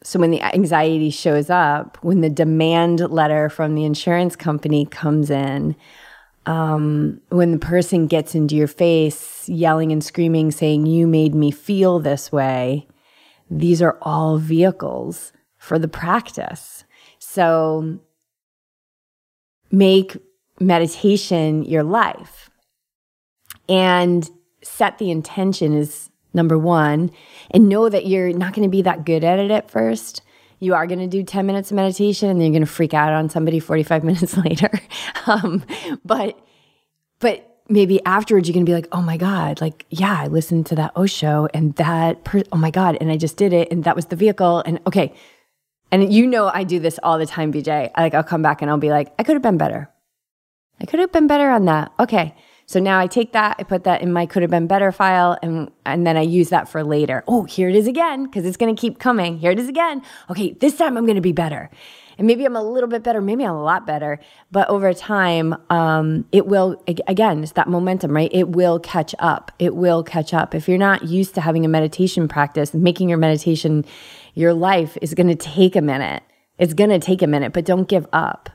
So 0.04 0.20
when 0.20 0.32
the 0.32 0.42
anxiety 0.42 1.10
shows 1.10 1.50
up, 1.50 1.98
when 2.02 2.22
the 2.22 2.30
demand 2.30 3.00
letter 3.00 3.50
from 3.50 3.76
the 3.76 3.86
insurance 3.86 4.36
company 4.36 4.86
comes 4.86 5.30
in, 5.30 5.76
um, 6.46 7.22
when 7.30 7.52
the 7.52 7.60
person 7.60 8.08
gets 8.08 8.36
into 8.36 8.56
your 8.56 8.68
face 8.68 9.48
yelling 9.48 9.92
and 9.92 10.04
screaming, 10.04 10.52
saying, 10.52 10.86
You 10.86 11.08
made 11.08 11.34
me 11.34 11.52
feel 11.52 12.00
this 12.00 12.32
way, 12.32 12.88
these 13.50 13.82
are 13.82 13.98
all 14.02 14.38
vehicles 14.38 15.32
for 15.58 15.80
the 15.80 15.88
practice. 15.88 16.84
So 17.20 18.00
make 19.72 20.18
meditation 20.60 21.64
your 21.64 21.84
life 21.84 22.50
and 23.70 24.30
set 24.62 24.98
the 24.98 25.12
intention 25.12 25.74
is 25.74 26.10
number 26.34 26.58
one 26.58 27.12
and 27.52 27.70
know 27.70 27.90
that 27.90 28.06
you're 28.06 28.34
not 28.34 28.54
going 28.54 28.68
to 28.68 28.72
be 28.72 28.82
that 28.82 29.06
good 29.06 29.24
at 29.24 29.40
it 29.40 29.52
at 29.52 29.70
first 29.70 30.22
you 30.60 30.74
are 30.74 30.88
going 30.88 31.00
to 31.00 31.08
do 31.08 31.24
10 31.24 31.46
minutes 31.46 31.72
of 31.72 31.76
meditation 31.76 32.30
and 32.30 32.40
then 32.40 32.48
you're 32.48 32.60
going 32.60 32.66
to 32.66 32.72
freak 32.72 32.94
out 32.94 33.12
on 33.12 33.30
somebody 33.30 33.60
45 33.60 34.04
minutes 34.04 34.38
later 34.38 34.70
um, 35.28 35.64
but 36.04 36.40
but 37.20 37.50
maybe 37.70 38.04
afterwards 38.06 38.48
you're 38.48 38.54
going 38.54 38.66
to 38.66 38.70
be 38.70 38.76
like 38.76 38.88
oh 38.92 39.02
my 39.02 39.18
god 39.18 39.62
like 39.62 39.86
yeah 39.90 40.20
i 40.20 40.28
listened 40.28 40.66
to 40.66 40.76
that 40.76 40.92
osho 40.96 41.48
and 41.54 41.76
that 41.76 42.24
per- 42.24 42.44
oh 42.52 42.58
my 42.58 42.72
god 42.72 42.98
and 43.00 43.10
i 43.10 43.18
just 43.18 43.38
did 43.38 43.54
it 43.54 43.72
and 43.72 43.86
that 43.86 43.96
was 43.96 44.08
the 44.08 44.16
vehicle 44.16 44.62
and 44.66 44.80
okay 44.86 45.14
and 45.94 46.12
you 46.12 46.26
know 46.26 46.50
I 46.52 46.64
do 46.64 46.80
this 46.80 47.00
all 47.04 47.20
the 47.20 47.28
time, 47.28 47.54
BJ. 47.54 47.92
Like 47.96 48.16
I'll 48.16 48.24
come 48.24 48.42
back 48.42 48.64
and 48.64 48.72
I'll 48.72 48.78
be 48.78 48.90
like, 48.90 49.14
I 49.20 49.24
could 49.24 49.36
have 49.36 49.44
been 49.44 49.60
better. 49.60 49.92
I 50.82 50.88
could 50.88 51.00
have 51.00 51.12
been 51.12 51.28
better 51.28 51.52
on 51.52 51.66
that. 51.66 51.92
Okay. 52.00 52.34
So 52.74 52.80
now 52.80 53.00
I 53.00 53.06
take 53.06 53.34
that, 53.34 53.58
I 53.60 53.64
put 53.64 53.84
that 53.84 54.02
in 54.02 54.12
my 54.12 54.26
could 54.26 54.42
have 54.42 54.50
been 54.50 54.66
better 54.66 54.92
file, 54.92 55.38
and 55.44 55.70
and 55.86 56.08
then 56.08 56.18
I 56.18 56.22
use 56.22 56.50
that 56.50 56.68
for 56.68 56.84
later. 56.84 57.24
Oh, 57.28 57.44
here 57.44 57.70
it 57.70 57.76
is 57.76 57.86
again, 57.86 58.24
because 58.24 58.48
it's 58.48 58.58
gonna 58.58 58.74
keep 58.74 58.98
coming. 58.98 59.38
Here 59.38 59.52
it 59.52 59.60
is 59.60 59.70
again. 59.70 60.02
Okay, 60.32 60.54
this 60.54 60.76
time 60.76 60.98
I'm 60.98 61.06
gonna 61.06 61.22
be 61.22 61.34
better. 61.34 61.70
And 62.18 62.26
maybe 62.26 62.46
I'm 62.46 62.56
a 62.56 62.64
little 62.64 62.90
bit 62.90 63.04
better, 63.04 63.22
maybe 63.22 63.44
I'm 63.44 63.54
a 63.54 63.64
lot 63.64 63.86
better, 63.86 64.20
but 64.52 64.68
over 64.70 64.92
time, 64.92 65.56
um, 65.70 66.26
it 66.32 66.48
will, 66.48 66.82
again, 66.88 67.44
it's 67.44 67.52
that 67.54 67.68
momentum, 67.68 68.16
right? 68.16 68.30
It 68.34 68.50
will 68.50 68.80
catch 68.80 69.14
up. 69.20 69.52
It 69.60 69.76
will 69.76 70.04
catch 70.04 70.34
up. 70.34 70.56
If 70.56 70.68
you're 70.68 70.78
not 70.80 71.04
used 71.04 71.36
to 71.36 71.42
having 71.42 71.66
a 71.66 71.68
meditation 71.68 72.28
practice, 72.28 72.74
making 72.74 73.10
your 73.10 73.18
meditation 73.20 73.86
your 74.34 74.54
life 74.54 74.98
is 75.02 75.14
going 75.14 75.28
to 75.28 75.36
take 75.36 75.76
a 75.76 75.82
minute. 75.82 76.24
It's 76.60 76.74
going 76.74 76.92
to 76.92 77.00
take 77.00 77.22
a 77.24 77.28
minute, 77.28 77.52
but 77.52 77.66
don't 77.66 77.88
give 77.88 78.08
up. 78.14 78.50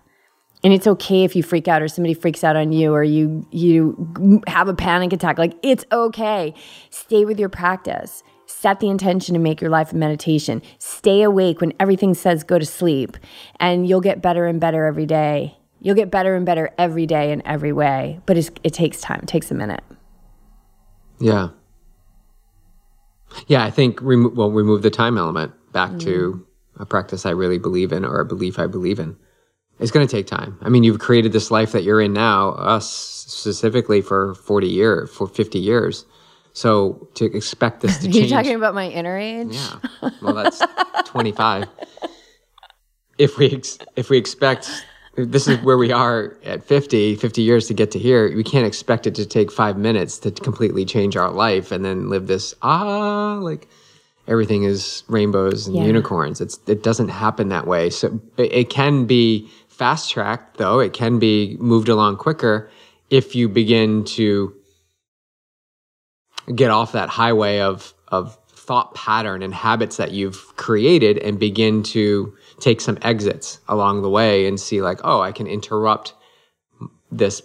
And 0.64 0.72
it's 0.72 0.86
okay 0.86 1.24
if 1.24 1.36
you 1.36 1.42
freak 1.42 1.68
out 1.68 1.82
or 1.82 1.88
somebody 1.88 2.14
freaks 2.14 2.42
out 2.42 2.56
on 2.56 2.72
you 2.72 2.92
or 2.92 3.04
you 3.04 3.46
you 3.50 4.42
have 4.46 4.68
a 4.68 4.74
panic 4.74 5.12
attack. 5.12 5.38
Like 5.38 5.54
it's 5.62 5.84
okay. 5.92 6.54
Stay 6.90 7.24
with 7.24 7.38
your 7.38 7.48
practice. 7.48 8.22
Set 8.46 8.80
the 8.80 8.88
intention 8.88 9.34
to 9.34 9.38
make 9.38 9.60
your 9.60 9.70
life 9.70 9.92
a 9.92 9.96
meditation. 9.96 10.62
Stay 10.78 11.22
awake 11.22 11.60
when 11.60 11.72
everything 11.78 12.14
says 12.14 12.42
go 12.42 12.58
to 12.58 12.66
sleep 12.66 13.16
and 13.60 13.86
you'll 13.86 14.00
get 14.00 14.20
better 14.20 14.46
and 14.46 14.60
better 14.60 14.86
every 14.86 15.06
day. 15.06 15.56
You'll 15.80 15.94
get 15.94 16.10
better 16.10 16.34
and 16.34 16.44
better 16.44 16.70
every 16.76 17.06
day 17.06 17.30
in 17.30 17.46
every 17.46 17.72
way, 17.72 18.20
but 18.26 18.36
it 18.36 18.72
takes 18.72 19.00
time. 19.00 19.20
It 19.22 19.28
takes 19.28 19.50
a 19.50 19.54
minute. 19.54 19.84
Yeah. 21.20 21.50
Yeah, 23.46 23.64
I 23.64 23.70
think 23.70 24.00
remo- 24.02 24.30
well 24.30 24.50
remove 24.50 24.82
the 24.82 24.90
time 24.90 25.18
element 25.18 25.52
back 25.72 25.90
mm. 25.90 26.00
to 26.00 26.46
a 26.78 26.86
practice 26.86 27.26
I 27.26 27.30
really 27.30 27.58
believe 27.58 27.92
in 27.92 28.04
or 28.04 28.20
a 28.20 28.24
belief 28.24 28.58
I 28.58 28.66
believe 28.66 28.98
in. 28.98 29.16
It's 29.78 29.90
going 29.90 30.06
to 30.06 30.10
take 30.10 30.26
time. 30.26 30.58
I 30.62 30.68
mean, 30.68 30.82
you've 30.82 30.98
created 30.98 31.32
this 31.32 31.50
life 31.50 31.72
that 31.72 31.84
you're 31.84 32.00
in 32.00 32.12
now, 32.12 32.50
us 32.50 32.90
specifically 32.90 34.00
for 34.00 34.34
40 34.34 34.66
years, 34.66 35.10
for 35.10 35.28
50 35.28 35.58
years. 35.58 36.04
So 36.52 37.08
to 37.14 37.26
expect 37.26 37.80
this 37.82 37.98
to 37.98 38.04
change. 38.04 38.16
You're 38.16 38.28
talking 38.28 38.56
about 38.56 38.74
my 38.74 38.88
inner 38.88 39.16
age? 39.16 39.54
Yeah. 39.54 40.10
Well, 40.22 40.34
that's 40.34 40.62
25. 41.06 41.66
If 43.18 43.36
we 43.36 43.50
ex- 43.50 43.78
if 43.96 44.10
we 44.10 44.16
expect 44.16 44.70
this 45.16 45.48
is 45.48 45.58
where 45.64 45.76
we 45.76 45.90
are 45.90 46.38
at 46.44 46.62
50 46.62 47.16
50 47.16 47.42
years 47.42 47.66
to 47.66 47.74
get 47.74 47.90
to 47.90 47.98
here 47.98 48.32
we 48.32 48.44
can't 48.44 48.64
expect 48.64 49.08
it 49.08 49.16
to 49.16 49.26
take 49.26 49.50
five 49.50 49.76
minutes 49.76 50.18
to 50.20 50.30
completely 50.30 50.84
change 50.84 51.16
our 51.16 51.32
life 51.32 51.72
and 51.72 51.84
then 51.84 52.08
live 52.08 52.28
this 52.28 52.54
ah 52.62 53.40
like 53.42 53.66
everything 54.28 54.62
is 54.64 55.02
rainbows 55.08 55.66
and 55.66 55.76
yeah. 55.76 55.84
unicorns. 55.84 56.40
It's 56.40 56.60
it 56.66 56.82
doesn't 56.82 57.08
happen 57.08 57.48
that 57.48 57.66
way. 57.66 57.90
So 57.90 58.20
it, 58.36 58.52
it 58.52 58.70
can 58.70 59.06
be 59.06 59.50
fast 59.78 60.10
tracked 60.10 60.56
though. 60.56 60.80
It 60.80 60.92
can 60.92 61.18
be 61.18 61.56
moved 61.60 61.88
along 61.88 62.16
quicker 62.16 62.68
if 63.10 63.34
you 63.34 63.48
begin 63.48 64.04
to 64.04 64.54
get 66.54 66.70
off 66.70 66.92
that 66.92 67.08
highway 67.08 67.60
of 67.60 67.94
of 68.08 68.36
thought 68.48 68.94
pattern 68.94 69.42
and 69.42 69.54
habits 69.54 69.96
that 69.96 70.10
you've 70.10 70.54
created 70.56 71.16
and 71.18 71.38
begin 71.38 71.82
to 71.82 72.36
take 72.60 72.80
some 72.80 72.98
exits 73.00 73.60
along 73.68 74.02
the 74.02 74.10
way 74.10 74.46
and 74.46 74.60
see 74.60 74.82
like, 74.82 75.00
oh, 75.04 75.20
I 75.22 75.32
can 75.32 75.46
interrupt 75.46 76.12
this 77.10 77.40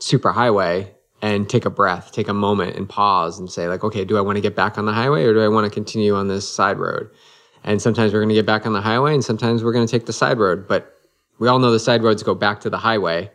super 0.00 0.32
highway 0.32 0.92
and 1.20 1.48
take 1.48 1.64
a 1.64 1.70
breath, 1.70 2.10
take 2.10 2.26
a 2.26 2.34
moment 2.34 2.76
and 2.76 2.88
pause 2.88 3.38
and 3.38 3.48
say 3.48 3.68
like, 3.68 3.84
okay, 3.84 4.04
do 4.04 4.16
I 4.16 4.20
want 4.20 4.36
to 4.36 4.40
get 4.40 4.56
back 4.56 4.78
on 4.78 4.86
the 4.86 4.92
highway 4.92 5.22
or 5.22 5.32
do 5.32 5.40
I 5.40 5.48
want 5.48 5.64
to 5.64 5.70
continue 5.70 6.16
on 6.16 6.26
this 6.26 6.48
side 6.48 6.78
road? 6.78 7.08
And 7.62 7.80
sometimes 7.80 8.12
we're 8.12 8.18
going 8.20 8.30
to 8.30 8.34
get 8.34 8.46
back 8.46 8.66
on 8.66 8.72
the 8.72 8.80
highway 8.80 9.14
and 9.14 9.24
sometimes 9.24 9.62
we're 9.62 9.72
going 9.72 9.86
to 9.86 9.90
take 9.90 10.06
the 10.06 10.12
side 10.12 10.38
road, 10.38 10.66
but 10.66 10.98
we 11.38 11.48
all 11.48 11.58
know 11.58 11.70
the 11.70 11.80
side 11.80 12.02
roads 12.02 12.22
go 12.22 12.34
back 12.34 12.60
to 12.60 12.70
the 12.70 12.78
highway. 12.78 13.30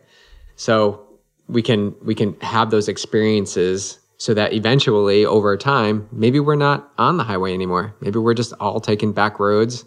So 0.56 1.06
we 1.48 1.62
can, 1.62 1.94
we 2.02 2.14
can 2.14 2.38
have 2.40 2.70
those 2.70 2.88
experiences 2.88 3.98
so 4.18 4.34
that 4.34 4.52
eventually 4.52 5.24
over 5.24 5.56
time, 5.56 6.08
maybe 6.10 6.40
we're 6.40 6.56
not 6.56 6.92
on 6.98 7.16
the 7.16 7.24
highway 7.24 7.54
anymore. 7.54 7.94
Maybe 8.00 8.18
we're 8.18 8.34
just 8.34 8.52
all 8.60 8.80
taking 8.80 9.12
back 9.12 9.38
roads 9.38 9.84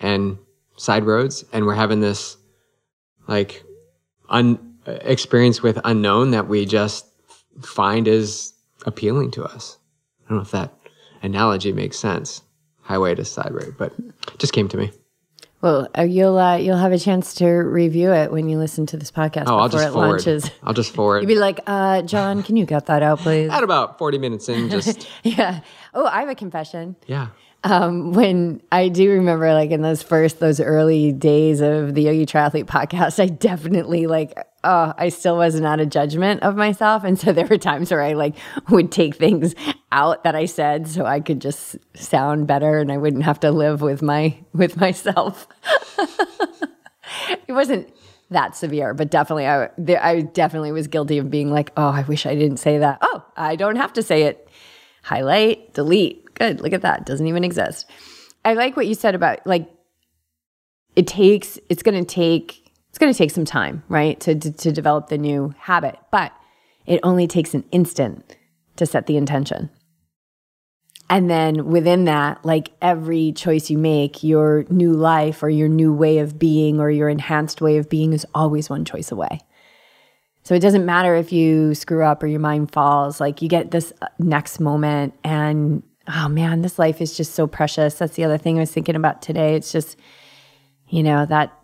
and 0.00 0.38
side 0.76 1.04
roads 1.04 1.44
and 1.52 1.66
we're 1.66 1.74
having 1.74 2.00
this 2.00 2.36
like 3.26 3.62
un 4.30 4.76
experience 4.86 5.62
with 5.62 5.78
unknown 5.84 6.30
that 6.30 6.48
we 6.48 6.64
just 6.64 7.06
find 7.60 8.08
is 8.08 8.54
appealing 8.86 9.30
to 9.32 9.44
us. 9.44 9.76
I 10.24 10.28
don't 10.30 10.38
know 10.38 10.42
if 10.42 10.50
that 10.52 10.72
analogy 11.22 11.72
makes 11.72 11.98
sense, 11.98 12.42
highway 12.82 13.14
to 13.14 13.24
side 13.24 13.52
road, 13.52 13.74
but 13.76 13.92
just 14.38 14.52
came 14.52 14.68
to 14.68 14.76
me. 14.76 14.92
Well, 15.60 15.88
uh, 15.96 16.02
you'll 16.02 16.38
uh, 16.38 16.56
you'll 16.56 16.76
have 16.76 16.92
a 16.92 16.98
chance 16.98 17.34
to 17.34 17.46
review 17.48 18.12
it 18.12 18.30
when 18.30 18.48
you 18.48 18.58
listen 18.58 18.86
to 18.86 18.96
this 18.96 19.10
podcast 19.10 19.44
oh, 19.48 19.56
I'll 19.56 19.68
just 19.68 19.92
forward. 19.92 20.08
launches. 20.08 20.50
I'll 20.62 20.74
just 20.74 20.94
forward. 20.94 21.20
You'd 21.20 21.26
be 21.26 21.34
like, 21.34 21.60
uh, 21.66 22.02
John, 22.02 22.44
can 22.44 22.56
you 22.56 22.64
cut 22.64 22.86
that 22.86 23.02
out, 23.02 23.18
please? 23.18 23.50
At 23.52 23.64
about 23.64 23.98
forty 23.98 24.18
minutes 24.18 24.48
in, 24.48 24.70
just 24.70 25.08
yeah. 25.24 25.60
Oh, 25.94 26.06
I 26.06 26.20
have 26.20 26.28
a 26.28 26.36
confession. 26.36 26.94
Yeah. 27.06 27.28
Um, 27.64 28.12
when 28.12 28.62
I 28.70 28.88
do 28.88 29.10
remember, 29.10 29.52
like 29.52 29.70
in 29.70 29.82
those 29.82 30.00
first, 30.00 30.38
those 30.38 30.60
early 30.60 31.10
days 31.10 31.60
of 31.60 31.92
the 31.94 32.02
Yogi 32.02 32.24
Triathlete 32.24 32.66
podcast, 32.66 33.20
I 33.20 33.26
definitely 33.26 34.06
like 34.06 34.38
oh, 34.68 34.92
I 34.98 35.08
still 35.08 35.38
wasn't 35.38 35.80
a 35.80 35.86
judgment 35.86 36.42
of 36.42 36.54
myself. 36.54 37.02
And 37.02 37.18
so 37.18 37.32
there 37.34 37.46
were 37.46 37.58
times 37.58 37.90
where 37.90 38.02
I 38.02 38.12
like 38.12 38.36
would 38.68 38.92
take 38.92 39.16
things 39.16 39.54
out 39.90 40.24
that 40.24 40.36
I 40.36 40.44
said 40.44 40.86
so 40.86 41.06
I 41.06 41.20
could 41.20 41.40
just 41.40 41.76
sound 41.94 42.46
better 42.46 42.78
and 42.78 42.92
I 42.92 42.98
wouldn't 42.98 43.24
have 43.24 43.40
to 43.40 43.50
live 43.50 43.80
with 43.80 44.02
my 44.02 44.38
with 44.52 44.76
myself. 44.76 45.48
it 47.48 47.52
wasn't 47.52 47.92
that 48.30 48.54
severe, 48.54 48.92
but 48.92 49.10
definitely 49.10 49.46
I 49.46 49.70
there, 49.78 50.04
I 50.04 50.20
definitely 50.20 50.72
was 50.72 50.86
guilty 50.86 51.16
of 51.16 51.30
being 51.30 51.50
like, 51.50 51.72
"Oh, 51.78 51.88
I 51.88 52.02
wish 52.02 52.26
I 52.26 52.34
didn't 52.34 52.58
say 52.58 52.78
that." 52.78 52.98
Oh, 53.00 53.24
I 53.36 53.56
don't 53.56 53.76
have 53.76 53.94
to 53.94 54.02
say 54.02 54.24
it. 54.24 54.48
Highlight, 55.02 55.72
delete. 55.72 56.34
Good. 56.34 56.60
Look 56.60 56.74
at 56.74 56.82
that. 56.82 57.06
Doesn't 57.06 57.26
even 57.26 57.42
exist. 57.42 57.90
I 58.44 58.52
like 58.52 58.76
what 58.76 58.86
you 58.86 58.94
said 58.94 59.14
about 59.14 59.46
like 59.46 59.66
it 60.94 61.06
takes 61.06 61.58
it's 61.70 61.82
going 61.82 61.98
to 61.98 62.04
take 62.04 62.57
it's 62.88 62.98
going 62.98 63.12
to 63.12 63.18
take 63.18 63.30
some 63.30 63.44
time, 63.44 63.82
right? 63.88 64.18
To, 64.20 64.34
to 64.34 64.52
to 64.52 64.72
develop 64.72 65.08
the 65.08 65.18
new 65.18 65.54
habit, 65.58 65.98
but 66.10 66.32
it 66.86 67.00
only 67.02 67.26
takes 67.26 67.54
an 67.54 67.64
instant 67.70 68.36
to 68.76 68.86
set 68.86 69.06
the 69.06 69.16
intention. 69.16 69.70
And 71.10 71.30
then 71.30 71.66
within 71.66 72.04
that, 72.04 72.44
like 72.44 72.70
every 72.82 73.32
choice 73.32 73.70
you 73.70 73.78
make, 73.78 74.22
your 74.22 74.64
new 74.68 74.92
life 74.92 75.42
or 75.42 75.48
your 75.48 75.68
new 75.68 75.92
way 75.92 76.18
of 76.18 76.38
being 76.38 76.80
or 76.80 76.90
your 76.90 77.08
enhanced 77.08 77.60
way 77.60 77.78
of 77.78 77.88
being 77.88 78.12
is 78.12 78.26
always 78.34 78.68
one 78.68 78.84
choice 78.84 79.10
away. 79.10 79.40
So 80.42 80.54
it 80.54 80.60
doesn't 80.60 80.84
matter 80.84 81.14
if 81.14 81.32
you 81.32 81.74
screw 81.74 82.04
up 82.04 82.22
or 82.22 82.26
your 82.26 82.40
mind 82.40 82.72
falls, 82.72 83.20
like 83.20 83.42
you 83.42 83.48
get 83.48 83.70
this 83.70 83.92
uh, 84.02 84.08
next 84.18 84.60
moment 84.60 85.14
and 85.24 85.82
oh 86.08 86.28
man, 86.28 86.62
this 86.62 86.78
life 86.78 87.00
is 87.00 87.16
just 87.16 87.34
so 87.34 87.46
precious. 87.46 87.94
That's 87.94 88.16
the 88.16 88.24
other 88.24 88.38
thing 88.38 88.56
I 88.56 88.60
was 88.60 88.72
thinking 88.72 88.96
about 88.96 89.20
today. 89.20 89.54
It's 89.54 89.72
just, 89.72 89.96
you 90.88 91.02
know, 91.02 91.26
that 91.26 91.57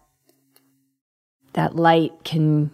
that 1.54 1.74
light 1.76 2.12
can 2.24 2.70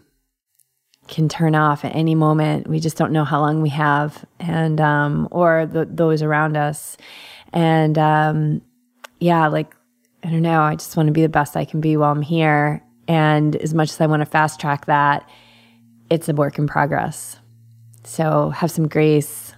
can 1.09 1.29
turn 1.29 1.57
off 1.57 1.85
at 1.85 1.95
any 1.95 2.15
moment. 2.15 2.69
We 2.69 2.79
just 2.79 2.97
don't 2.97 3.13
know 3.13 3.25
how 3.25 3.41
long 3.41 3.63
we 3.63 3.71
have, 3.71 4.25
and 4.39 4.81
um, 4.81 5.29
or 5.31 5.67
the, 5.67 5.85
those 5.85 6.23
around 6.23 6.57
us. 6.57 6.97
And 7.53 7.99
um, 7.99 8.63
yeah, 9.19 9.47
like 9.49 9.75
I 10.23 10.31
don't 10.31 10.43
know. 10.43 10.63
I 10.63 10.75
just 10.75 10.97
want 10.97 11.07
to 11.07 11.13
be 11.13 11.23
the 11.23 11.29
best 11.29 11.57
I 11.57 11.65
can 11.65 11.81
be 11.81 11.97
while 11.97 12.13
I'm 12.13 12.23
here. 12.23 12.83
And 13.09 13.57
as 13.57 13.75
much 13.75 13.91
as 13.91 14.01
I 14.01 14.07
want 14.07 14.21
to 14.21 14.27
fast 14.27 14.61
track 14.61 14.87
that, 14.87 15.29
it's 16.11 16.29
a 16.29 16.35
work 16.35 16.59
in 16.59 16.67
progress. 16.67 17.39
So 18.05 18.51
have 18.51 18.71
some 18.71 18.89
grace 18.89 19.55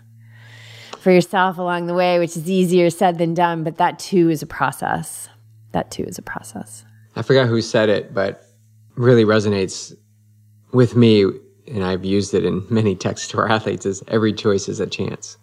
for 0.98 1.10
yourself 1.10 1.58
along 1.58 1.86
the 1.86 1.94
way, 1.94 2.18
which 2.18 2.36
is 2.36 2.48
easier 2.48 2.88
said 2.90 3.18
than 3.18 3.34
done. 3.34 3.62
But 3.64 3.76
that 3.76 3.98
too 3.98 4.30
is 4.30 4.42
a 4.42 4.46
process. 4.46 5.28
That 5.72 5.90
too 5.90 6.04
is 6.04 6.18
a 6.18 6.22
process. 6.22 6.84
I 7.14 7.22
forgot 7.22 7.46
who 7.46 7.60
said 7.60 7.88
it, 7.88 8.14
but 8.14 8.46
really 8.94 9.24
resonates 9.24 9.94
with 10.72 10.96
me, 10.96 11.22
and 11.22 11.84
I've 11.84 12.04
used 12.04 12.34
it 12.34 12.44
in 12.44 12.64
many 12.70 12.94
texts 12.94 13.28
to 13.28 13.38
our 13.38 13.48
athletes, 13.50 13.86
is 13.86 14.02
every 14.08 14.32
choice 14.32 14.68
is 14.68 14.80
a 14.80 14.86
chance, 14.86 15.36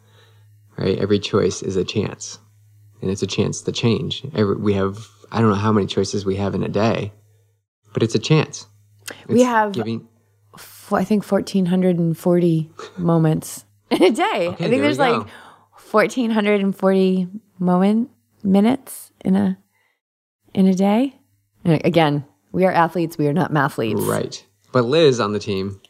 right? 0.78 0.98
Every 0.98 1.20
choice 1.20 1.62
is 1.62 1.76
a 1.76 1.84
chance, 1.84 2.40
and 3.02 3.10
it's 3.12 3.22
a 3.22 3.28
chance 3.28 3.62
to 3.62 3.72
change. 3.72 4.24
Every, 4.36 4.56
we 4.56 4.74
have, 4.74 5.08
I 5.32 5.40
don't 5.40 5.50
know 5.50 5.56
how 5.56 5.72
many 5.72 5.88
choices 5.88 6.26
we 6.26 6.36
have 6.38 6.56
in 6.56 6.64
a 6.64 6.70
day, 6.70 7.14
but 7.94 8.04
it's 8.04 8.16
a 8.16 8.20
chance. 8.20 8.68
we 9.28 9.36
It's 9.36 9.44
have, 9.44 9.72
giving, 9.74 10.08
f- 10.56 10.92
I 10.94 11.04
think, 11.04 11.30
1,440 11.30 12.70
moments 12.98 13.66
in 13.92 14.04
a 14.04 14.12
day. 14.12 14.48
I 14.50 14.56
think 14.56 14.72
we 14.72 14.78
there's 14.80 15.00
like 15.00 15.28
1,440 15.92 17.28
moment 17.60 18.10
minutes 18.44 19.12
in 19.24 19.36
a 19.36 19.58
in 20.54 20.66
a 20.68 20.74
day. 20.74 21.16
And 21.64 21.82
again, 21.86 22.26
we 22.52 22.66
are 22.66 22.72
athletes. 22.72 23.18
We 23.18 23.28
are 23.28 23.34
not 23.34 23.52
mathletes. 23.52 24.06
right. 24.08 24.44
But 24.72 24.86
Liz 24.86 25.20
on 25.20 25.34
the 25.34 25.40
team 25.40 25.82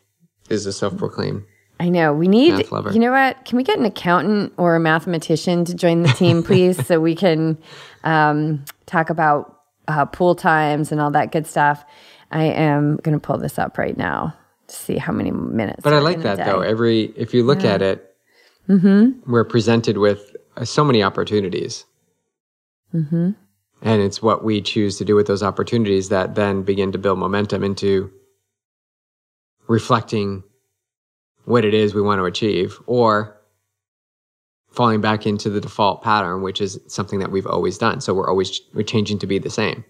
is 0.49 0.65
a 0.65 0.73
self-proclaimed. 0.73 1.43
I 1.81 1.89
know. 1.89 2.13
We 2.13 2.27
need, 2.27 2.53
Math 2.55 2.71
lover. 2.71 2.91
you 2.91 2.99
know 2.99 3.11
what? 3.11 3.45
Can 3.45 3.57
we 3.57 3.63
get 3.63 3.77
an 3.79 3.85
accountant 3.85 4.53
or 4.57 4.75
a 4.75 4.79
mathematician 4.79 5.63
to 5.65 5.73
join 5.73 6.01
the 6.03 6.09
team, 6.09 6.43
please, 6.49 6.85
so 6.85 6.99
we 6.99 7.15
can 7.15 7.57
um, 8.03 8.65
talk 8.85 9.09
about 9.09 9.59
uh, 9.87 10.05
pool 10.05 10.35
times 10.35 10.91
and 10.91 10.99
all 10.99 11.11
that 11.11 11.31
good 11.31 11.47
stuff? 11.47 11.83
I 12.31 12.43
am 12.43 12.97
going 12.97 13.17
to 13.17 13.25
pull 13.25 13.37
this 13.37 13.57
up 13.57 13.77
right 13.77 13.97
now 13.97 14.35
to 14.67 14.75
see 14.75 14.97
how 14.97 15.13
many 15.13 15.31
minutes. 15.31 15.79
But 15.83 15.93
I 15.93 15.99
like 15.99 16.19
that 16.23 16.37
though. 16.45 16.61
Every 16.61 17.05
if 17.15 17.33
you 17.33 17.43
look 17.43 17.63
at 17.63 17.81
it, 17.81 18.05
Mm-hmm. 18.67 19.31
we're 19.31 19.45
presented 19.45 19.97
with 19.97 20.35
uh, 20.55 20.63
so 20.63 20.83
many 20.83 21.01
opportunities. 21.01 21.85
Mm-hmm. 22.93 23.31
And 23.81 24.01
it's 24.01 24.21
what 24.21 24.43
we 24.43 24.61
choose 24.61 24.97
to 24.97 25.05
do 25.05 25.15
with 25.15 25.27
those 25.27 25.43
opportunities 25.43 26.09
that 26.09 26.35
then 26.35 26.63
begin 26.63 26.91
to 26.91 26.97
build 26.97 27.17
momentum 27.17 27.63
into 27.63 28.11
reflecting 29.67 30.43
what 31.45 31.63
it 31.63 31.73
is 31.73 31.93
we 31.93 32.01
want 32.01 32.19
to 32.19 32.25
achieve 32.25 32.77
or 32.85 33.39
falling 34.71 35.01
back 35.01 35.25
into 35.25 35.49
the 35.49 35.61
default 35.61 36.03
pattern, 36.03 36.41
which 36.41 36.61
is 36.61 36.79
something 36.87 37.19
that 37.19 37.31
we've 37.31 37.47
always 37.47 37.77
done. 37.77 38.01
So 38.01 38.13
we're 38.13 38.29
always 38.29 38.61
we're 38.73 38.83
changing 38.83 39.19
to 39.19 39.27
be 39.27 39.39
the 39.39 39.49
same. 39.49 39.85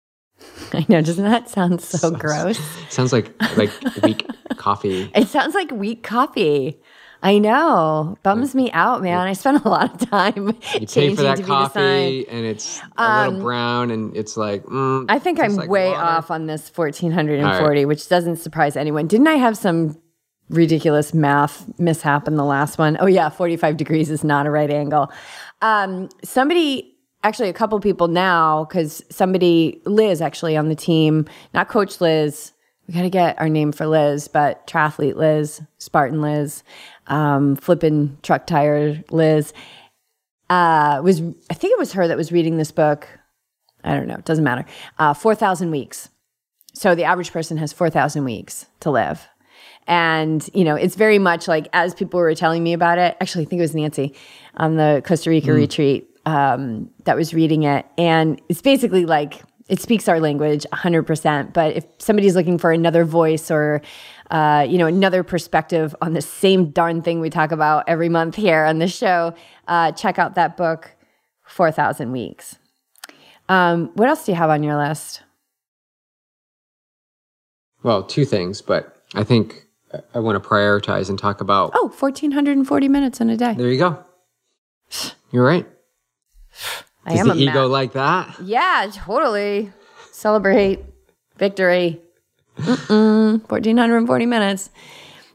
I 0.72 0.86
know. 0.88 1.02
Doesn't 1.02 1.24
that 1.24 1.48
sound 1.48 1.80
so 1.80 2.10
gross? 2.10 2.58
Sounds 2.88 3.12
like 3.12 3.32
like 3.56 3.70
weak 4.02 4.26
coffee. 4.56 5.10
It 5.14 5.28
sounds 5.28 5.54
like 5.54 5.70
weak 5.70 6.02
coffee. 6.02 6.80
I 7.22 7.38
know. 7.38 8.16
Bums 8.22 8.54
me 8.54 8.70
out, 8.72 9.02
man. 9.02 9.26
I 9.26 9.34
spent 9.34 9.64
a 9.64 9.68
lot 9.68 9.94
of 9.94 10.10
time 10.10 10.46
You 10.46 10.52
pay 10.54 10.86
changing 10.86 11.16
for 11.16 11.22
that 11.22 11.44
coffee 11.44 12.26
and 12.28 12.46
it's 12.46 12.80
a 12.96 13.26
little 13.26 13.42
brown 13.42 13.90
and 13.90 14.16
it's 14.16 14.36
like 14.36 14.64
mm, 14.64 15.04
I 15.08 15.18
think 15.18 15.38
I'm 15.38 15.54
like 15.54 15.68
way 15.68 15.90
water. 15.90 16.00
off 16.00 16.30
on 16.30 16.46
this 16.46 16.70
1440, 16.74 17.84
which 17.84 18.08
doesn't 18.08 18.36
surprise 18.36 18.76
anyone. 18.76 19.06
Didn't 19.06 19.26
I 19.26 19.34
have 19.34 19.56
some 19.56 20.00
ridiculous 20.50 21.14
math 21.14 21.66
mishap 21.78 22.28
in 22.28 22.36
the 22.36 22.44
last 22.44 22.78
one? 22.78 22.96
Oh, 23.00 23.06
yeah, 23.06 23.28
45 23.28 23.76
degrees 23.76 24.10
is 24.10 24.22
not 24.22 24.46
a 24.46 24.50
right 24.50 24.70
angle. 24.70 25.10
Um, 25.62 26.08
somebody, 26.22 26.96
actually, 27.22 27.48
a 27.48 27.54
couple 27.54 27.78
people 27.80 28.08
now, 28.08 28.64
because 28.64 29.02
somebody, 29.10 29.80
Liz 29.86 30.20
actually 30.20 30.56
on 30.56 30.68
the 30.68 30.74
team, 30.74 31.26
not 31.54 31.68
Coach 31.68 32.00
Liz, 32.00 32.52
we 32.86 32.94
got 32.94 33.02
to 33.02 33.10
get 33.10 33.40
our 33.40 33.48
name 33.48 33.70
for 33.70 33.86
Liz, 33.86 34.26
but 34.26 34.66
triathlete 34.66 35.14
Liz, 35.14 35.62
Spartan 35.78 36.20
Liz, 36.20 36.64
um, 37.10 37.56
flipping 37.56 38.16
truck 38.22 38.46
tire 38.46 39.04
Liz, 39.10 39.52
uh, 40.48 41.00
was, 41.04 41.20
I 41.50 41.54
think 41.54 41.72
it 41.72 41.78
was 41.78 41.92
her 41.92 42.08
that 42.08 42.16
was 42.16 42.32
reading 42.32 42.56
this 42.56 42.70
book. 42.70 43.06
I 43.84 43.94
don't 43.94 44.08
know, 44.08 44.14
it 44.14 44.24
doesn't 44.24 44.44
matter. 44.44 44.64
Uh, 44.98 45.12
4,000 45.14 45.70
weeks. 45.70 46.08
So 46.72 46.94
the 46.94 47.04
average 47.04 47.32
person 47.32 47.56
has 47.58 47.72
4,000 47.72 48.24
weeks 48.24 48.66
to 48.80 48.90
live. 48.90 49.28
And, 49.86 50.48
you 50.54 50.64
know, 50.64 50.76
it's 50.76 50.94
very 50.94 51.18
much 51.18 51.48
like 51.48 51.68
as 51.72 51.94
people 51.94 52.20
were 52.20 52.34
telling 52.34 52.62
me 52.62 52.72
about 52.72 52.98
it, 52.98 53.16
actually, 53.20 53.44
I 53.44 53.48
think 53.48 53.58
it 53.58 53.62
was 53.62 53.74
Nancy 53.74 54.14
on 54.56 54.76
the 54.76 55.02
Costa 55.04 55.30
Rica 55.30 55.52
retreat 55.52 56.08
um, 56.26 56.90
that 57.04 57.16
was 57.16 57.34
reading 57.34 57.64
it. 57.64 57.86
And 57.98 58.40
it's 58.48 58.62
basically 58.62 59.04
like, 59.04 59.42
it 59.68 59.80
speaks 59.80 60.08
our 60.08 60.20
language 60.20 60.66
100%. 60.72 61.52
But 61.52 61.76
if 61.76 61.84
somebody's 61.98 62.36
looking 62.36 62.58
for 62.58 62.70
another 62.72 63.04
voice 63.04 63.50
or, 63.50 63.82
uh, 64.30 64.66
you 64.68 64.78
know, 64.78 64.86
another 64.86 65.22
perspective 65.22 65.94
on 66.00 66.12
the 66.12 66.20
same 66.22 66.70
darn 66.70 67.02
thing 67.02 67.20
we 67.20 67.30
talk 67.30 67.52
about 67.52 67.84
every 67.88 68.08
month 68.08 68.36
here 68.36 68.64
on 68.64 68.78
the 68.78 68.86
show, 68.88 69.34
uh, 69.68 69.92
check 69.92 70.18
out 70.18 70.34
that 70.36 70.56
book, 70.56 70.92
4,000 71.44 72.12
Weeks. 72.12 72.56
Um, 73.48 73.90
what 73.94 74.08
else 74.08 74.24
do 74.24 74.32
you 74.32 74.36
have 74.38 74.50
on 74.50 74.62
your 74.62 74.76
list? 74.76 75.22
Well, 77.82 78.02
two 78.02 78.24
things, 78.24 78.62
but 78.62 78.96
I 79.14 79.24
think 79.24 79.66
I- 79.92 80.02
I 80.14 80.18
want 80.20 80.40
to 80.40 80.48
prioritize 80.48 81.08
and 81.08 81.18
talk 81.18 81.40
about. 81.40 81.72
Oh, 81.74 81.88
1,440 81.88 82.88
minutes 82.88 83.20
in 83.20 83.30
a 83.30 83.36
day. 83.36 83.54
There 83.54 83.68
you 83.68 83.78
go. 83.78 83.98
You're 85.32 85.44
right. 85.44 85.66
I 87.06 87.10
Does 87.16 87.20
am 87.20 87.26
the 87.28 87.32
a 87.32 87.36
ego 87.36 87.62
math- 87.62 87.70
like 87.70 87.92
that? 87.94 88.36
Yeah, 88.42 88.88
totally. 88.92 89.72
Celebrate 90.12 90.84
victory. 91.38 92.00
Mm-mm, 92.60 93.50
1,440 93.50 94.26
minutes. 94.26 94.70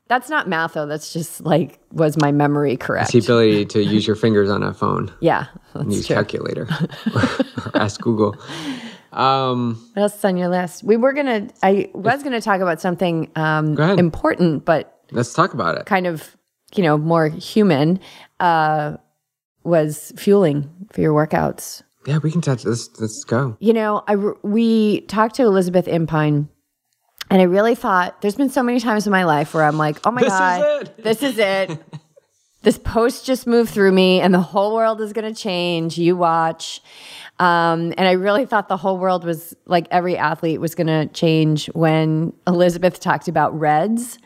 That's 0.08 0.30
not 0.30 0.48
math, 0.48 0.74
though. 0.74 0.86
That's 0.86 1.12
just 1.14 1.42
like, 1.42 1.80
was 1.92 2.16
my 2.18 2.32
memory 2.32 2.78
correct? 2.78 3.14
It's 3.16 3.26
the 3.26 3.34
ability 3.34 3.66
to 3.66 3.84
use 3.84 4.06
your 4.06 4.16
fingers 4.16 4.50
on 4.52 4.62
a 4.62 4.72
phone, 4.74 5.12
yeah, 5.20 5.48
and 5.74 5.88
that's 5.88 5.96
use 5.98 6.08
true. 6.08 6.16
calculator, 6.16 6.68
or 7.16 7.72
ask 7.82 8.00
Google. 8.02 8.36
Um, 9.12 9.82
What 9.94 10.04
else 10.04 10.16
is 10.18 10.26
on 10.26 10.38
your 10.38 10.50
list? 10.50 10.84
We 10.84 10.98
were 10.98 11.14
going 11.14 11.26
to, 11.48 11.54
I 11.64 11.90
was 11.94 12.22
going 12.22 12.34
to 12.34 12.42
talk 12.42 12.62
about 12.62 12.82
something 12.82 13.32
um, 13.36 13.80
important, 13.80 14.66
but 14.66 15.02
let's 15.12 15.34
talk 15.34 15.54
about 15.54 15.78
it. 15.78 15.86
kind 15.88 16.06
of, 16.06 16.36
you 16.76 16.84
know, 16.84 16.98
more 16.98 17.30
human, 17.30 18.00
uh, 18.40 18.98
was 19.64 20.14
fueling 20.18 20.70
for 20.92 21.02
your 21.02 21.14
workouts. 21.14 21.82
Yeah, 22.06 22.20
we 22.20 22.30
can 22.32 22.42
touch. 22.42 22.64
Let's 22.66 22.90
let's 23.02 23.24
go. 23.24 23.58
You 23.60 23.74
know, 23.74 24.04
I 24.08 24.16
we 24.44 25.02
talked 25.02 25.34
to 25.38 25.44
Elizabeth 25.44 25.88
Inpyn, 25.88 26.48
and 27.36 27.42
I 27.42 27.46
really 27.48 27.76
thought 27.76 28.22
there's 28.22 28.36
been 28.38 28.50
so 28.50 28.64
many 28.64 28.80
times 28.80 29.06
in 29.06 29.12
my 29.12 29.26
life 29.26 29.54
where 29.54 29.66
I'm 29.66 29.78
like, 29.78 29.98
oh 30.08 30.12
my 30.12 30.22
This 30.22 30.32
is 30.32 30.40
god, 30.40 30.62
it. 30.84 31.04
this 31.04 31.22
is 31.22 31.38
it, 31.38 31.84
this 32.62 32.78
post 32.78 33.26
just 33.26 33.46
moved 33.46 33.72
through 33.72 33.92
me 33.92 34.22
and 34.22 34.34
the 34.34 34.40
whole 34.40 34.74
world 34.74 35.02
is 35.02 35.12
going 35.12 35.34
to 35.34 35.38
change. 35.38 35.98
You 35.98 36.16
watch. 36.16 36.80
Um, 37.38 37.94
and 37.98 38.08
I 38.08 38.14
really 38.14 38.46
thought 38.46 38.70
the 38.70 38.78
whole 38.78 38.98
world 38.98 39.26
was 39.26 39.54
like 39.66 39.86
every 39.92 40.16
athlete 40.18 40.62
was 40.62 40.76
going 40.76 40.88
to 40.88 41.08
change 41.08 41.66
when 41.74 42.32
Elizabeth 42.48 43.02
talked 43.02 43.28
about 43.28 43.60
RED-S, 43.60 44.18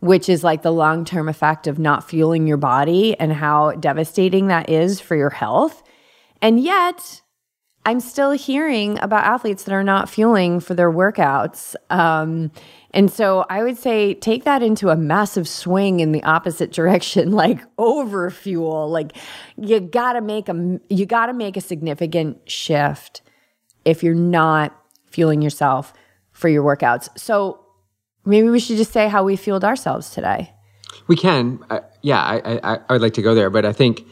which 0.00 0.28
is 0.28 0.44
like 0.44 0.60
the 0.60 0.70
long 0.70 1.06
term 1.06 1.26
effect 1.26 1.66
of 1.66 1.78
not 1.78 2.06
fueling 2.06 2.46
your 2.46 2.58
body 2.58 3.18
and 3.18 3.32
how 3.32 3.70
devastating 3.72 4.48
that 4.48 4.68
is 4.68 5.00
for 5.00 5.16
your 5.16 5.30
health. 5.30 5.82
And 6.42 6.60
yet, 6.60 7.22
I'm 7.88 8.00
still 8.00 8.32
hearing 8.32 8.98
about 9.00 9.24
athletes 9.24 9.62
that 9.62 9.72
are 9.72 9.82
not 9.82 10.10
fueling 10.10 10.60
for 10.60 10.74
their 10.74 10.92
workouts. 10.92 11.74
Um, 11.88 12.50
and 12.90 13.10
so 13.10 13.46
I 13.48 13.62
would 13.62 13.78
say 13.78 14.12
take 14.12 14.44
that 14.44 14.62
into 14.62 14.90
a 14.90 14.96
massive 14.96 15.48
swing 15.48 16.00
in 16.00 16.12
the 16.12 16.22
opposite 16.22 16.70
direction, 16.78 17.32
like 17.32 17.62
over 17.78 18.28
fuel. 18.28 18.90
Like 18.90 19.16
you 19.56 19.80
gotta 19.80 20.20
make 20.20 20.50
a 20.50 20.78
you 20.90 21.06
gotta 21.06 21.32
make 21.32 21.56
a 21.56 21.62
significant 21.62 22.50
shift 22.50 23.22
if 23.86 24.02
you're 24.02 24.12
not 24.14 24.78
fueling 25.06 25.40
yourself 25.40 25.94
for 26.30 26.50
your 26.50 26.62
workouts. 26.62 27.08
So 27.18 27.64
maybe 28.26 28.50
we 28.50 28.60
should 28.60 28.76
just 28.76 28.92
say 28.92 29.08
how 29.08 29.24
we 29.24 29.34
fueled 29.34 29.64
ourselves 29.64 30.10
today. 30.10 30.52
We 31.06 31.16
can, 31.16 31.64
uh, 31.70 31.80
yeah. 32.02 32.20
I, 32.20 32.60
I 32.62 32.78
I 32.86 32.92
would 32.92 33.00
like 33.00 33.14
to 33.14 33.22
go 33.22 33.34
there, 33.34 33.48
but 33.48 33.64
I 33.64 33.72
think 33.72 34.04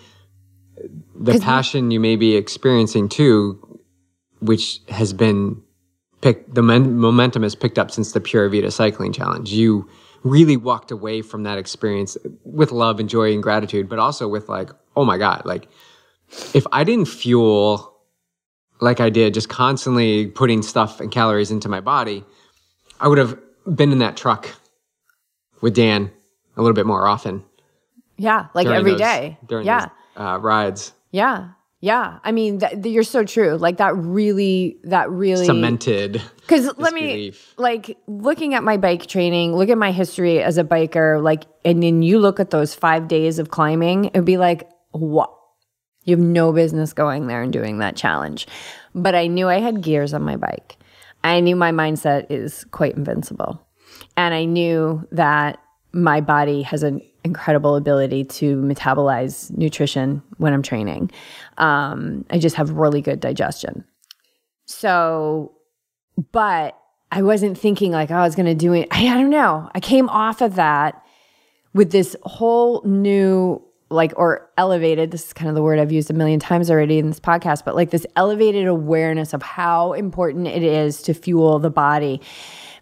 the 1.19 1.39
passion 1.41 1.91
you 1.91 2.01
may 2.01 2.17
be 2.17 2.37
experiencing 2.37 3.09
too, 3.09 3.66
which 4.47 4.81
has 4.89 5.13
been 5.13 5.63
picked, 6.21 6.55
the 6.55 6.63
men, 6.63 6.97
momentum 6.99 7.43
has 7.43 7.55
picked 7.55 7.79
up 7.79 7.91
since 7.91 8.13
the 8.13 8.21
Pura 8.21 8.51
Vida 8.51 8.71
Cycling 8.71 9.13
Challenge. 9.13 9.53
You 9.53 9.89
really 10.25 10.57
walked 10.57 10.91
away 10.91 11.23
from 11.23 11.45
that 11.45 11.59
experience 11.59 12.17
with 12.45 12.73
love 12.73 12.99
and 12.99 13.09
joy 13.09 13.33
and 13.33 13.43
gratitude, 13.43 13.89
but 13.89 13.99
also 13.99 14.27
with 14.27 14.49
like, 14.49 14.71
oh 14.97 15.05
my 15.05 15.19
God, 15.19 15.43
like 15.45 15.69
if 16.55 16.67
I 16.73 16.85
didn't 16.85 17.07
fuel 17.07 17.93
like 18.81 19.01
I 19.01 19.11
did, 19.11 19.35
just 19.35 19.49
constantly 19.49 20.27
putting 20.27 20.63
stuff 20.63 21.01
and 21.01 21.11
calories 21.11 21.51
into 21.51 21.69
my 21.69 21.81
body, 21.81 22.25
I 23.01 23.09
would 23.09 23.19
have 23.19 23.39
been 23.67 23.93
in 23.93 23.99
that 23.99 24.17
truck 24.17 24.55
with 25.61 25.75
Dan 25.75 26.11
a 26.57 26.63
little 26.63 26.75
bit 26.75 26.87
more 26.87 27.07
often. 27.07 27.45
Yeah, 28.19 28.47
like 28.55 28.67
every 28.67 28.93
those, 28.93 29.01
day. 29.01 29.39
during 29.47 29.67
yeah. 29.67 29.89
those, 30.17 30.27
uh, 30.27 30.39
rides. 30.41 30.93
Yeah. 31.11 31.51
Yeah. 31.81 32.19
I 32.25 32.33
mean, 32.33 32.59
that, 32.59 32.85
you're 32.87 33.03
so 33.03 33.25
true. 33.25 33.57
Like 33.57 33.77
that 33.77 33.95
really, 33.97 34.79
that 34.85 35.11
really 35.11 35.45
cemented. 35.45 36.23
Because 36.41 36.71
let 36.79 36.95
me, 36.95 37.35
like, 37.59 37.99
looking 38.07 38.55
at 38.55 38.63
my 38.63 38.77
bike 38.77 39.07
training, 39.07 39.55
look 39.55 39.69
at 39.69 39.79
my 39.79 39.93
history 39.93 40.43
as 40.43 40.59
a 40.59 40.65
biker, 40.65 41.23
like, 41.23 41.45
and 41.65 41.83
then 41.83 42.03
you 42.03 42.19
look 42.19 42.41
at 42.41 42.51
those 42.51 42.75
five 42.75 43.09
days 43.09 43.39
of 43.39 43.51
climbing, 43.51 44.07
it'd 44.07 44.25
be 44.25 44.39
like, 44.39 44.69
what? 44.93 45.33
You 46.05 46.17
have 46.17 46.25
no 46.25 46.53
business 46.53 46.93
going 46.93 47.27
there 47.27 47.43
and 47.43 47.53
doing 47.53 47.79
that 47.79 47.97
challenge. 47.97 48.47
But 48.95 49.15
I 49.15 49.27
knew 49.27 49.49
I 49.49 49.59
had 49.59 49.83
gears 49.83 50.15
on 50.15 50.23
my 50.23 50.37
bike. 50.37 50.77
I 51.25 51.41
knew 51.41 51.57
my 51.57 51.73
mindset 51.73 52.27
is 52.31 52.65
quite 52.71 52.95
invincible. 52.97 53.67
And 54.17 54.33
I 54.33 54.45
knew 54.45 55.07
that 55.11 55.59
my 55.97 56.21
body 56.21 56.63
has 56.63 56.83
an 56.83 57.01
incredible 57.25 57.75
ability 57.75 58.23
to 58.25 58.57
metabolize 58.57 59.51
nutrition 59.57 60.23
when 60.37 60.53
I'm 60.53 60.63
training. 60.63 61.11
Um, 61.57 62.25
I 62.31 62.39
just 62.39 62.55
have 62.57 62.71
really 62.71 63.01
good 63.01 63.19
digestion. 63.19 63.85
So, 64.67 65.53
but 66.33 66.79
I 67.11 67.23
wasn't 67.23 67.59
thinking 67.59 67.93
like, 67.93 68.11
oh, 68.11 68.17
I 68.17 68.23
was 68.25 68.37
going 68.37 68.47
to 68.47 68.55
do 68.55 68.75
it. 68.75 68.89
I, 68.91 69.09
I 69.09 69.15
don't 69.15 69.31
know. 69.31 69.71
I 69.75 69.81
came 69.81 70.09
off 70.09 70.41
of 70.43 70.57
that 70.57 71.03
with 71.73 71.93
this 71.93 72.15
whole 72.23 72.83
new, 72.85 73.63
like, 73.91 74.13
or 74.17 74.51
elevated, 74.59 75.11
this 75.11 75.27
is 75.27 75.33
kind 75.33 75.49
of 75.49 75.55
the 75.55 75.63
word 75.63 75.79
I've 75.79 75.93
used 75.93 76.11
a 76.11 76.15
million 76.15 76.41
times 76.41 76.71
already 76.71 76.99
in 76.99 77.09
this 77.09 77.21
podcast, 77.21 77.65
but 77.65 77.75
like 77.75 77.91
this 77.91 78.07
elevated 78.17 78.67
awareness 78.67 79.33
of 79.33 79.43
how 79.43 79.95
important 79.95 80.47
it 80.47 80.63
is 80.63 81.03
to 81.03 81.15
fuel 81.15 81.59
the 81.59 81.71
body 81.71 82.21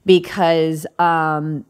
because 0.07 0.87
um, 0.99 1.65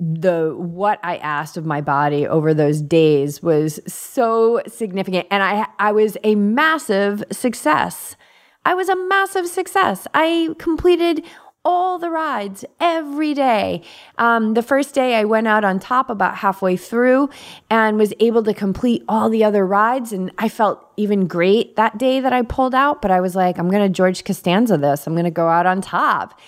the 0.00 0.54
what 0.56 0.98
I 1.02 1.18
asked 1.18 1.58
of 1.58 1.66
my 1.66 1.82
body 1.82 2.26
over 2.26 2.54
those 2.54 2.80
days 2.80 3.42
was 3.42 3.80
so 3.86 4.62
significant, 4.66 5.26
and 5.30 5.42
I 5.42 5.66
I 5.78 5.92
was 5.92 6.16
a 6.24 6.34
massive 6.34 7.22
success. 7.30 8.16
I 8.64 8.74
was 8.74 8.88
a 8.88 8.96
massive 8.96 9.46
success. 9.46 10.06
I 10.14 10.54
completed 10.58 11.24
all 11.64 11.98
the 11.98 12.10
rides 12.10 12.64
every 12.80 13.34
day. 13.34 13.82
Um, 14.16 14.54
the 14.54 14.62
first 14.62 14.94
day 14.94 15.16
I 15.16 15.24
went 15.24 15.46
out 15.46 15.64
on 15.64 15.78
top 15.78 16.08
about 16.08 16.36
halfway 16.36 16.76
through 16.76 17.28
and 17.68 17.98
was 17.98 18.14
able 18.18 18.42
to 18.44 18.54
complete 18.54 19.04
all 19.08 19.28
the 19.28 19.44
other 19.44 19.66
rides. 19.66 20.12
And 20.12 20.30
I 20.38 20.48
felt 20.48 20.82
even 20.96 21.26
great 21.26 21.76
that 21.76 21.98
day 21.98 22.20
that 22.20 22.32
I 22.32 22.42
pulled 22.42 22.74
out, 22.74 23.02
but 23.02 23.10
I 23.10 23.20
was 23.20 23.36
like, 23.36 23.58
I'm 23.58 23.68
going 23.68 23.86
to 23.86 23.94
George 23.94 24.24
Costanza 24.24 24.78
this. 24.78 25.06
I'm 25.06 25.12
going 25.12 25.24
to 25.24 25.30
go 25.30 25.48
out 25.48 25.66
on 25.66 25.82
top. 25.82 26.38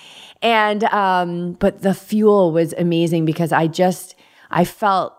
And 0.42 0.84
um, 0.84 1.52
but 1.54 1.82
the 1.82 1.94
fuel 1.94 2.52
was 2.52 2.74
amazing 2.76 3.24
because 3.24 3.52
I 3.52 3.68
just 3.68 4.16
I 4.50 4.64
felt 4.64 5.14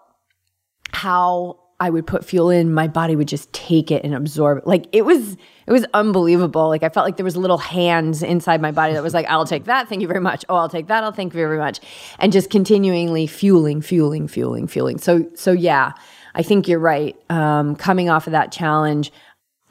how 0.91 1.59
I 1.79 1.89
would 1.89 2.07
put 2.07 2.23
fuel 2.23 2.49
in, 2.49 2.73
my 2.73 2.87
body 2.87 3.15
would 3.15 3.27
just 3.27 3.51
take 3.51 3.91
it 3.91 4.05
and 4.05 4.13
absorb 4.13 4.59
it. 4.59 4.67
Like 4.67 4.85
it 4.93 5.03
was 5.03 5.35
it 5.67 5.71
was 5.71 5.85
unbelievable. 5.93 6.69
Like 6.69 6.83
I 6.83 6.89
felt 6.89 7.05
like 7.05 7.17
there 7.17 7.25
was 7.25 7.35
little 7.35 7.57
hands 7.57 8.23
inside 8.23 8.61
my 8.61 8.71
body 8.71 8.93
that 8.93 9.03
was 9.03 9.13
like, 9.13 9.25
I'll 9.27 9.45
take 9.45 9.65
that, 9.65 9.89
thank 9.89 10.01
you 10.01 10.07
very 10.07 10.21
much. 10.21 10.45
Oh, 10.47 10.55
I'll 10.55 10.69
take 10.69 10.87
that, 10.87 11.03
I'll 11.03 11.11
thank 11.11 11.33
you 11.33 11.39
very 11.39 11.57
much. 11.57 11.79
And 12.19 12.31
just 12.31 12.49
continually 12.49 13.27
fueling, 13.27 13.81
fueling, 13.81 14.27
fueling, 14.27 14.67
fueling. 14.67 14.97
So 14.97 15.29
so 15.35 15.51
yeah, 15.51 15.93
I 16.35 16.43
think 16.43 16.67
you're 16.67 16.79
right. 16.79 17.17
Um, 17.29 17.75
coming 17.75 18.09
off 18.09 18.27
of 18.27 18.31
that 18.31 18.51
challenge, 18.51 19.11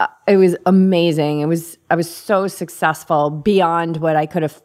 uh, 0.01 0.09
it 0.27 0.37
was 0.37 0.57
amazing. 0.67 1.41
It 1.41 1.47
was 1.47 1.79
I 1.91 1.95
was 1.95 2.15
so 2.15 2.49
successful 2.49 3.31
beyond 3.31 3.99
what 3.99 4.17
I 4.17 4.27
could 4.27 4.43
have 4.43 4.61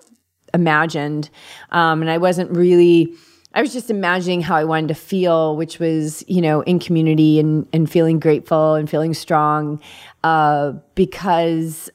imagined. 0.54 1.30
Um, 1.72 2.02
and 2.02 2.10
I 2.10 2.18
wasn't 2.18 2.52
really, 2.52 3.14
I 3.54 3.62
was 3.62 3.74
just 3.74 3.90
imagining 3.90 4.42
how 4.42 4.56
I 4.56 4.64
wanted 4.64 4.90
to 4.90 4.96
feel, 4.96 5.56
which 5.56 5.80
was, 5.80 6.24
you 6.28 6.42
know, 6.42 6.62
in 6.62 6.80
community 6.80 7.40
and, 7.40 7.68
and 7.74 7.90
feeling 7.90 8.20
grateful 8.20 8.76
and 8.76 8.90
feeling 8.90 9.14
strong 9.14 9.82
uh, 10.24 10.74
because, 10.96 11.90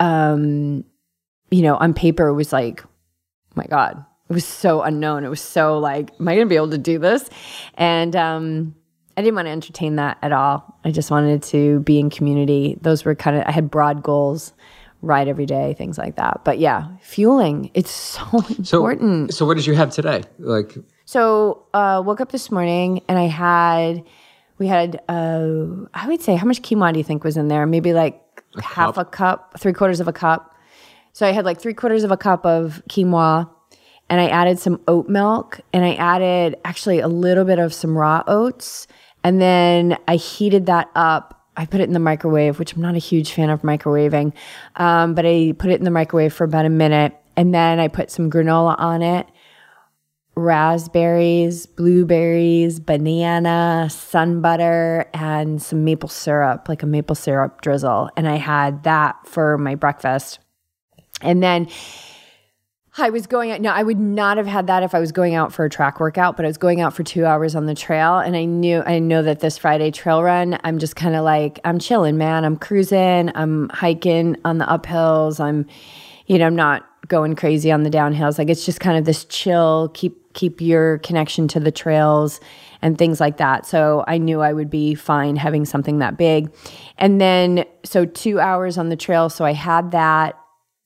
um, 0.00 0.84
you 1.50 1.62
know, 1.62 1.76
on 1.76 1.94
paper 1.94 2.28
it 2.28 2.34
was 2.34 2.52
like, 2.52 2.84
oh 2.84 2.88
my 3.54 3.66
God, 3.66 4.04
it 4.28 4.32
was 4.32 4.44
so 4.44 4.82
unknown. 4.82 5.24
It 5.24 5.28
was 5.28 5.40
so 5.40 5.78
like, 5.78 6.10
am 6.18 6.26
I 6.28 6.34
going 6.34 6.46
to 6.46 6.48
be 6.48 6.56
able 6.56 6.70
to 6.70 6.78
do 6.78 6.98
this? 6.98 7.28
And, 7.74 8.16
um, 8.16 8.74
I 9.16 9.22
didn't 9.22 9.36
want 9.36 9.46
to 9.46 9.52
entertain 9.52 9.96
that 9.96 10.18
at 10.20 10.32
all. 10.32 10.78
I 10.84 10.90
just 10.90 11.10
wanted 11.10 11.42
to 11.44 11.80
be 11.80 11.98
in 11.98 12.10
community. 12.10 12.76
Those 12.82 13.06
were 13.06 13.14
kind 13.14 13.38
of, 13.38 13.44
I 13.46 13.50
had 13.50 13.70
broad 13.70 14.02
goals 14.02 14.52
ride 15.06 15.28
every 15.28 15.46
day, 15.46 15.74
things 15.74 15.98
like 15.98 16.16
that. 16.16 16.42
But 16.44 16.58
yeah, 16.58 16.88
fueling, 17.00 17.70
it's 17.74 17.90
so 17.90 18.22
important. 18.48 19.32
So, 19.32 19.38
so 19.38 19.46
what 19.46 19.56
did 19.56 19.66
you 19.66 19.74
have 19.74 19.90
today? 19.90 20.22
Like, 20.38 20.76
so 21.04 21.66
uh, 21.72 22.02
woke 22.04 22.20
up 22.20 22.32
this 22.32 22.50
morning 22.50 23.02
and 23.08 23.18
I 23.18 23.26
had, 23.26 24.04
we 24.58 24.66
had, 24.66 25.02
uh, 25.08 25.86
I 25.94 26.08
would 26.08 26.22
say, 26.22 26.36
how 26.36 26.46
much 26.46 26.62
quinoa 26.62 26.92
do 26.92 26.98
you 26.98 27.04
think 27.04 27.24
was 27.24 27.36
in 27.36 27.48
there? 27.48 27.66
Maybe 27.66 27.92
like 27.92 28.20
a 28.56 28.62
half 28.62 28.96
cup. 28.96 29.06
a 29.06 29.10
cup, 29.10 29.60
three 29.60 29.72
quarters 29.72 30.00
of 30.00 30.08
a 30.08 30.12
cup. 30.12 30.54
So 31.12 31.26
I 31.26 31.32
had 31.32 31.44
like 31.44 31.60
three 31.60 31.74
quarters 31.74 32.04
of 32.04 32.10
a 32.10 32.16
cup 32.16 32.44
of 32.44 32.82
quinoa 32.90 33.48
and 34.08 34.20
I 34.20 34.28
added 34.28 34.58
some 34.58 34.80
oat 34.86 35.08
milk 35.08 35.60
and 35.72 35.84
I 35.84 35.94
added 35.94 36.56
actually 36.64 37.00
a 37.00 37.08
little 37.08 37.44
bit 37.44 37.58
of 37.58 37.72
some 37.72 37.96
raw 37.96 38.22
oats. 38.26 38.86
And 39.24 39.40
then 39.40 39.98
I 40.06 40.16
heated 40.16 40.66
that 40.66 40.88
up 40.94 41.35
I 41.56 41.66
put 41.66 41.80
it 41.80 41.84
in 41.84 41.92
the 41.92 41.98
microwave, 41.98 42.58
which 42.58 42.74
I'm 42.74 42.82
not 42.82 42.94
a 42.94 42.98
huge 42.98 43.32
fan 43.32 43.50
of 43.50 43.62
microwaving, 43.62 44.32
um, 44.76 45.14
but 45.14 45.24
I 45.24 45.54
put 45.58 45.70
it 45.70 45.78
in 45.78 45.84
the 45.84 45.90
microwave 45.90 46.32
for 46.32 46.44
about 46.44 46.66
a 46.66 46.70
minute. 46.70 47.14
And 47.36 47.54
then 47.54 47.80
I 47.80 47.88
put 47.88 48.10
some 48.10 48.30
granola 48.30 48.78
on 48.78 49.02
it 49.02 49.26
raspberries, 50.36 51.64
blueberries, 51.64 52.78
banana, 52.78 53.88
sun 53.90 54.42
butter, 54.42 55.08
and 55.14 55.60
some 55.62 55.82
maple 55.82 56.10
syrup, 56.10 56.68
like 56.68 56.82
a 56.82 56.86
maple 56.86 57.16
syrup 57.16 57.62
drizzle. 57.62 58.10
And 58.16 58.28
I 58.28 58.36
had 58.36 58.84
that 58.84 59.16
for 59.26 59.56
my 59.56 59.74
breakfast. 59.74 60.38
And 61.22 61.42
then 61.42 61.68
I 62.98 63.10
was 63.10 63.26
going 63.26 63.50
out. 63.50 63.60
No, 63.60 63.70
I 63.70 63.82
would 63.82 63.98
not 63.98 64.38
have 64.38 64.46
had 64.46 64.68
that 64.68 64.82
if 64.82 64.94
I 64.94 65.00
was 65.00 65.12
going 65.12 65.34
out 65.34 65.52
for 65.52 65.64
a 65.64 65.70
track 65.70 66.00
workout, 66.00 66.36
but 66.36 66.46
I 66.46 66.48
was 66.48 66.56
going 66.56 66.80
out 66.80 66.94
for 66.94 67.02
two 67.02 67.26
hours 67.26 67.54
on 67.54 67.66
the 67.66 67.74
trail. 67.74 68.18
And 68.18 68.34
I 68.34 68.46
knew, 68.46 68.82
I 68.86 68.98
know 68.98 69.22
that 69.22 69.40
this 69.40 69.58
Friday 69.58 69.90
trail 69.90 70.22
run, 70.22 70.58
I'm 70.64 70.78
just 70.78 70.96
kind 70.96 71.14
of 71.14 71.22
like, 71.22 71.60
I'm 71.64 71.78
chilling, 71.78 72.16
man. 72.16 72.44
I'm 72.44 72.56
cruising, 72.56 73.30
I'm 73.34 73.68
hiking 73.68 74.36
on 74.44 74.58
the 74.58 74.64
uphills. 74.64 75.40
I'm, 75.40 75.66
you 76.26 76.38
know, 76.38 76.46
I'm 76.46 76.56
not 76.56 76.88
going 77.08 77.36
crazy 77.36 77.70
on 77.70 77.82
the 77.82 77.90
downhills. 77.90 78.38
Like 78.38 78.48
it's 78.48 78.64
just 78.64 78.80
kind 78.80 78.96
of 78.96 79.04
this 79.04 79.24
chill, 79.26 79.90
keep, 79.92 80.32
keep 80.32 80.60
your 80.60 80.98
connection 80.98 81.48
to 81.48 81.60
the 81.60 81.70
trails 81.70 82.40
and 82.80 82.96
things 82.96 83.20
like 83.20 83.36
that. 83.36 83.66
So 83.66 84.04
I 84.08 84.16
knew 84.18 84.40
I 84.40 84.52
would 84.54 84.70
be 84.70 84.94
fine 84.94 85.36
having 85.36 85.66
something 85.66 85.98
that 85.98 86.16
big. 86.16 86.52
And 86.98 87.20
then, 87.20 87.66
so 87.84 88.06
two 88.06 88.40
hours 88.40 88.78
on 88.78 88.88
the 88.88 88.96
trail. 88.96 89.28
So 89.28 89.44
I 89.44 89.52
had 89.52 89.90
that 89.90 90.38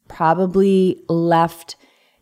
probably 0.08 1.02
left 1.08 1.76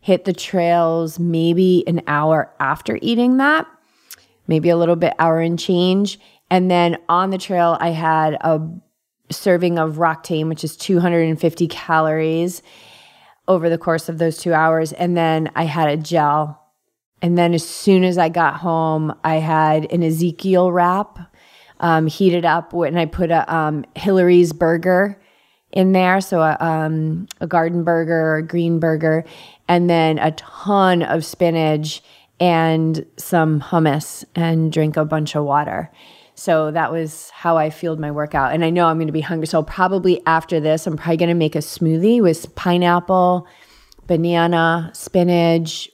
hit 0.09 0.25
the 0.25 0.33
trails 0.33 1.19
maybe 1.19 1.85
an 1.87 2.01
hour 2.07 2.51
after 2.59 2.99
eating 3.03 3.37
that, 3.37 3.67
maybe 4.47 4.71
a 4.71 4.77
little 4.79 4.97
bit 4.97 5.13
hour 5.19 5.39
and 5.39 5.59
change. 5.59 6.19
And 6.51 6.71
then 6.71 6.97
on 7.11 7.29
the 7.29 7.37
trail, 7.37 7.77
I 7.79 7.91
had 7.91 8.33
a 8.41 8.59
serving 9.29 9.79
of 9.79 9.97
Roctane, 9.97 10.49
which 10.49 10.65
is 10.65 10.79
250 10.79 11.69
calories 11.69 12.63
over 13.49 13.69
the 13.69 13.77
course 13.77 14.09
of 14.09 14.17
those 14.17 14.39
two 14.39 14.55
hours. 14.55 14.95
And 14.95 15.15
then 15.15 15.51
I 15.55 15.65
had 15.65 15.91
a 15.91 15.99
gel. 15.99 16.59
And 17.21 17.37
then 17.37 17.53
as 17.53 17.69
soon 17.69 18.03
as 18.03 18.17
I 18.17 18.31
got 18.31 18.55
home, 18.55 19.15
I 19.25 19.35
had 19.35 19.93
an 19.93 20.03
Ezekiel 20.03 20.73
wrap 20.73 21.19
um, 21.81 22.07
heated 22.07 22.47
up, 22.47 22.73
and 22.73 22.99
I 22.99 23.05
put 23.05 23.31
a 23.31 23.55
um, 23.55 23.85
Hilary's 23.95 24.55
burger 24.55 25.21
in 25.71 25.93
there. 25.93 26.21
So 26.23 26.41
a, 26.41 26.57
um, 26.61 27.27
a 27.41 27.47
garden 27.47 27.85
burger 27.85 28.19
or 28.19 28.37
a 28.37 28.43
green 28.43 28.79
burger, 28.81 29.25
and 29.69 29.89
then 29.89 30.19
a 30.19 30.33
ton 30.33 31.03
of 31.03 31.25
spinach 31.25 32.03
and 32.41 33.05
some 33.17 33.61
hummus 33.61 34.25
and 34.35 34.73
drink 34.73 34.97
a 34.97 35.05
bunch 35.05 35.35
of 35.35 35.45
water. 35.45 35.91
So 36.35 36.71
that 36.71 36.93
was 36.93 37.31
how 37.31 37.57
I 37.57 37.69
fueled 37.69 37.99
my 37.99 38.13
workout. 38.13 38.53
And 38.53 38.65
I 38.65 38.71
know 38.71 38.87
I'm 38.87 38.97
going 38.99 39.09
to 39.09 39.13
be 39.13 39.21
hungry. 39.21 39.49
So 39.49 39.63
probably 39.63 40.25
after 40.25 40.61
this, 40.61 40.87
I'm 40.87 40.97
probably 40.97 41.17
going 41.17 41.31
to 41.31 41.35
make 41.35 41.57
a 41.57 41.59
smoothie 41.59 42.23
with 42.23 42.55
pineapple, 42.55 43.47
banana, 44.07 44.91
spinach, 44.95 45.91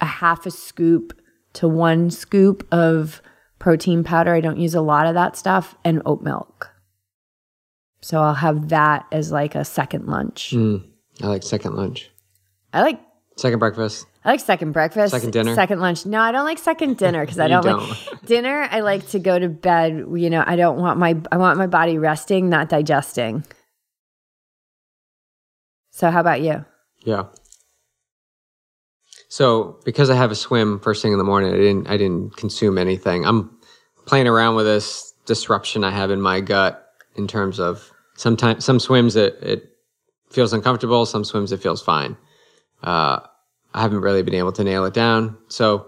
a 0.00 0.06
half 0.06 0.46
a 0.46 0.50
scoop 0.50 1.12
to 1.52 1.68
one 1.68 2.10
scoop 2.10 2.66
of 2.72 3.20
protein 3.58 4.02
powder. 4.02 4.34
I 4.34 4.40
don't 4.40 4.58
use 4.58 4.74
a 4.74 4.80
lot 4.80 5.06
of 5.06 5.14
that 5.14 5.36
stuff 5.36 5.76
and 5.84 6.00
oat 6.06 6.22
milk. 6.22 6.70
So 8.00 8.20
I'll 8.20 8.34
have 8.34 8.70
that 8.70 9.06
as 9.12 9.30
like 9.30 9.54
a 9.54 9.64
second 9.64 10.06
lunch. 10.06 10.52
Mm, 10.56 10.84
I 11.22 11.26
like 11.26 11.42
second 11.42 11.76
lunch. 11.76 12.10
I 12.72 12.80
like 12.80 13.00
second 13.36 13.58
breakfast. 13.58 14.06
I 14.24 14.30
like 14.30 14.40
second 14.40 14.72
breakfast. 14.72 15.12
Second 15.12 15.32
dinner. 15.32 15.54
Second 15.54 15.80
lunch. 15.80 16.06
No, 16.06 16.20
I 16.20 16.32
don't 16.32 16.44
like 16.44 16.58
second 16.58 16.96
dinner 16.96 17.24
because 17.24 17.40
I 17.40 17.48
don't, 17.48 17.64
don't. 17.64 17.88
like 17.88 18.22
dinner. 18.26 18.68
I 18.70 18.80
like 18.80 19.08
to 19.08 19.18
go 19.18 19.38
to 19.38 19.48
bed. 19.48 20.06
You 20.14 20.30
know, 20.30 20.44
I 20.46 20.56
don't 20.56 20.78
want 20.78 20.98
my 20.98 21.16
I 21.30 21.36
want 21.36 21.58
my 21.58 21.66
body 21.66 21.98
resting, 21.98 22.48
not 22.48 22.68
digesting. 22.68 23.44
So 25.90 26.10
how 26.10 26.20
about 26.20 26.40
you? 26.40 26.64
Yeah. 27.04 27.24
So 29.28 29.78
because 29.84 30.10
I 30.10 30.14
have 30.14 30.30
a 30.30 30.34
swim 30.34 30.78
first 30.80 31.02
thing 31.02 31.12
in 31.12 31.18
the 31.18 31.24
morning, 31.24 31.52
I 31.52 31.56
didn't 31.56 31.88
I 31.88 31.96
didn't 31.96 32.36
consume 32.36 32.78
anything. 32.78 33.24
I'm 33.24 33.50
playing 34.06 34.28
around 34.28 34.56
with 34.56 34.66
this 34.66 35.12
disruption 35.26 35.84
I 35.84 35.90
have 35.90 36.10
in 36.10 36.20
my 36.20 36.40
gut 36.40 36.86
in 37.16 37.26
terms 37.26 37.58
of 37.58 37.90
sometimes 38.16 38.64
some 38.64 38.78
swims 38.78 39.16
it 39.16 39.34
it 39.42 39.70
feels 40.30 40.52
uncomfortable, 40.52 41.06
some 41.06 41.24
swims 41.24 41.52
it 41.52 41.62
feels 41.62 41.82
fine. 41.82 42.16
Uh, 42.82 43.20
I 43.74 43.80
haven't 43.80 44.00
really 44.00 44.22
been 44.22 44.34
able 44.34 44.52
to 44.52 44.64
nail 44.64 44.84
it 44.84 44.94
down. 44.94 45.38
So 45.48 45.86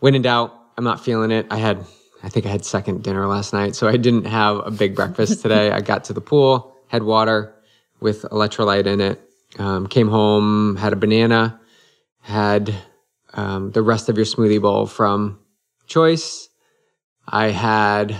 when 0.00 0.14
in 0.14 0.22
doubt, 0.22 0.52
I'm 0.76 0.84
not 0.84 1.04
feeling 1.04 1.30
it. 1.30 1.46
I 1.50 1.56
had, 1.56 1.84
I 2.22 2.28
think 2.28 2.46
I 2.46 2.50
had 2.50 2.64
second 2.64 3.02
dinner 3.02 3.26
last 3.26 3.52
night, 3.52 3.74
so 3.74 3.88
I 3.88 3.96
didn't 3.96 4.26
have 4.26 4.58
a 4.64 4.70
big 4.70 4.94
breakfast 4.94 5.42
today. 5.42 5.70
I 5.70 5.80
got 5.80 6.04
to 6.04 6.12
the 6.12 6.20
pool, 6.20 6.76
had 6.88 7.02
water 7.02 7.54
with 8.00 8.22
electrolyte 8.22 8.86
in 8.86 9.00
it, 9.00 9.20
um, 9.58 9.86
came 9.86 10.08
home, 10.08 10.76
had 10.76 10.92
a 10.92 10.96
banana, 10.96 11.58
had 12.20 12.74
um, 13.34 13.70
the 13.72 13.82
rest 13.82 14.08
of 14.08 14.16
your 14.16 14.26
smoothie 14.26 14.60
bowl 14.60 14.86
from 14.86 15.38
Choice. 15.86 16.48
I 17.28 17.48
had 17.48 18.16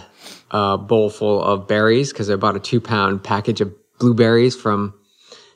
a 0.51 0.79
bowl 0.79 1.11
full 1.11 1.43
of 1.43 1.67
berries 1.67 2.13
because 2.13 2.31
I 2.31 2.37
bought 2.37 2.57
a 2.57 2.61
two 2.61 2.81
pound 2.81 3.23
package 3.23 3.61
of 3.61 3.75
blueberries 3.99 4.57
from 4.57 4.95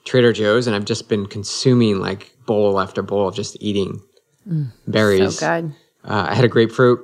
Trader 0.05 0.33
Joe's, 0.33 0.67
and 0.67 0.75
I've 0.75 0.85
just 0.85 1.09
been 1.09 1.27
consuming 1.27 2.01
like 2.01 2.35
bowl 2.51 2.81
after 2.81 3.01
bowl 3.01 3.29
of 3.29 3.35
just 3.37 3.57
eating 3.61 4.03
mm, 4.45 4.73
berries. 4.89 5.39
So 5.39 5.47
good. 5.47 5.73
Uh, 6.03 6.27
I 6.31 6.35
had 6.35 6.45
a 6.45 6.49
grapefruit, 6.49 6.99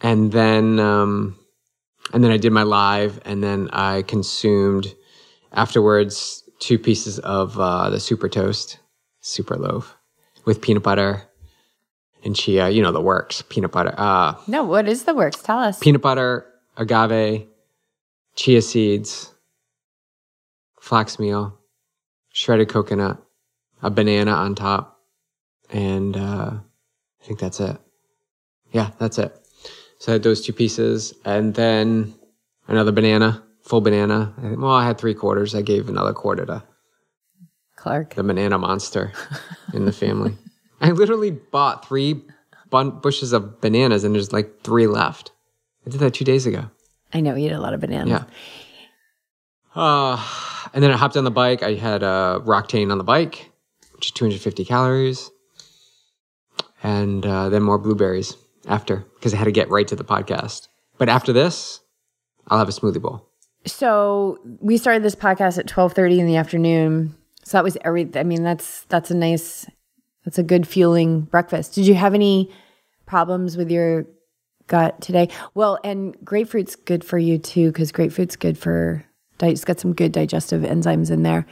and 0.00 0.32
then 0.32 0.80
um, 0.80 1.38
and 2.14 2.24
then 2.24 2.30
I 2.30 2.38
did 2.38 2.50
my 2.50 2.62
live, 2.62 3.20
and 3.26 3.44
then 3.44 3.68
I 3.74 4.00
consumed 4.02 4.94
afterwards 5.52 6.42
two 6.60 6.78
pieces 6.78 7.18
of 7.18 7.60
uh, 7.60 7.90
the 7.90 8.00
super 8.00 8.26
toast, 8.26 8.78
super 9.20 9.56
loaf 9.56 9.94
with 10.46 10.62
peanut 10.62 10.82
butter 10.82 11.24
and 12.24 12.34
chia. 12.34 12.70
You 12.70 12.80
know 12.80 12.92
the 12.92 13.02
works, 13.02 13.44
peanut 13.50 13.70
butter. 13.72 13.94
Uh, 13.98 14.34
no, 14.46 14.64
what 14.64 14.88
is 14.88 15.04
the 15.04 15.12
works? 15.12 15.42
Tell 15.42 15.58
us. 15.58 15.78
Peanut 15.78 16.00
butter, 16.00 16.46
agave, 16.78 17.46
chia 18.34 18.62
seeds, 18.62 19.30
flax 20.80 21.18
meal, 21.18 21.58
shredded 22.32 22.70
coconut, 22.70 23.22
a 23.82 23.90
banana 23.90 24.32
on 24.32 24.54
top, 24.54 25.00
and 25.70 26.16
uh, 26.16 26.52
I 27.20 27.24
think 27.24 27.38
that's 27.38 27.60
it. 27.60 27.76
Yeah, 28.72 28.90
that's 28.98 29.18
it. 29.18 29.34
So 29.98 30.12
I 30.12 30.14
had 30.14 30.22
those 30.22 30.44
two 30.44 30.52
pieces, 30.52 31.14
and 31.24 31.54
then 31.54 32.14
another 32.66 32.92
banana, 32.92 33.42
full 33.62 33.80
banana. 33.80 34.32
Well, 34.38 34.70
I 34.70 34.86
had 34.86 34.98
three 34.98 35.14
quarters. 35.14 35.54
I 35.54 35.62
gave 35.62 35.88
another 35.88 36.12
quarter 36.12 36.46
to 36.46 36.62
Clark, 37.76 38.14
the 38.14 38.22
banana 38.22 38.58
monster 38.58 39.12
in 39.72 39.84
the 39.84 39.92
family. 39.92 40.36
I 40.80 40.90
literally 40.92 41.30
bought 41.32 41.86
three 41.86 42.22
bun- 42.70 43.00
bushes 43.00 43.32
of 43.32 43.60
bananas, 43.60 44.04
and 44.04 44.14
there's 44.14 44.32
like 44.32 44.62
three 44.62 44.86
left. 44.86 45.32
I 45.86 45.90
did 45.90 46.00
that 46.00 46.14
two 46.14 46.24
days 46.24 46.46
ago. 46.46 46.70
I 47.12 47.20
know 47.20 47.34
you 47.34 47.46
eat 47.48 47.52
a 47.52 47.60
lot 47.60 47.74
of 47.74 47.80
bananas. 47.80 48.08
Yeah. 48.10 48.24
Uh, 49.74 50.22
and 50.74 50.82
then 50.82 50.90
I 50.90 50.96
hopped 50.96 51.16
on 51.16 51.24
the 51.24 51.30
bike. 51.30 51.62
I 51.62 51.74
had 51.74 52.02
a 52.02 52.40
Roctane 52.44 52.90
on 52.92 52.98
the 52.98 53.04
bike 53.04 53.50
which 53.98 54.06
is 54.06 54.12
250 54.12 54.64
calories, 54.64 55.28
and 56.84 57.26
uh, 57.26 57.48
then 57.48 57.64
more 57.64 57.78
blueberries 57.78 58.36
after 58.68 59.04
because 59.16 59.34
I 59.34 59.38
had 59.38 59.46
to 59.46 59.52
get 59.52 59.68
right 59.70 59.88
to 59.88 59.96
the 59.96 60.04
podcast. 60.04 60.68
But 60.98 61.08
after 61.08 61.32
this, 61.32 61.80
I'll 62.46 62.58
have 62.58 62.68
a 62.68 62.72
smoothie 62.72 63.02
bowl. 63.02 63.28
So 63.66 64.38
we 64.60 64.76
started 64.78 65.02
this 65.02 65.16
podcast 65.16 65.58
at 65.58 65.66
12:30 65.66 66.20
in 66.20 66.26
the 66.26 66.36
afternoon. 66.36 67.16
So 67.42 67.58
that 67.58 67.64
was 67.64 67.76
every. 67.84 68.08
I 68.14 68.22
mean, 68.22 68.44
that's 68.44 68.84
that's 68.84 69.10
a 69.10 69.16
nice, 69.16 69.66
that's 70.24 70.38
a 70.38 70.44
good 70.44 70.68
fueling 70.68 71.22
breakfast. 71.22 71.74
Did 71.74 71.88
you 71.88 71.94
have 71.94 72.14
any 72.14 72.52
problems 73.04 73.56
with 73.56 73.68
your 73.68 74.06
gut 74.68 75.00
today? 75.00 75.28
Well, 75.54 75.80
and 75.82 76.16
grapefruit's 76.24 76.76
good 76.76 77.02
for 77.02 77.18
you 77.18 77.36
too 77.36 77.72
because 77.72 77.90
grapefruit's 77.90 78.36
good 78.36 78.56
for. 78.56 79.04
It's 79.40 79.64
got 79.64 79.80
some 79.80 79.92
good 79.92 80.12
digestive 80.12 80.62
enzymes 80.62 81.10
in 81.10 81.24
there. 81.24 81.46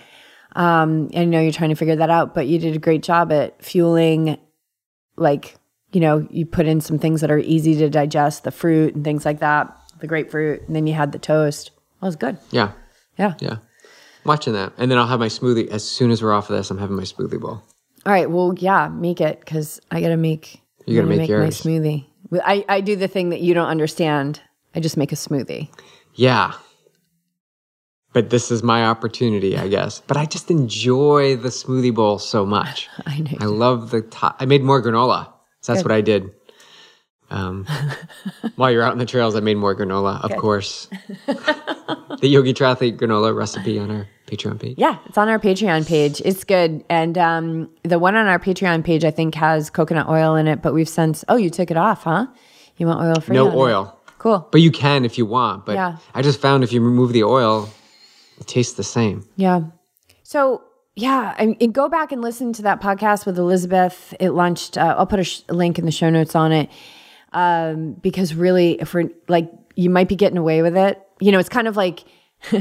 Um, 0.56 1.10
I 1.14 1.26
know 1.26 1.38
you're 1.38 1.52
trying 1.52 1.68
to 1.68 1.76
figure 1.76 1.96
that 1.96 2.08
out, 2.08 2.34
but 2.34 2.46
you 2.46 2.58
did 2.58 2.74
a 2.74 2.78
great 2.78 3.02
job 3.02 3.30
at 3.30 3.62
fueling, 3.62 4.38
like, 5.16 5.54
you 5.92 6.00
know, 6.00 6.26
you 6.30 6.46
put 6.46 6.66
in 6.66 6.80
some 6.80 6.98
things 6.98 7.20
that 7.20 7.30
are 7.30 7.38
easy 7.38 7.76
to 7.76 7.90
digest, 7.90 8.44
the 8.44 8.50
fruit 8.50 8.94
and 8.94 9.04
things 9.04 9.26
like 9.26 9.40
that, 9.40 9.76
the 10.00 10.06
grapefruit, 10.06 10.66
and 10.66 10.74
then 10.74 10.86
you 10.86 10.94
had 10.94 11.12
the 11.12 11.18
toast. 11.18 11.72
That 12.00 12.06
was 12.06 12.16
good. 12.16 12.38
Yeah. 12.50 12.72
Yeah. 13.18 13.34
Yeah. 13.38 13.58
Watching 14.24 14.54
that. 14.54 14.72
And 14.78 14.90
then 14.90 14.96
I'll 14.96 15.06
have 15.06 15.20
my 15.20 15.28
smoothie. 15.28 15.68
As 15.68 15.88
soon 15.88 16.10
as 16.10 16.22
we're 16.22 16.32
off 16.32 16.48
of 16.48 16.56
this, 16.56 16.70
I'm 16.70 16.78
having 16.78 16.96
my 16.96 17.02
smoothie 17.02 17.38
bowl. 17.38 17.62
All 18.06 18.12
right. 18.12 18.30
Well, 18.30 18.54
yeah, 18.56 18.88
make 18.88 19.20
it 19.20 19.40
because 19.40 19.78
I 19.90 20.00
got 20.00 20.08
to 20.08 20.16
make, 20.16 20.62
you 20.86 20.96
got 20.96 21.02
to 21.02 21.08
make, 21.08 21.18
make 21.18 21.28
yours. 21.28 21.64
my 21.64 21.70
smoothie. 21.70 22.06
I, 22.32 22.64
I 22.66 22.80
do 22.80 22.96
the 22.96 23.08
thing 23.08 23.28
that 23.28 23.42
you 23.42 23.52
don't 23.52 23.68
understand. 23.68 24.40
I 24.74 24.80
just 24.80 24.96
make 24.96 25.12
a 25.12 25.16
smoothie. 25.16 25.68
Yeah 26.14 26.54
but 28.16 28.30
this 28.30 28.50
is 28.50 28.62
my 28.62 28.86
opportunity, 28.86 29.58
I 29.58 29.68
guess. 29.68 30.00
But 30.06 30.16
I 30.16 30.24
just 30.24 30.50
enjoy 30.50 31.36
the 31.36 31.50
smoothie 31.50 31.94
bowl 31.94 32.18
so 32.18 32.46
much. 32.46 32.88
I 33.06 33.18
know. 33.18 33.36
I 33.40 33.44
love 33.44 33.90
the 33.90 34.00
top. 34.00 34.36
I 34.40 34.46
made 34.46 34.62
more 34.62 34.82
granola. 34.82 35.26
So 35.60 35.74
that's 35.74 35.82
Good. 35.82 35.90
what 35.90 35.94
I 35.94 36.00
did. 36.00 36.30
Um, 37.28 37.66
while 38.56 38.70
you're 38.70 38.82
out 38.82 38.94
in 38.94 38.98
the 38.98 39.04
trails, 39.04 39.36
I 39.36 39.40
made 39.40 39.58
more 39.58 39.76
granola, 39.76 40.24
of 40.24 40.30
Good. 40.30 40.40
course. 40.40 40.88
the 41.26 42.26
Yogi 42.26 42.54
Triathlete 42.54 42.96
granola 42.96 43.36
recipe 43.36 43.78
on 43.78 43.90
our 43.90 44.08
Patreon 44.26 44.58
page. 44.58 44.76
Yeah, 44.78 44.96
it's 45.04 45.18
on 45.18 45.28
our 45.28 45.38
Patreon 45.38 45.86
page. 45.86 46.22
It's 46.24 46.42
good. 46.42 46.86
And 46.88 47.18
um, 47.18 47.68
the 47.82 47.98
one 47.98 48.16
on 48.16 48.28
our 48.28 48.38
Patreon 48.38 48.82
page, 48.82 49.04
I 49.04 49.10
think, 49.10 49.34
has 49.34 49.68
coconut 49.68 50.08
oil 50.08 50.36
in 50.36 50.48
it, 50.48 50.62
but 50.62 50.72
we've 50.72 50.88
since, 50.88 51.22
oh, 51.28 51.36
you 51.36 51.50
took 51.50 51.70
it 51.70 51.76
off, 51.76 52.04
huh? 52.04 52.28
You 52.78 52.86
want 52.86 53.02
oil 53.02 53.20
free? 53.20 53.36
No 53.36 53.54
oil. 53.54 53.94
It? 54.08 54.12
Cool. 54.16 54.48
But 54.50 54.62
you 54.62 54.70
can 54.70 55.04
if 55.04 55.18
you 55.18 55.26
want. 55.26 55.66
But 55.66 55.74
yeah. 55.74 55.98
I 56.14 56.22
just 56.22 56.40
found 56.40 56.64
if 56.64 56.72
you 56.72 56.80
remove 56.80 57.12
the 57.12 57.24
oil, 57.24 57.68
it 58.38 58.46
tastes 58.46 58.74
the 58.74 58.84
same. 58.84 59.28
Yeah. 59.36 59.62
So 60.22 60.62
yeah, 60.94 61.34
I 61.38 61.46
mean, 61.46 61.72
go 61.72 61.88
back 61.88 62.10
and 62.10 62.22
listen 62.22 62.54
to 62.54 62.62
that 62.62 62.80
podcast 62.80 63.26
with 63.26 63.38
Elizabeth. 63.38 64.14
It 64.18 64.30
launched. 64.30 64.78
Uh, 64.78 64.94
I'll 64.96 65.06
put 65.06 65.20
a 65.20 65.24
sh- 65.24 65.42
link 65.50 65.78
in 65.78 65.84
the 65.84 65.90
show 65.92 66.08
notes 66.08 66.34
on 66.34 66.52
it 66.52 66.70
um, 67.32 67.92
because 67.92 68.34
really, 68.34 68.80
if 68.80 68.94
we're 68.94 69.10
like, 69.28 69.50
you 69.74 69.90
might 69.90 70.08
be 70.08 70.16
getting 70.16 70.38
away 70.38 70.62
with 70.62 70.76
it. 70.76 71.00
You 71.20 71.32
know, 71.32 71.38
it's 71.38 71.48
kind 71.48 71.68
of 71.68 71.76
like. 71.76 72.04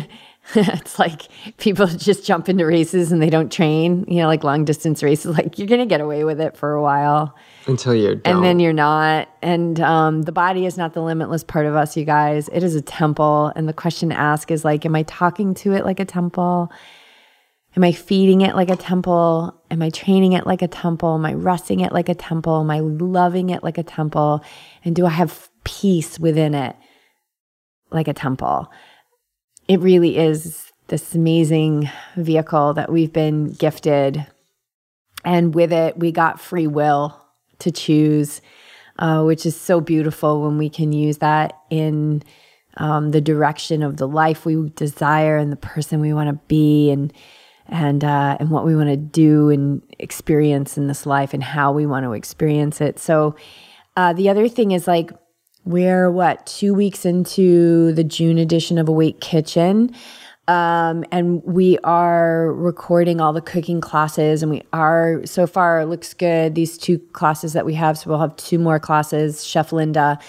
it's 0.56 1.00
like 1.00 1.24
people 1.58 1.88
just 1.88 2.26
jump 2.26 2.50
into 2.50 2.66
races 2.66 3.12
and 3.12 3.22
they 3.22 3.30
don't 3.30 3.52
train, 3.52 4.06
you 4.08 4.18
know, 4.18 4.28
like 4.28 4.44
long 4.44 4.66
distance 4.66 5.02
races. 5.02 5.36
Like 5.38 5.58
you're 5.58 5.68
going 5.68 5.82
to 5.82 5.88
get 5.88 6.02
away 6.02 6.24
with 6.24 6.40
it 6.40 6.56
for 6.56 6.74
a 6.74 6.82
while 6.82 7.36
until 7.66 7.96
you're 7.96 8.22
and 8.26 8.44
then 8.44 8.60
you're 8.60 8.74
not. 8.74 9.28
And 9.42 9.80
um, 9.80 10.22
the 10.24 10.32
body 10.32 10.66
is 10.66 10.78
not 10.78 10.94
the 10.94 11.02
limitless 11.02 11.44
part 11.44 11.66
of 11.66 11.76
us, 11.76 11.98
you 11.98 12.06
guys. 12.06 12.50
It 12.50 12.64
is 12.64 12.76
a 12.76 12.82
temple. 12.82 13.52
And 13.56 13.68
the 13.68 13.74
question 13.74 14.10
to 14.10 14.16
ask 14.16 14.52
is 14.52 14.64
like, 14.64 14.86
am 14.86 14.96
I 14.96 15.04
talking 15.04 15.54
to 15.56 15.74
it 15.74 15.84
like 15.84 16.00
a 16.00 16.06
temple? 16.06 16.72
Am 17.76 17.84
I 17.84 17.92
feeding 17.92 18.42
it 18.42 18.56
like 18.56 18.70
a 18.70 18.78
temple? 18.78 19.62
Am 19.70 19.82
I 19.82 19.90
training 19.90 20.34
it 20.34 20.46
like 20.46 20.62
a 20.62 20.68
temple? 20.68 21.16
Am 21.16 21.26
I 21.26 21.34
resting 21.34 21.82
it 21.82 21.92
like 21.92 22.08
a 22.08 22.16
temple? 22.16 22.62
Am 22.62 22.72
I 22.72 22.80
loving 22.80 23.50
it 23.50 23.64
like 23.64 23.78
a 23.78 23.84
temple? 23.84 24.44
And 24.86 24.96
do 24.96 25.06
I 25.06 25.10
have 25.10 25.50
peace 25.64 26.20
within 26.20 26.54
it? 26.54 26.76
like 27.92 28.08
a 28.08 28.14
temple. 28.14 28.72
It 29.68 29.80
really 29.80 30.18
is 30.18 30.72
this 30.88 31.16
amazing 31.16 31.90
vehicle 32.16 32.74
that 32.76 32.92
we've 32.92 33.12
been 33.12 33.52
gifted. 33.54 34.26
And 35.24 35.56
with 35.56 35.74
it, 35.74 35.98
we 35.98 36.12
got 36.12 36.40
free 36.40 36.68
will 36.68 37.20
to 37.60 37.72
choose, 37.72 38.42
uh, 39.00 39.24
which 39.24 39.46
is 39.46 39.60
so 39.60 39.82
beautiful 39.82 40.44
when 40.44 40.58
we 40.58 40.70
can 40.70 40.94
use 40.94 41.18
that 41.18 41.58
in 41.70 42.22
um, 42.78 43.12
the 43.12 43.22
direction 43.22 43.82
of 43.82 43.98
the 43.98 44.08
life 44.08 44.46
we 44.46 44.70
desire 44.76 45.38
and 45.38 45.52
the 45.52 45.58
person 45.58 46.00
we 46.00 46.14
want 46.14 46.30
to 46.30 46.46
be 46.48 46.92
and 46.92 47.14
and 47.68 48.04
uh, 48.04 48.38
and 48.40 48.52
what 48.52 48.66
we 48.66 48.76
want 48.76 48.90
to 48.90 48.98
do 48.98 49.50
and 49.50 49.82
experience 49.98 50.78
in 50.78 50.88
this 50.88 51.08
life 51.08 51.34
and 51.34 51.44
how 51.44 51.72
we 51.72 51.88
want 51.88 52.04
to 52.04 52.14
experience 52.14 52.80
it. 52.82 53.00
So 53.00 53.36
uh, 53.98 54.14
the 54.14 54.30
other 54.30 54.48
thing 54.48 54.72
is 54.72 54.88
like 54.88 55.12
we're 55.66 56.12
what 56.12 56.46
two 56.46 56.74
weeks 56.74 57.06
into 57.06 57.92
the 57.94 58.04
June 58.04 58.38
edition 58.38 58.78
of 58.78 58.88
Awake 58.88 59.20
Kitchen. 59.20 59.94
Um, 60.48 61.04
and 61.12 61.44
we 61.44 61.80
are 61.80 62.54
recording 62.54 63.20
all 63.20 63.34
the 63.34 63.42
cooking 63.42 63.82
classes 63.82 64.44
and 64.44 64.52
we 64.52 64.62
are 64.72 65.26
so 65.26 65.48
far 65.48 65.84
looks 65.88 66.14
good 66.14 66.54
these 66.54 66.78
two 66.78 67.00
classes 67.00 67.54
that 67.54 67.66
we 67.66 67.74
have 67.74 67.98
so 67.98 68.12
we'll 68.12 68.20
have 68.20 68.36
two 68.36 68.60
more 68.60 68.80
classes 68.80 69.44
chef 69.44 69.72
linda 69.72 70.20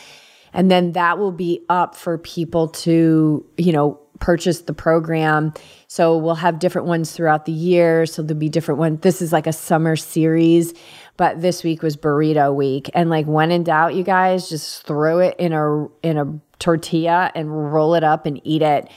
and 0.55 0.71
then 0.71 0.93
that 0.93 1.19
will 1.19 1.33
be 1.33 1.61
up 1.69 1.95
for 1.95 2.17
people 2.17 2.69
to 2.69 3.45
you 3.59 3.73
know 3.73 4.01
purchase 4.19 4.63
the 4.63 4.73
program 4.73 5.53
so 5.87 6.17
we'll 6.17 6.35
have 6.35 6.59
different 6.59 6.89
ones 6.89 7.13
throughout 7.13 7.45
the 7.45 7.53
year 7.53 8.07
so 8.07 8.23
there'll 8.23 8.41
be 8.41 8.49
different 8.49 8.79
ones 8.79 9.01
this 9.03 9.21
is 9.21 9.35
like 9.35 9.47
a 9.47 9.53
summer 9.53 9.97
series 9.97 10.73
but 11.17 11.41
this 11.41 11.63
week 11.65 11.83
was 11.83 11.97
burrito 11.97 12.55
week. 12.55 12.91
And 12.95 13.11
like 13.11 13.27
when 13.27 13.51
in 13.51 13.65
doubt 13.65 13.95
you 13.95 14.05
guys 14.05 14.49
just 14.49 14.83
throw 14.85 15.19
it 15.19 15.37
in 15.39 15.53
a 15.53 15.87
in 16.03 16.19
a 16.19 16.41
tortilla 16.59 17.31
and 17.35 17.73
roll 17.73 17.95
it 17.95 18.05
up 18.05 18.27
and 18.27 18.41
eat 18.45 18.63
it. 18.63 18.89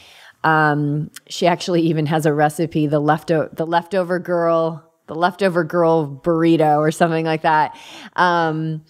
Um, 0.43 1.11
she 1.27 1.47
actually 1.47 1.81
even 1.83 2.05
has 2.05 2.25
a 2.25 2.33
recipe 2.33 2.87
the 2.87 2.99
leftover 2.99 3.49
the 3.53 3.65
leftover 3.65 4.19
girl 4.19 4.85
the 5.07 5.15
leftover 5.15 5.63
girl 5.63 6.21
burrito 6.23 6.77
or 6.77 6.91
something 6.91 7.25
like 7.25 7.41
that. 7.41 7.75
Um, 8.15 8.83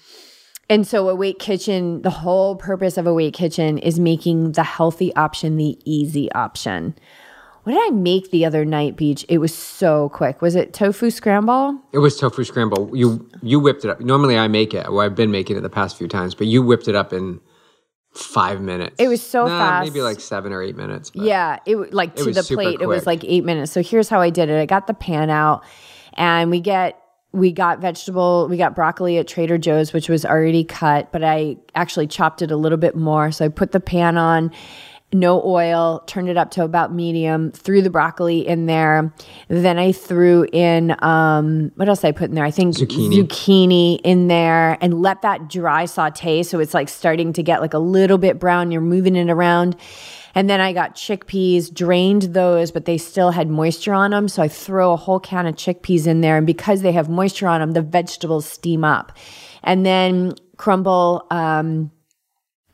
and 0.70 0.86
so 0.86 1.10
Awake 1.10 1.40
Kitchen, 1.40 2.04
the 2.04 2.12
whole 2.12 2.56
purpose 2.56 2.98
of 2.98 3.08
Awake 3.08 3.34
Kitchen 3.34 3.80
is 3.80 4.00
making 4.00 4.52
the 4.52 4.64
healthy 4.64 5.16
option 5.16 5.56
the 5.56 5.80
easy 5.84 6.32
option. 6.34 6.94
What 7.70 7.76
did 7.76 7.94
I 7.94 7.96
make 7.96 8.32
the 8.32 8.46
other 8.46 8.66
night, 8.66 8.96
Beach? 8.96 9.24
It 9.30 9.38
was 9.38 9.54
so 9.54 10.10
quick. 10.10 10.42
Was 10.42 10.56
it 10.56 10.74
tofu 10.74 11.12
scramble? 11.12 11.80
It 11.92 12.00
was 12.00 12.18
tofu 12.18 12.44
scramble. 12.44 12.90
You 12.98 13.30
you 13.44 13.60
whipped 13.60 13.86
it 13.86 13.92
up. 13.92 14.00
Normally 14.02 14.40
I 14.40 14.48
make 14.48 14.74
it. 14.74 14.88
Well, 14.92 15.02
I've 15.02 15.14
been 15.14 15.30
making 15.30 15.56
it 15.56 15.62
the 15.62 15.70
past 15.70 15.96
few 15.96 16.08
times, 16.08 16.34
but 16.34 16.48
you 16.48 16.64
whipped 16.64 16.88
it 16.88 16.96
up 16.96 17.14
in 17.14 17.40
five 18.16 18.60
minutes. 18.60 18.96
It 18.98 19.08
was 19.08 19.22
so 19.22 19.46
Nah, 19.46 19.60
fast. 19.60 19.88
Maybe 19.88 20.02
like 20.02 20.20
seven 20.20 20.52
or 20.52 20.64
eight 20.64 20.78
minutes. 20.78 21.12
but- 21.12 21.22
Yeah, 21.24 21.60
it 21.68 21.94
like 21.94 22.14
It 22.18 22.24
to 22.24 22.26
was 22.30 22.48
the 22.48 22.56
plate. 22.56 22.82
It 22.82 22.88
was 22.88 23.06
like 23.06 23.24
eight 23.24 23.46
minutes. 23.46 23.72
So 23.72 23.84
here's 23.84 24.10
how 24.10 24.20
I 24.20 24.32
did 24.32 24.50
it. 24.50 24.60
I 24.60 24.66
got 24.66 24.88
the 24.88 24.96
pan 24.96 25.30
out, 25.30 25.64
and 26.16 26.50
we 26.50 26.62
get 26.62 27.00
we 27.34 27.52
got 27.52 27.82
vegetable. 27.82 28.48
We 28.50 28.58
got 28.58 28.74
broccoli 28.74 29.20
at 29.20 29.28
Trader 29.28 29.60
Joe's, 29.60 29.94
which 29.94 30.10
was 30.10 30.26
already 30.26 30.64
cut, 30.64 31.12
but 31.12 31.24
I 31.24 31.58
actually 31.76 32.08
chopped 32.08 32.42
it 32.42 32.50
a 32.50 32.58
little 32.58 32.80
bit 32.80 32.96
more. 32.96 33.32
So 33.32 33.46
I 33.46 33.50
put 33.50 33.74
the 33.74 33.80
pan 33.80 34.18
on. 34.18 34.50
No 35.12 35.44
oil, 35.44 36.04
turned 36.06 36.30
it 36.30 36.38
up 36.38 36.52
to 36.52 36.64
about 36.64 36.94
medium, 36.94 37.52
threw 37.52 37.82
the 37.82 37.90
broccoli 37.90 38.48
in 38.48 38.68
there. 38.68 39.12
Then 39.48 39.80
I 39.80 39.92
threw 39.92 40.46
in, 40.54 40.96
um, 41.04 41.72
what 41.76 41.90
else 41.90 42.02
did 42.02 42.10
I 42.10 42.12
put 42.12 42.30
in 42.30 42.36
there? 42.36 42.46
I 42.46 42.52
think 42.52 42.76
Zucchini. 42.76 43.24
zucchini 43.24 44.02
in 44.04 44.28
there 44.28 44.78
and 44.82 45.02
let 45.02 45.24
that 45.24 45.50
dry 45.50 45.86
saute. 45.86 46.44
So 46.44 46.60
it's 46.60 46.76
like 46.76 46.90
starting 46.90 47.34
to 47.34 47.42
get 47.42 47.60
like 47.60 47.74
a 47.74 47.80
little 47.80 48.20
bit 48.20 48.38
brown. 48.38 48.72
You're 48.72 48.82
moving 48.82 49.16
it 49.16 49.32
around. 49.32 49.76
And 50.36 50.48
then 50.48 50.62
I 50.62 50.74
got 50.74 50.96
chickpeas, 50.96 51.74
drained 51.74 52.22
those, 52.34 52.70
but 52.70 52.86
they 52.86 53.00
still 53.00 53.32
had 53.32 53.50
moisture 53.50 53.96
on 53.96 54.12
them. 54.12 54.28
So 54.28 54.44
I 54.44 54.48
throw 54.48 54.94
a 54.94 54.96
whole 54.96 55.20
can 55.20 55.48
of 55.48 55.56
chickpeas 55.56 56.06
in 56.06 56.22
there. 56.22 56.38
And 56.38 56.46
because 56.46 56.84
they 56.84 56.92
have 56.92 57.10
moisture 57.10 57.48
on 57.48 57.62
them, 57.62 57.72
the 57.72 57.82
vegetables 57.82 58.46
steam 58.46 58.84
up. 58.84 59.18
And 59.64 59.86
then 59.86 60.36
crumble 60.58 61.26
um, 61.32 61.90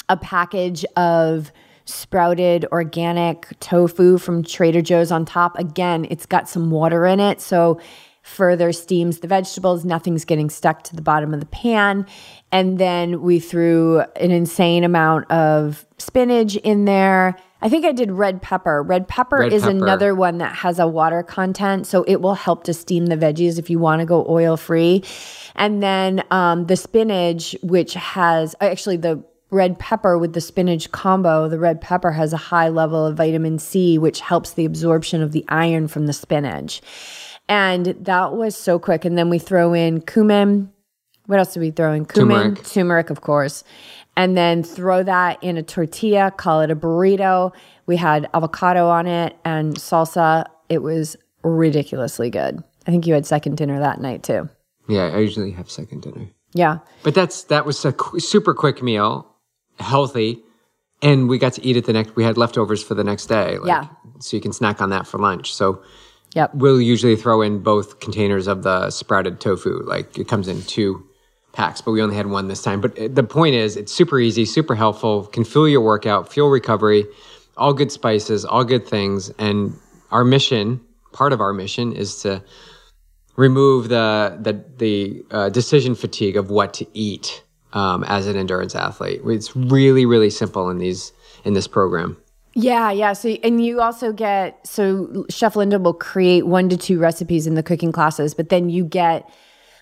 a 0.09 0.17
package 0.17 0.83
of 0.97 1.51
sprouted 1.85 2.65
organic 2.71 3.47
tofu 3.59 4.17
from 4.17 4.43
Trader 4.43 4.81
Joe's 4.81 5.11
on 5.11 5.25
top. 5.25 5.57
Again, 5.57 6.05
it's 6.09 6.25
got 6.25 6.49
some 6.49 6.71
water 6.71 7.05
in 7.05 7.19
it. 7.19 7.41
So 7.41 7.79
further 8.25 8.71
steams 8.73 9.19
the 9.19 9.27
vegetables. 9.27 9.85
Nothing's 9.85 10.25
getting 10.25 10.49
stuck 10.49 10.81
to 10.83 10.95
the 10.95 11.01
bottom 11.03 11.31
of 11.31 11.39
the 11.39 11.45
pan. 11.45 12.07
And 12.51 12.79
then 12.79 13.21
we 13.21 13.39
threw 13.39 13.99
an 14.15 14.31
insane 14.31 14.83
amount 14.83 15.29
of 15.29 15.85
spinach 15.99 16.55
in 16.55 16.85
there. 16.85 17.35
I 17.61 17.69
think 17.69 17.85
I 17.85 17.91
did 17.91 18.11
red 18.11 18.41
pepper. 18.41 18.81
Red 18.81 19.07
pepper 19.07 19.37
Red 19.37 19.53
is 19.53 19.63
pepper. 19.63 19.77
another 19.77 20.15
one 20.15 20.39
that 20.39 20.55
has 20.55 20.79
a 20.79 20.87
water 20.87 21.21
content. 21.21 21.85
So 21.85 22.03
it 22.07 22.19
will 22.19 22.33
help 22.33 22.63
to 22.63 22.73
steam 22.73 23.05
the 23.05 23.15
veggies 23.15 23.59
if 23.59 23.69
you 23.69 23.77
want 23.77 23.99
to 23.99 24.07
go 24.07 24.25
oil 24.27 24.57
free. 24.57 25.03
And 25.55 25.83
then 25.83 26.23
um, 26.31 26.65
the 26.65 26.75
spinach, 26.75 27.55
which 27.61 27.93
has 27.93 28.55
actually 28.59 28.97
the 28.97 29.23
red 29.51 29.79
pepper 29.79 30.17
with 30.17 30.33
the 30.33 30.41
spinach 30.41 30.91
combo, 30.91 31.47
the 31.47 31.59
red 31.59 31.81
pepper 31.81 32.11
has 32.11 32.33
a 32.33 32.37
high 32.37 32.69
level 32.69 33.05
of 33.05 33.17
vitamin 33.17 33.59
C, 33.59 33.97
which 33.97 34.19
helps 34.19 34.53
the 34.53 34.65
absorption 34.65 35.21
of 35.21 35.31
the 35.31 35.45
iron 35.47 35.87
from 35.87 36.07
the 36.07 36.13
spinach. 36.13 36.81
And 37.47 37.85
that 38.01 38.33
was 38.33 38.55
so 38.55 38.79
quick. 38.79 39.05
And 39.05 39.17
then 39.17 39.29
we 39.29 39.39
throw 39.39 39.73
in 39.73 40.01
cumin. 40.01 40.71
What 41.27 41.39
else 41.39 41.53
did 41.53 41.59
we 41.59 41.71
throw 41.71 41.93
in? 41.93 42.05
Cumin, 42.05 42.37
Turmeric. 42.37 42.63
turmeric, 42.65 43.09
of 43.09 43.21
course. 43.21 43.63
And 44.17 44.37
then 44.37 44.63
throw 44.63 45.03
that 45.03 45.43
in 45.43 45.57
a 45.57 45.63
tortilla, 45.63 46.31
call 46.31 46.61
it 46.61 46.71
a 46.71 46.75
burrito. 46.75 47.53
We 47.85 47.97
had 47.97 48.29
avocado 48.33 48.87
on 48.87 49.07
it 49.07 49.35
and 49.43 49.75
salsa. 49.75 50.45
It 50.69 50.79
was 50.79 51.17
ridiculously 51.43 52.29
good. 52.29 52.63
I 52.87 52.91
think 52.91 53.07
you 53.07 53.13
had 53.13 53.25
second 53.25 53.57
dinner 53.57 53.79
that 53.79 53.99
night 53.99 54.23
too. 54.23 54.49
Yeah, 54.87 55.05
I 55.05 55.19
usually 55.19 55.51
have 55.51 55.69
second 55.69 56.01
dinner. 56.03 56.27
Yeah. 56.53 56.79
But 57.03 57.15
that's 57.15 57.43
that 57.45 57.65
was 57.65 57.83
a 57.85 57.91
qu- 57.91 58.19
super 58.19 58.53
quick 58.53 58.81
meal, 58.81 59.27
healthy, 59.79 60.41
and 61.01 61.27
we 61.29 61.37
got 61.37 61.53
to 61.53 61.65
eat 61.65 61.77
it 61.77 61.85
the 61.85 61.93
next. 61.93 62.15
We 62.15 62.23
had 62.23 62.37
leftovers 62.37 62.83
for 62.83 62.95
the 62.95 63.03
next 63.03 63.27
day. 63.27 63.57
Like, 63.57 63.67
Yeah. 63.67 63.87
So 64.19 64.37
you 64.37 64.41
can 64.41 64.53
snack 64.53 64.81
on 64.81 64.89
that 64.91 65.05
for 65.07 65.17
lunch. 65.19 65.53
So 65.53 65.81
Yep. 66.33 66.55
we'll 66.55 66.81
usually 66.81 67.15
throw 67.15 67.41
in 67.41 67.59
both 67.59 67.99
containers 67.99 68.47
of 68.47 68.63
the 68.63 68.89
sprouted 68.89 69.39
tofu. 69.39 69.81
Like 69.85 70.17
it 70.17 70.27
comes 70.27 70.47
in 70.47 70.61
two 70.63 71.03
packs, 71.53 71.79
but 71.81 71.91
we 71.91 72.01
only 72.01 72.15
had 72.15 72.27
one 72.27 72.47
this 72.49 72.61
time. 72.61 72.81
But 72.81 73.15
the 73.15 73.23
point 73.23 73.55
is, 73.55 73.77
it's 73.77 73.93
super 73.93 74.19
easy, 74.19 74.45
super 74.45 74.75
helpful, 74.75 75.25
can 75.27 75.43
fuel 75.45 75.67
your 75.69 75.81
workout, 75.81 76.31
fuel 76.31 76.49
recovery, 76.49 77.05
all 77.57 77.73
good 77.73 77.91
spices, 77.91 78.43
all 78.43 78.65
good 78.65 78.85
things. 78.85 79.29
And 79.39 79.73
our 80.11 80.25
mission, 80.25 80.81
part 81.13 81.31
of 81.31 81.39
our 81.39 81.53
mission, 81.53 81.93
is 81.93 82.21
to 82.23 82.43
remove 83.37 83.89
the 83.89 84.37
the 84.41 84.63
the 84.77 85.25
uh, 85.31 85.49
decision 85.49 85.95
fatigue 85.95 86.35
of 86.37 86.49
what 86.49 86.73
to 86.75 86.85
eat 86.93 87.43
um, 87.75 88.03
as 88.05 88.25
an 88.25 88.35
endurance 88.35 88.73
athlete. 88.73 89.21
It's 89.25 89.55
really 89.55 90.07
really 90.07 90.31
simple 90.31 90.69
in 90.71 90.79
these 90.79 91.13
in 91.43 91.53
this 91.53 91.67
program. 91.67 92.17
Yeah, 92.57 92.89
yeah. 92.89 93.11
So, 93.11 93.29
and 93.43 93.63
you 93.63 93.81
also 93.81 94.13
get 94.13 94.65
so 94.65 95.25
Chef 95.29 95.57
Linda 95.57 95.77
will 95.77 95.93
create 95.93 96.47
one 96.47 96.69
to 96.69 96.77
two 96.77 96.97
recipes 96.99 97.45
in 97.45 97.55
the 97.55 97.63
cooking 97.63 97.91
classes, 97.91 98.33
but 98.33 98.49
then 98.49 98.69
you 98.69 98.85
get 98.85 99.29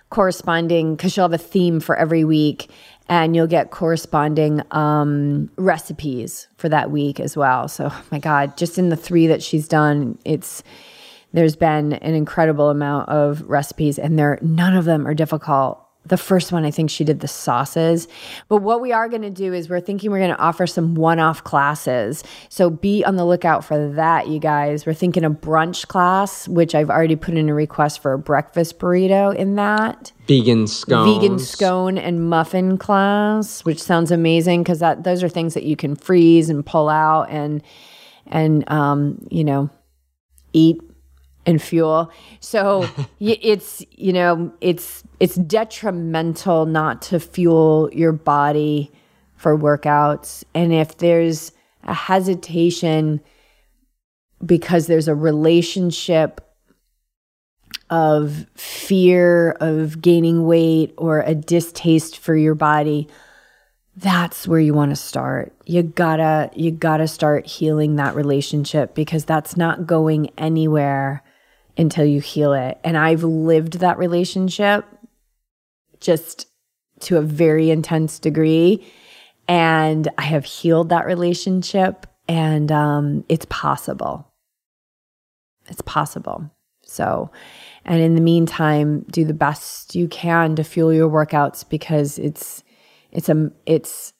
corresponding 0.09 0.95
because 0.95 1.13
she'll 1.13 1.23
have 1.23 1.33
a 1.33 1.37
theme 1.37 1.79
for 1.79 1.95
every 1.95 2.23
week, 2.23 2.71
and 3.07 3.35
you'll 3.35 3.45
get 3.45 3.69
corresponding 3.69 4.61
um, 4.71 5.51
recipes 5.55 6.47
for 6.57 6.67
that 6.67 6.89
week 6.89 7.19
as 7.19 7.37
well. 7.37 7.67
So, 7.67 7.89
oh 7.91 8.03
my 8.11 8.17
God, 8.17 8.57
just 8.57 8.79
in 8.79 8.89
the 8.89 8.95
three 8.95 9.27
that 9.27 9.43
she's 9.43 9.67
done, 9.67 10.17
it's 10.25 10.63
there's 11.31 11.55
been 11.55 11.93
an 11.93 12.15
incredible 12.15 12.69
amount 12.71 13.07
of 13.09 13.43
recipes, 13.43 13.99
and 13.99 14.17
they're 14.17 14.39
none 14.41 14.75
of 14.75 14.85
them 14.85 15.05
are 15.05 15.13
difficult. 15.13 15.79
The 16.05 16.17
first 16.17 16.51
one, 16.51 16.65
I 16.65 16.71
think 16.71 16.89
she 16.89 17.03
did 17.03 17.21
the 17.21 17.27
sauces. 17.27 18.07
But 18.49 18.57
what 18.57 18.81
we 18.81 18.91
are 18.91 19.07
going 19.07 19.21
to 19.21 19.29
do 19.29 19.53
is 19.53 19.69
we're 19.69 19.79
thinking 19.79 20.11
we're 20.11 20.19
going 20.19 20.35
to 20.35 20.39
offer 20.39 20.67
some 20.67 20.95
one 20.95 21.19
off 21.19 21.43
classes. 21.43 22.23
So 22.49 22.69
be 22.69 23.05
on 23.05 23.15
the 23.15 23.25
lookout 23.25 23.63
for 23.63 23.89
that, 23.91 24.27
you 24.27 24.39
guys. 24.39 24.85
We're 24.85 24.93
thinking 24.93 25.23
a 25.23 25.31
brunch 25.31 25.87
class, 25.87 26.47
which 26.47 26.75
I've 26.75 26.89
already 26.89 27.15
put 27.15 27.35
in 27.35 27.47
a 27.47 27.53
request 27.53 28.01
for 28.01 28.13
a 28.13 28.19
breakfast 28.19 28.79
burrito 28.79 29.33
in 29.33 29.55
that. 29.55 30.11
Vegan 30.27 30.67
scone. 30.67 31.21
Vegan 31.21 31.39
scone 31.39 31.97
and 31.97 32.29
muffin 32.29 32.77
class, 32.77 33.63
which 33.65 33.81
sounds 33.81 34.11
amazing 34.11 34.63
because 34.63 34.79
that 34.79 35.03
those 35.03 35.23
are 35.23 35.29
things 35.29 35.53
that 35.53 35.63
you 35.63 35.75
can 35.75 35.95
freeze 35.95 36.49
and 36.49 36.65
pull 36.65 36.89
out 36.89 37.29
and 37.29 37.61
and 38.27 38.69
um, 38.69 39.25
you 39.29 39.43
know 39.43 39.69
eat 40.53 40.81
and 41.45 41.61
fuel. 41.61 42.11
So 42.39 42.87
it's 43.19 43.83
you 43.91 44.13
know 44.13 44.53
it's 44.61 45.03
it's 45.19 45.35
detrimental 45.35 46.65
not 46.65 47.01
to 47.03 47.19
fuel 47.19 47.89
your 47.93 48.11
body 48.11 48.91
for 49.35 49.57
workouts, 49.57 50.43
and 50.53 50.73
if 50.73 50.97
there's 50.97 51.51
a 51.83 51.93
hesitation 51.93 53.21
because 54.45 54.87
there's 54.87 55.07
a 55.07 55.15
relationship 55.15 56.41
of 57.89 58.45
fear 58.55 59.51
of 59.59 60.01
gaining 60.01 60.45
weight 60.45 60.93
or 60.97 61.21
a 61.21 61.35
distaste 61.35 62.17
for 62.17 62.35
your 62.35 62.55
body 62.55 63.07
that's 63.95 64.47
where 64.47 64.59
you 64.59 64.73
want 64.73 64.91
to 64.91 64.95
start. 64.95 65.53
You 65.65 65.83
gotta, 65.83 66.49
you 66.55 66.71
gotta 66.71 67.07
start 67.07 67.45
healing 67.45 67.95
that 67.97 68.15
relationship 68.15 68.95
because 68.95 69.25
that's 69.25 69.55
not 69.55 69.85
going 69.85 70.31
anywhere 70.37 71.23
until 71.77 72.05
you 72.05 72.21
heal 72.21 72.53
it. 72.53 72.77
And 72.83 72.97
I've 72.97 73.23
lived 73.23 73.79
that 73.79 73.97
relationship 73.97 74.85
just 75.99 76.47
to 77.01 77.17
a 77.17 77.21
very 77.21 77.69
intense 77.69 78.19
degree. 78.19 78.85
And 79.47 80.07
I 80.17 80.23
have 80.23 80.45
healed 80.45 80.89
that 80.89 81.05
relationship, 81.05 82.07
and 82.29 82.71
um, 82.71 83.25
it's 83.27 83.45
possible. 83.49 84.31
It's 85.67 85.81
possible. 85.81 86.49
So, 86.85 87.29
and 87.83 88.01
in 88.01 88.15
the 88.15 88.21
meantime, 88.21 89.05
do 89.11 89.25
the 89.25 89.33
best 89.33 89.95
you 89.95 90.07
can 90.07 90.55
to 90.55 90.63
fuel 90.63 90.93
your 90.93 91.09
workouts 91.09 91.67
because 91.67 92.19
it's 92.19 92.63
it's 93.11 93.27
a 93.29 93.51
it's 93.65 94.13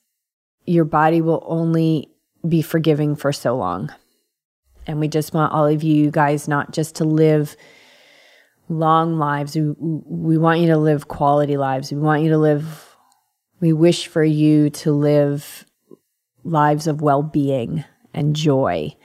your 0.65 0.85
body 0.85 1.21
will 1.21 1.43
only 1.45 2.09
be 2.47 2.61
forgiving 2.61 3.15
for 3.15 3.31
so 3.31 3.55
long. 3.55 3.89
And 4.87 4.99
we 4.99 5.07
just 5.07 5.33
want 5.33 5.53
all 5.53 5.65
of 5.65 5.83
you 5.83 6.11
guys 6.11 6.47
not 6.47 6.71
just 6.71 6.95
to 6.95 7.05
live 7.05 7.55
long 8.69 9.17
lives. 9.17 9.55
We, 9.55 9.73
we 9.79 10.37
want 10.37 10.59
you 10.59 10.67
to 10.67 10.77
live 10.77 11.07
quality 11.07 11.57
lives. 11.57 11.91
We 11.91 11.99
want 11.99 12.23
you 12.23 12.29
to 12.29 12.37
live, 12.37 12.95
we 13.59 13.73
wish 13.73 14.07
for 14.07 14.23
you 14.23 14.69
to 14.71 14.91
live 14.91 15.65
lives 16.43 16.87
of 16.87 17.01
well 17.01 17.23
being 17.23 17.83
and 18.13 18.35
joy. 18.35 18.95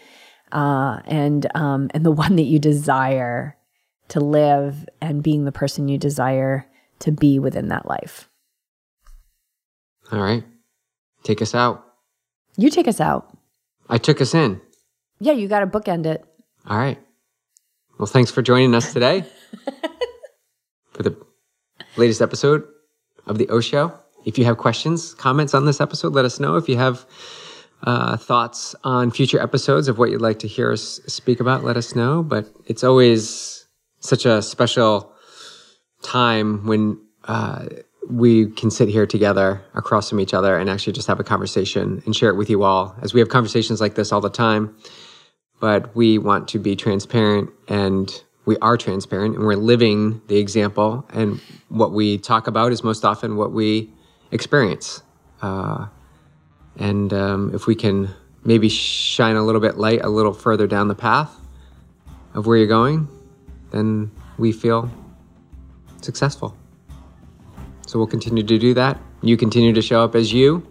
Uh, 0.50 1.00
and 1.04 1.46
um, 1.54 1.90
and 1.92 2.04
the 2.04 2.10
one 2.24 2.36
that 2.36 2.42
you 2.42 2.58
desire 2.58 3.56
to 4.08 4.20
live 4.20 4.88
and 5.00 5.22
being 5.22 5.44
the 5.44 5.52
person 5.52 5.88
you 5.88 5.98
desire 5.98 6.66
to 7.00 7.12
be 7.12 7.38
within 7.38 7.68
that 7.68 7.86
life. 7.86 8.28
All 10.10 10.20
right. 10.20 10.44
Take 11.22 11.42
us 11.42 11.54
out. 11.54 11.84
You 12.56 12.70
take 12.70 12.88
us 12.88 13.00
out. 13.00 13.36
I 13.88 13.98
took 13.98 14.20
us 14.20 14.34
in. 14.34 14.60
Yeah, 15.20 15.32
you 15.32 15.48
got 15.48 15.60
to 15.60 15.66
bookend 15.66 16.06
it. 16.06 16.24
All 16.66 16.76
right. 16.76 16.98
Well, 17.98 18.06
thanks 18.06 18.30
for 18.30 18.42
joining 18.42 18.74
us 18.74 18.92
today 18.92 19.24
for 20.92 21.02
the 21.02 21.16
latest 21.96 22.22
episode 22.22 22.64
of 23.26 23.38
the 23.38 23.48
O 23.48 23.60
Show. 23.60 23.92
If 24.24 24.38
you 24.38 24.44
have 24.44 24.58
questions, 24.58 25.14
comments 25.14 25.54
on 25.54 25.64
this 25.64 25.80
episode, 25.80 26.12
let 26.12 26.24
us 26.24 26.38
know. 26.38 26.56
If 26.56 26.68
you 26.68 26.76
have 26.76 27.06
uh, 27.82 28.16
thoughts 28.16 28.74
on 28.84 29.10
future 29.10 29.40
episodes 29.40 29.88
of 29.88 29.98
what 29.98 30.10
you'd 30.10 30.20
like 30.20 30.38
to 30.40 30.48
hear 30.48 30.72
us 30.72 31.00
speak 31.06 31.40
about, 31.40 31.64
let 31.64 31.76
us 31.76 31.94
know. 31.94 32.22
But 32.22 32.46
it's 32.66 32.84
always 32.84 33.66
such 34.00 34.26
a 34.26 34.42
special 34.42 35.12
time 36.02 36.66
when 36.66 37.00
uh, 37.24 37.66
we 38.08 38.50
can 38.52 38.70
sit 38.70 38.88
here 38.88 39.06
together 39.06 39.62
across 39.74 40.08
from 40.08 40.20
each 40.20 40.34
other 40.34 40.56
and 40.56 40.70
actually 40.70 40.92
just 40.92 41.08
have 41.08 41.20
a 41.20 41.24
conversation 41.24 42.02
and 42.06 42.14
share 42.14 42.30
it 42.30 42.36
with 42.36 42.48
you 42.48 42.62
all 42.62 42.94
as 43.02 43.12
we 43.12 43.20
have 43.20 43.28
conversations 43.28 43.80
like 43.80 43.96
this 43.96 44.12
all 44.12 44.20
the 44.20 44.30
time 44.30 44.74
but 45.60 45.94
we 45.94 46.18
want 46.18 46.48
to 46.48 46.58
be 46.58 46.76
transparent 46.76 47.50
and 47.68 48.22
we 48.44 48.56
are 48.58 48.76
transparent 48.76 49.36
and 49.36 49.44
we're 49.44 49.54
living 49.54 50.22
the 50.28 50.38
example 50.38 51.06
and 51.12 51.40
what 51.68 51.92
we 51.92 52.16
talk 52.18 52.46
about 52.46 52.72
is 52.72 52.82
most 52.82 53.04
often 53.04 53.36
what 53.36 53.52
we 53.52 53.90
experience. 54.30 55.02
Uh, 55.42 55.86
and 56.78 57.12
um, 57.12 57.54
if 57.54 57.66
we 57.66 57.74
can 57.74 58.08
maybe 58.44 58.68
shine 58.68 59.36
a 59.36 59.42
little 59.44 59.60
bit 59.60 59.76
light 59.76 60.00
a 60.02 60.08
little 60.08 60.32
further 60.32 60.66
down 60.66 60.88
the 60.88 60.94
path 60.94 61.34
of 62.34 62.46
where 62.46 62.56
you're 62.56 62.66
going 62.66 63.08
then 63.70 64.10
we 64.38 64.52
feel 64.52 64.90
successful. 66.00 66.56
So 67.86 67.98
we'll 67.98 68.06
continue 68.06 68.42
to 68.42 68.58
do 68.58 68.74
that. 68.74 68.98
You 69.22 69.36
continue 69.36 69.72
to 69.72 69.82
show 69.82 70.02
up 70.02 70.14
as 70.14 70.32
you 70.32 70.66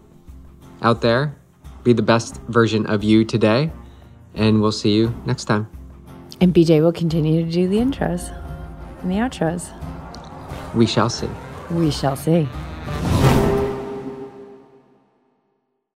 out 0.81 1.01
there. 1.01 1.35
Be 1.83 1.93
the 1.93 2.01
best 2.01 2.39
version 2.47 2.85
of 2.85 3.03
you 3.03 3.25
today 3.25 3.71
and 4.37 4.61
we'll 4.61 4.71
see 4.71 4.93
you 4.93 5.13
next 5.25 5.45
time. 5.45 5.67
And 6.39 6.53
BJ 6.53 6.81
will 6.81 6.93
continue 6.93 7.43
to 7.43 7.51
do 7.51 7.67
the 7.67 7.77
intros 7.77 8.31
and 9.01 9.11
the 9.11 9.15
outros. 9.15 9.73
We 10.73 10.85
shall 10.85 11.09
see. 11.09 11.29
We 11.71 11.91
shall 11.91 12.15
see. 12.15 12.47